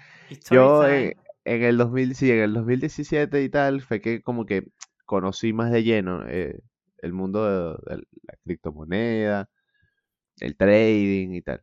Yo 0.51 0.87
en, 0.89 1.15
el 1.45 1.77
2000, 1.79 2.15
sí, 2.15 2.31
en 2.31 2.41
el 2.41 2.55
2017 2.55 3.43
y 3.43 3.49
tal 3.49 3.81
fue 3.83 4.01
que 4.01 4.23
como 4.23 4.47
que 4.47 4.65
conocí 5.05 5.53
más 5.53 5.71
de 5.71 5.83
lleno 5.85 6.27
eh, 6.29 6.61
el 6.99 7.13
mundo 7.13 7.45
de, 7.45 7.97
la 7.97 8.35
criptomoneda, 8.45 9.49
el 10.41 10.57
trading 10.57 11.31
y 11.35 11.43
tal. 11.43 11.63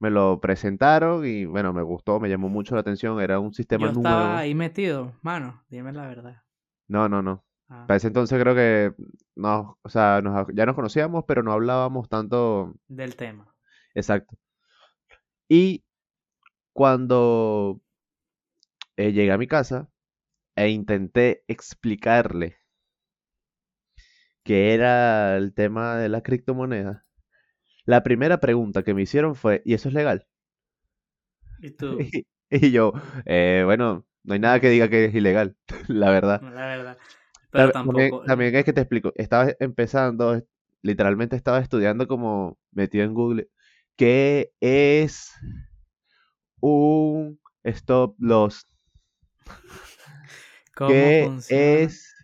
me 0.00 0.10
lo 0.10 0.40
presentaron 0.40 1.26
y 1.26 1.46
bueno, 1.46 1.72
me 1.72 1.82
gustó, 1.82 2.20
me 2.20 2.28
llamó 2.30 2.48
mucho 2.50 2.74
la 2.76 2.82
atención, 2.82 3.20
era 3.20 3.40
un 3.40 3.54
sistema 3.54 3.86
Yo 3.88 3.92
nuevo. 3.92 3.98
estaba 4.08 4.38
ahí 4.38 4.54
metido, 4.54 5.12
mano, 5.22 5.62
dime 5.68 5.92
la 5.92 6.06
verdad. 6.06 6.42
No, 6.88 7.08
no, 7.08 7.22
no. 7.22 7.44
Ah, 7.68 7.86
Para 7.86 7.96
ese 7.96 8.08
entonces 8.08 8.40
creo 8.40 8.54
que 8.54 8.94
no, 9.36 9.78
o 9.82 9.88
sea, 9.88 10.20
nos- 10.22 10.46
ya 10.54 10.66
nos 10.66 10.74
conocíamos, 10.76 11.24
pero 11.26 11.42
no 11.42 11.52
hablábamos 11.52 12.08
tanto 12.08 12.74
del 12.88 13.16
tema. 13.16 13.52
exacto. 13.94 14.36
Y 15.52 15.84
cuando 16.74 17.80
eh, 18.96 19.12
llegué 19.12 19.32
a 19.32 19.38
mi 19.38 19.46
casa 19.46 19.90
e 20.56 20.68
intenté 20.70 21.44
explicarle 21.48 22.58
qué 24.44 24.74
era 24.74 25.36
el 25.36 25.52
tema 25.54 25.96
de 25.96 26.08
la 26.08 26.22
criptomoneda, 26.22 27.04
la 27.86 28.02
primera 28.04 28.40
pregunta 28.40 28.82
que 28.84 28.94
me 28.94 29.02
hicieron 29.02 29.34
fue, 29.36 29.62
¿y 29.66 29.74
eso 29.74 29.88
es 29.88 29.94
legal? 29.94 30.26
Y 31.58 31.70
tú, 31.70 32.06
Y, 32.50 32.60
y 32.66 32.70
yo, 32.70 32.92
"Eh, 33.24 33.62
bueno, 33.64 34.06
no 34.24 34.34
hay 34.34 34.40
nada 34.40 34.60
que 34.60 34.68
diga 34.70 34.88
que 34.88 35.06
es 35.06 35.14
ilegal, 35.14 35.56
la 35.88 36.10
verdad. 36.10 36.44
la 36.54 36.66
verdad. 36.66 36.98
Pero 37.50 37.70
También, 37.72 37.72
tampoco. 37.72 38.24
también 38.24 38.54
es 38.54 38.64
que 38.64 38.72
te 38.72 38.80
explico, 38.80 39.12
estaba 39.16 39.52
empezando, 39.60 40.42
literalmente 40.82 41.36
estaba 41.36 41.60
estudiando 41.60 42.06
como 42.08 42.58
metido 42.72 43.04
en 43.04 43.14
Google, 43.14 43.48
¿qué 43.96 44.52
es 44.60 45.32
un 46.62 47.38
stop 47.64 48.16
loss? 48.18 48.66
¿Cómo 50.74 51.12
¿Qué 51.12 51.12
funciona? 51.12 51.88
es 51.88 52.14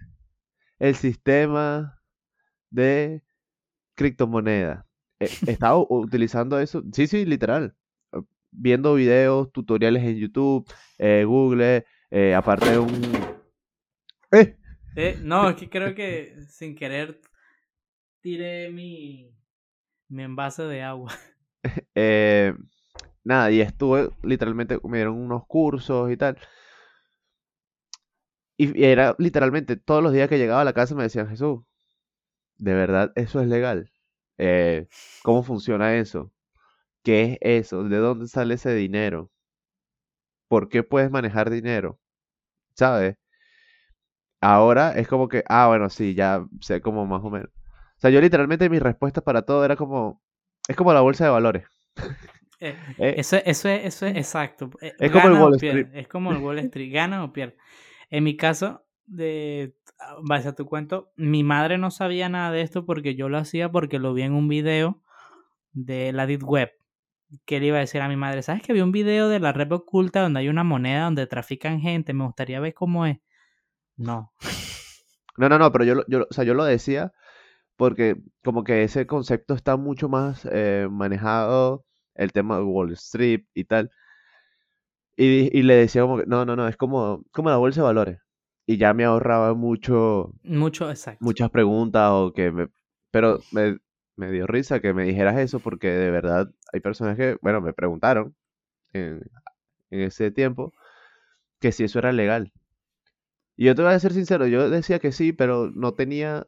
el 0.79 0.95
sistema 0.95 2.01
de 2.71 3.23
criptomoneda? 3.97 4.87
Estaba 5.47 5.79
u- 5.79 5.87
utilizando 5.91 6.59
eso, 6.61 6.83
sí, 6.93 7.07
sí, 7.07 7.25
literal, 7.27 7.75
viendo 8.51 8.95
videos, 8.95 9.53
tutoriales 9.53 10.05
en 10.05 10.17
YouTube, 10.19 10.71
eh, 10.99 11.25
Google, 11.27 11.87
eh, 12.11 12.35
aparte 12.35 12.71
de 12.73 12.79
un... 12.79 13.13
¡Eh! 14.33 14.57
Eh, 14.97 15.17
no, 15.23 15.49
es 15.49 15.57
que 15.57 15.71
creo 15.71 15.95
que 15.95 16.35
sin 16.49 16.75
querer 16.75 17.21
tiré 18.21 18.71
mi, 18.71 19.31
mi 20.09 20.25
envase 20.25 20.65
de 20.65 20.83
agua. 20.83 21.13
Eh, 21.95 22.55
nada, 23.25 23.51
y 23.51 23.61
estuve, 23.61 24.11
literalmente, 24.23 24.79
me 24.85 24.99
dieron 24.99 25.17
unos 25.19 25.47
cursos 25.47 26.11
y 26.11 26.17
tal. 26.17 26.39
Y, 28.57 28.85
era 28.85 29.15
literalmente 29.19 29.77
todos 29.77 30.03
los 30.03 30.13
días 30.13 30.29
que 30.29 30.39
llegaba 30.39 30.63
a 30.63 30.65
la 30.65 30.73
casa 30.73 30.95
me 30.95 31.05
decían, 31.05 31.29
Jesús, 31.29 31.61
¿de 32.59 32.75
verdad 32.75 33.13
eso 33.17 33.41
es 33.41 33.49
legal? 33.49 33.93
Eh, 34.39 34.89
¿cómo 35.23 35.43
funciona 35.45 35.97
eso? 35.97 36.33
¿Qué 37.05 37.39
es 37.43 37.67
eso? 37.67 37.85
¿De 37.85 37.99
dónde 37.99 38.29
sale 38.29 38.55
ese 38.55 38.75
dinero? 38.75 39.31
¿Por 40.49 40.69
qué 40.69 40.83
puedes 40.83 41.11
manejar 41.11 41.49
dinero? 41.51 41.99
¿Sabes? 42.75 43.17
Ahora 44.41 44.93
es 44.93 45.09
como 45.09 45.29
que, 45.29 45.43
ah, 45.49 45.67
bueno, 45.69 45.91
sí, 45.91 46.15
ya 46.15 46.47
sé 46.61 46.81
como 46.81 47.07
más 47.07 47.23
o 47.25 47.31
menos. 47.31 47.51
O 47.97 48.01
sea, 48.01 48.11
yo 48.11 48.21
literalmente 48.21 48.71
mi 48.71 48.79
respuesta 48.79 49.21
para 49.21 49.43
todo 49.43 49.65
era 49.65 49.77
como, 49.77 50.23
es 50.69 50.77
como 50.77 50.93
la 50.93 51.01
bolsa 51.01 51.25
de 51.25 51.31
valores. 51.31 51.65
Eh, 52.61 52.75
Eh, 52.99 53.15
Eso, 53.19 53.37
eso 53.37 53.69
es, 53.69 53.85
eso 53.87 54.07
es 54.07 54.17
exacto. 54.17 54.71
Eh, 54.81 54.93
Es 54.99 55.13
como 55.13 55.29
el 55.29 55.35
Wall 55.35 55.55
Street. 55.55 55.87
Es 55.93 56.09
como 56.09 56.33
el 56.33 56.39
Wall 56.39 56.59
Street, 56.59 56.93
gana 56.93 57.23
o 57.23 57.33
pierde. 57.33 57.57
En 58.11 58.25
mi 58.25 58.37
caso, 58.37 58.85
de 59.07 59.77
base 60.23 60.49
a 60.49 60.55
tu 60.57 60.67
cuento, 60.67 61.13
mi 61.15 61.45
madre 61.45 61.79
no 61.79 61.93
sabía 61.93 62.29
nada 62.29 62.51
de 62.51 62.63
esto 62.63 62.85
porque 62.85 63.15
yo 63.15 63.29
lo 63.29 63.39
hacía 63.39 63.71
porque 63.71 64.01
lo 64.01 64.13
vi 64.13 64.23
en 64.23 64.33
un 64.33 64.49
video 64.49 65.01
de 65.71 66.13
la 66.13 66.27
Deep 66.27 66.43
Web. 66.43 66.73
Que 67.47 67.61
le 67.61 67.67
iba 67.67 67.77
a 67.77 67.81
decir 67.81 68.01
a 68.01 68.09
mi 68.09 68.17
madre, 68.17 68.43
¿sabes 68.43 68.63
que 68.63 68.73
vi 68.73 68.81
un 68.81 68.91
video 68.91 69.29
de 69.29 69.39
la 69.39 69.53
red 69.53 69.71
oculta 69.71 70.21
donde 70.21 70.41
hay 70.41 70.49
una 70.49 70.65
moneda 70.65 71.05
donde 71.05 71.29
trafican 71.29 71.81
gente? 71.81 72.13
Me 72.13 72.25
gustaría 72.25 72.59
ver 72.59 72.75
cómo 72.75 73.07
es. 73.07 73.19
No. 73.97 74.33
No, 75.37 75.49
no, 75.49 75.59
no, 75.61 75.71
pero 75.71 75.85
yo, 75.85 76.03
yo, 76.09 76.27
o 76.29 76.35
sea, 76.35 76.43
yo 76.43 76.55
lo 76.55 76.65
decía 76.65 77.13
porque 77.79 78.17
como 78.45 78.65
que 78.65 78.85
ese 78.85 79.07
concepto 79.09 79.55
está 79.55 79.79
mucho 79.79 80.11
más 80.11 80.47
eh, 80.53 80.89
manejado, 80.91 81.87
el 82.17 82.33
tema 82.33 82.59
de 82.59 82.65
Wall 82.65 82.93
Street 82.95 83.45
y 83.55 83.65
tal. 83.65 83.91
Y, 85.17 85.57
y 85.59 85.63
le 85.63 85.75
decía 85.75 86.03
como 86.03 86.19
que, 86.19 86.27
no, 86.27 86.45
no, 86.45 86.57
no, 86.57 86.69
es 86.69 86.77
como, 86.77 87.25
como 87.33 87.51
la 87.51 87.57
bolsa 87.57 87.81
de 87.81 87.87
valores. 87.87 88.19
Y 88.67 88.77
ya 88.79 88.95
me 88.95 89.05
ahorraba 89.05 89.55
mucho, 89.55 90.33
Mucho, 90.45 90.91
exacto. 90.91 91.25
muchas 91.25 91.51
preguntas 91.51 92.11
o 92.13 92.33
que 92.35 92.51
me... 92.53 92.69
Pero 93.11 93.41
me, 93.53 93.79
me 94.17 94.31
dio 94.31 94.47
risa 94.47 94.81
que 94.81 94.93
me 94.95 95.05
dijeras 95.05 95.39
eso 95.39 95.61
porque 95.61 95.89
de 95.91 96.11
verdad 96.11 96.49
hay 96.73 96.81
personas 96.81 97.17
que, 97.17 97.39
bueno, 97.43 97.61
me 97.61 97.73
preguntaron 97.73 98.37
en, 98.95 99.23
en 99.91 100.01
ese 100.03 100.31
tiempo 100.33 100.73
que 101.61 101.73
si 101.73 101.85
eso 101.85 102.01
era 102.01 102.13
legal. 102.13 102.53
Y 103.57 103.67
yo 103.67 103.75
te 103.75 103.83
voy 103.83 103.93
a 103.93 103.99
ser 103.99 104.13
sincero, 104.13 104.47
yo 104.47 104.71
decía 104.71 105.01
que 105.01 105.13
sí, 105.13 105.33
pero 105.33 105.71
no 105.75 105.93
tenía 105.95 106.47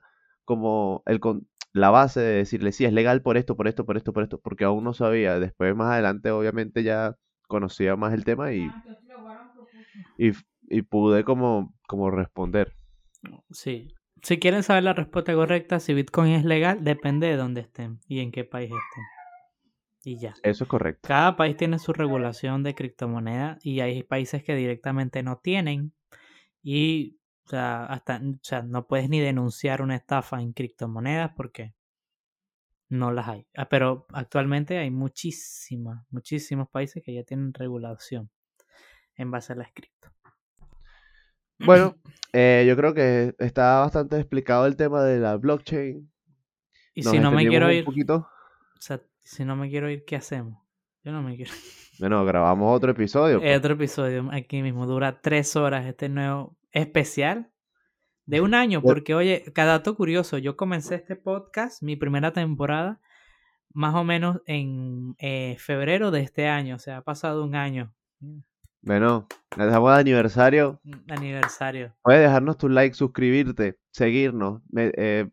como 0.51 1.03
el 1.07 1.21
con- 1.21 1.47
la 1.73 1.91
base 1.91 2.19
de 2.21 2.35
decirle 2.39 2.73
sí, 2.73 2.85
es 2.85 2.93
legal 2.93 3.23
por 3.23 3.37
esto, 3.37 3.57
por 3.57 3.69
esto, 3.69 3.87
por 3.87 3.97
esto, 3.97 4.13
por 4.13 4.25
esto, 4.25 4.41
porque 4.41 4.65
aún 4.65 4.83
no 4.85 4.93
sabía. 4.93 5.39
Después, 5.39 5.77
más 5.77 5.93
adelante, 5.93 6.33
obviamente 6.33 6.83
ya 6.83 7.15
conocía 7.47 7.95
más 7.95 8.13
el 8.13 8.25
tema 8.25 8.53
y, 8.53 8.71
y, 10.19 10.33
y 10.69 10.83
pude 10.83 11.23
como, 11.25 11.73
como 11.87 12.11
responder. 12.11 12.73
Sí. 13.53 13.95
Si 14.23 14.39
quieren 14.39 14.65
saber 14.65 14.83
la 14.83 14.93
respuesta 14.93 15.33
correcta, 15.35 15.79
si 15.81 15.95
Bitcoin 15.95 16.33
es 16.33 16.45
legal, 16.45 16.83
depende 16.83 17.29
de 17.29 17.37
dónde 17.37 17.61
estén 17.63 18.01
y 18.09 18.19
en 18.21 18.33
qué 18.33 18.45
país 18.45 18.71
estén. 18.71 19.05
Y 20.03 20.19
ya. 20.19 20.35
Eso 20.43 20.65
es 20.65 20.69
correcto. 20.69 21.07
Cada 21.07 21.37
país 21.37 21.57
tiene 21.57 21.79
su 21.79 21.93
regulación 21.93 22.65
de 22.65 22.75
criptomoneda 22.75 23.59
y 23.63 23.81
hay 23.81 24.03
países 24.03 24.43
que 24.43 24.57
directamente 24.57 25.23
no 25.23 25.39
tienen. 25.39 25.93
Y, 26.63 27.20
o 27.51 27.57
sea, 27.57 27.85
hasta, 27.87 28.21
o 28.25 28.39
sea, 28.43 28.63
no 28.63 28.87
puedes 28.87 29.09
ni 29.09 29.19
denunciar 29.19 29.83
una 29.83 29.97
estafa 29.97 30.41
en 30.41 30.53
criptomonedas 30.53 31.33
porque 31.37 31.75
no 32.89 33.11
las 33.11 33.27
hay. 33.27 33.49
Ah, 33.57 33.69
pero 33.69 34.07
actualmente 34.13 34.79
hay 34.79 34.93
muchísimas, 34.93 36.07
muchísimos 36.11 36.69
países 36.69 37.03
que 37.03 37.13
ya 37.13 37.25
tienen 37.25 37.53
regulación 37.53 38.31
en 39.17 39.33
base 39.33 39.53
a 39.53 39.57
las 39.57 39.73
cripto. 39.73 40.13
Bueno, 41.59 41.97
eh, 42.33 42.65
yo 42.69 42.77
creo 42.77 42.95
que 42.95 43.35
está 43.41 43.81
bastante 43.81 44.17
explicado 44.17 44.67
el 44.67 44.77
tema 44.77 45.03
de 45.03 45.19
la 45.19 45.37
blockchain. 45.37 46.09
Y 46.95 47.03
Nos 47.03 47.13
si 47.13 47.19
no 47.19 47.33
me 47.33 47.49
quiero 47.49 47.73
ir, 47.73 47.85
poquito. 47.85 48.29
o 48.79 48.81
sea, 48.81 49.03
si 49.23 49.45
no 49.45 49.57
me 49.57 49.69
quiero 49.69 49.91
ir, 49.91 50.05
¿qué 50.05 50.15
hacemos? 50.15 50.63
Yo 51.03 51.11
no 51.11 51.21
me 51.21 51.35
quiero. 51.35 51.51
Bueno, 51.99 52.25
grabamos 52.25 52.77
otro 52.77 52.93
episodio. 52.93 53.41
Pues. 53.41 53.59
Otro 53.59 53.75
episodio 53.75 54.29
aquí 54.31 54.63
mismo, 54.63 54.87
dura 54.87 55.21
tres 55.21 55.57
horas 55.57 55.85
este 55.85 56.09
nuevo 56.09 56.57
especial 56.73 57.51
de 58.27 58.41
un 58.41 58.55
año, 58.55 58.83
porque 58.83 59.15
oye, 59.15 59.45
cada 59.55 59.73
dato 59.73 59.95
curioso, 59.97 60.39
yo 60.39 60.57
comencé 60.57 60.95
este 60.97 61.17
podcast, 61.17 61.83
mi 61.83 61.97
primera 61.97 62.33
temporada, 62.33 63.01
más 63.73 63.95
o 63.95 64.05
menos 64.05 64.41
en 64.47 65.15
eh, 65.19 65.57
febrero 65.59 66.11
de 66.11 66.21
este 66.23 66.49
año, 66.49 66.77
o 66.77 66.79
sea, 66.79 66.99
ha 66.99 67.03
pasado 67.03 67.45
un 67.45 67.55
año. 67.55 67.95
Bueno, 68.83 69.27
nos 69.57 69.67
dejamos 69.67 69.95
de 69.95 70.01
aniversario. 70.01 70.81
Aniversario. 71.09 71.95
Puedes 72.03 72.23
dejarnos 72.23 72.57
tu 72.59 72.69
like, 72.69 72.95
suscribirte, 72.95 73.79
seguirnos, 73.91 74.63
me- 74.71 74.93
eh, 74.97 75.29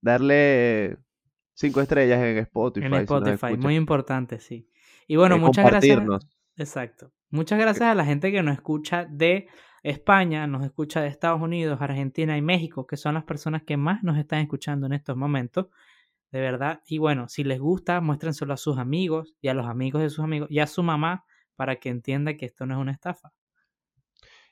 darle 0.00 0.96
cinco 1.54 1.80
estrellas 1.80 2.22
en 2.22 2.38
Spotify. 2.38 2.86
En 2.86 2.94
Spotify, 2.94 3.56
muy 3.56 3.74
importante, 3.76 4.38
sí. 4.38 4.68
Y 5.06 5.16
bueno, 5.16 5.36
eh, 5.36 5.38
muchas 5.40 5.66
gracias. 5.66 6.00
Exacto. 6.56 7.12
Muchas 7.30 7.58
gracias 7.58 7.88
a 7.88 7.94
la 7.94 8.04
gente 8.04 8.30
que 8.30 8.42
nos 8.42 8.54
escucha 8.54 9.04
de 9.10 9.48
España, 9.84 10.46
nos 10.46 10.64
escucha 10.64 11.02
de 11.02 11.08
Estados 11.08 11.42
Unidos, 11.42 11.80
Argentina 11.80 12.38
y 12.38 12.42
México, 12.42 12.86
que 12.86 12.96
son 12.96 13.14
las 13.14 13.24
personas 13.24 13.62
que 13.64 13.76
más 13.76 14.02
nos 14.02 14.16
están 14.16 14.40
escuchando 14.40 14.86
en 14.86 14.94
estos 14.94 15.14
momentos. 15.14 15.66
De 16.32 16.40
verdad. 16.40 16.80
Y 16.88 16.98
bueno, 16.98 17.28
si 17.28 17.44
les 17.44 17.60
gusta, 17.60 18.00
muéstrenselo 18.00 18.54
a 18.54 18.56
sus 18.56 18.78
amigos 18.78 19.36
y 19.40 19.48
a 19.48 19.54
los 19.54 19.66
amigos 19.66 20.02
de 20.02 20.10
sus 20.10 20.24
amigos 20.24 20.50
y 20.50 20.58
a 20.58 20.66
su 20.66 20.82
mamá 20.82 21.26
para 21.54 21.76
que 21.76 21.90
entienda 21.90 22.34
que 22.34 22.46
esto 22.46 22.66
no 22.66 22.74
es 22.74 22.80
una 22.80 22.92
estafa. 22.92 23.32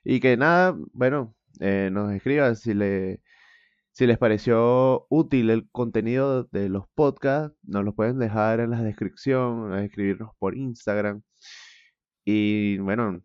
Y 0.05 0.21
que 0.21 0.37
nada, 0.37 0.77
bueno, 0.93 1.35
eh, 1.61 1.89
nos 1.91 2.13
escriban 2.13 2.55
si, 2.55 2.75
le, 2.75 3.23
si 3.91 4.07
les 4.07 4.19
pareció 4.19 5.07
útil 5.09 5.49
el 5.49 5.69
contenido 5.71 6.45
de 6.45 6.69
los 6.69 6.85
podcasts, 6.95 7.57
nos 7.63 7.85
lo 7.85 7.95
pueden 7.95 8.19
dejar 8.19 8.61
en 8.61 8.71
la 8.71 8.83
descripción, 8.83 9.77
escribirnos 9.79 10.37
por 10.39 10.57
Instagram. 10.57 11.23
Y 12.25 12.79
bueno, 12.79 13.23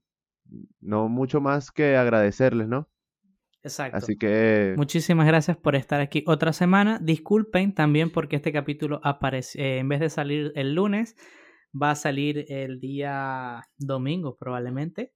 no 0.79 1.09
mucho 1.09 1.41
más 1.41 1.71
que 1.71 1.95
agradecerles, 1.95 2.67
¿no? 2.67 2.89
Exacto. 3.63 3.97
Así 3.97 4.17
que 4.17 4.73
Muchísimas 4.77 5.27
gracias 5.27 5.57
por 5.57 5.75
estar 5.75 5.99
aquí 5.99 6.23
otra 6.27 6.53
semana. 6.53 6.99
Disculpen 7.01 7.73
también 7.73 8.11
porque 8.11 8.37
este 8.37 8.53
capítulo 8.53 9.01
aparece, 9.03 9.61
eh, 9.61 9.79
en 9.79 9.89
vez 9.89 9.99
de 9.99 10.09
salir 10.09 10.51
el 10.55 10.73
lunes, 10.73 11.15
va 11.79 11.91
a 11.91 11.95
salir 11.95 12.45
el 12.49 12.79
día 12.79 13.67
domingo 13.77 14.37
probablemente. 14.37 15.13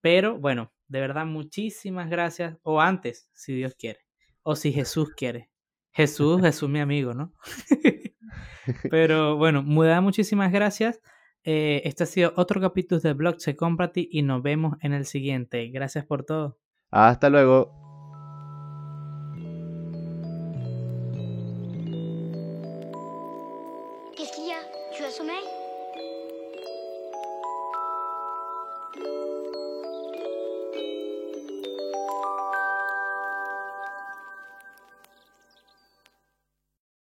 Pero 0.00 0.38
bueno, 0.38 0.72
de 0.88 1.00
verdad 1.00 1.26
muchísimas 1.26 2.10
gracias. 2.10 2.56
O 2.62 2.80
antes, 2.80 3.28
si 3.32 3.54
Dios 3.54 3.74
quiere. 3.74 4.00
O 4.42 4.54
si 4.54 4.72
Jesús 4.72 5.10
quiere. 5.16 5.50
Jesús, 5.92 6.40
Jesús 6.40 6.68
mi 6.68 6.80
amigo, 6.80 7.14
¿no? 7.14 7.32
Pero 8.90 9.36
bueno, 9.36 9.62
me 9.62 9.86
da 9.86 10.00
muchísimas 10.00 10.52
gracias. 10.52 11.00
Eh, 11.44 11.82
este 11.84 12.04
ha 12.04 12.06
sido 12.06 12.32
otro 12.36 12.60
capítulo 12.60 13.00
de 13.00 13.12
Blockchain 13.12 13.56
Company 13.56 14.08
y 14.10 14.22
nos 14.22 14.42
vemos 14.42 14.76
en 14.80 14.92
el 14.92 15.04
siguiente. 15.04 15.68
Gracias 15.68 16.04
por 16.06 16.24
todo. 16.24 16.58
Hasta 16.90 17.28
luego. 17.28 17.83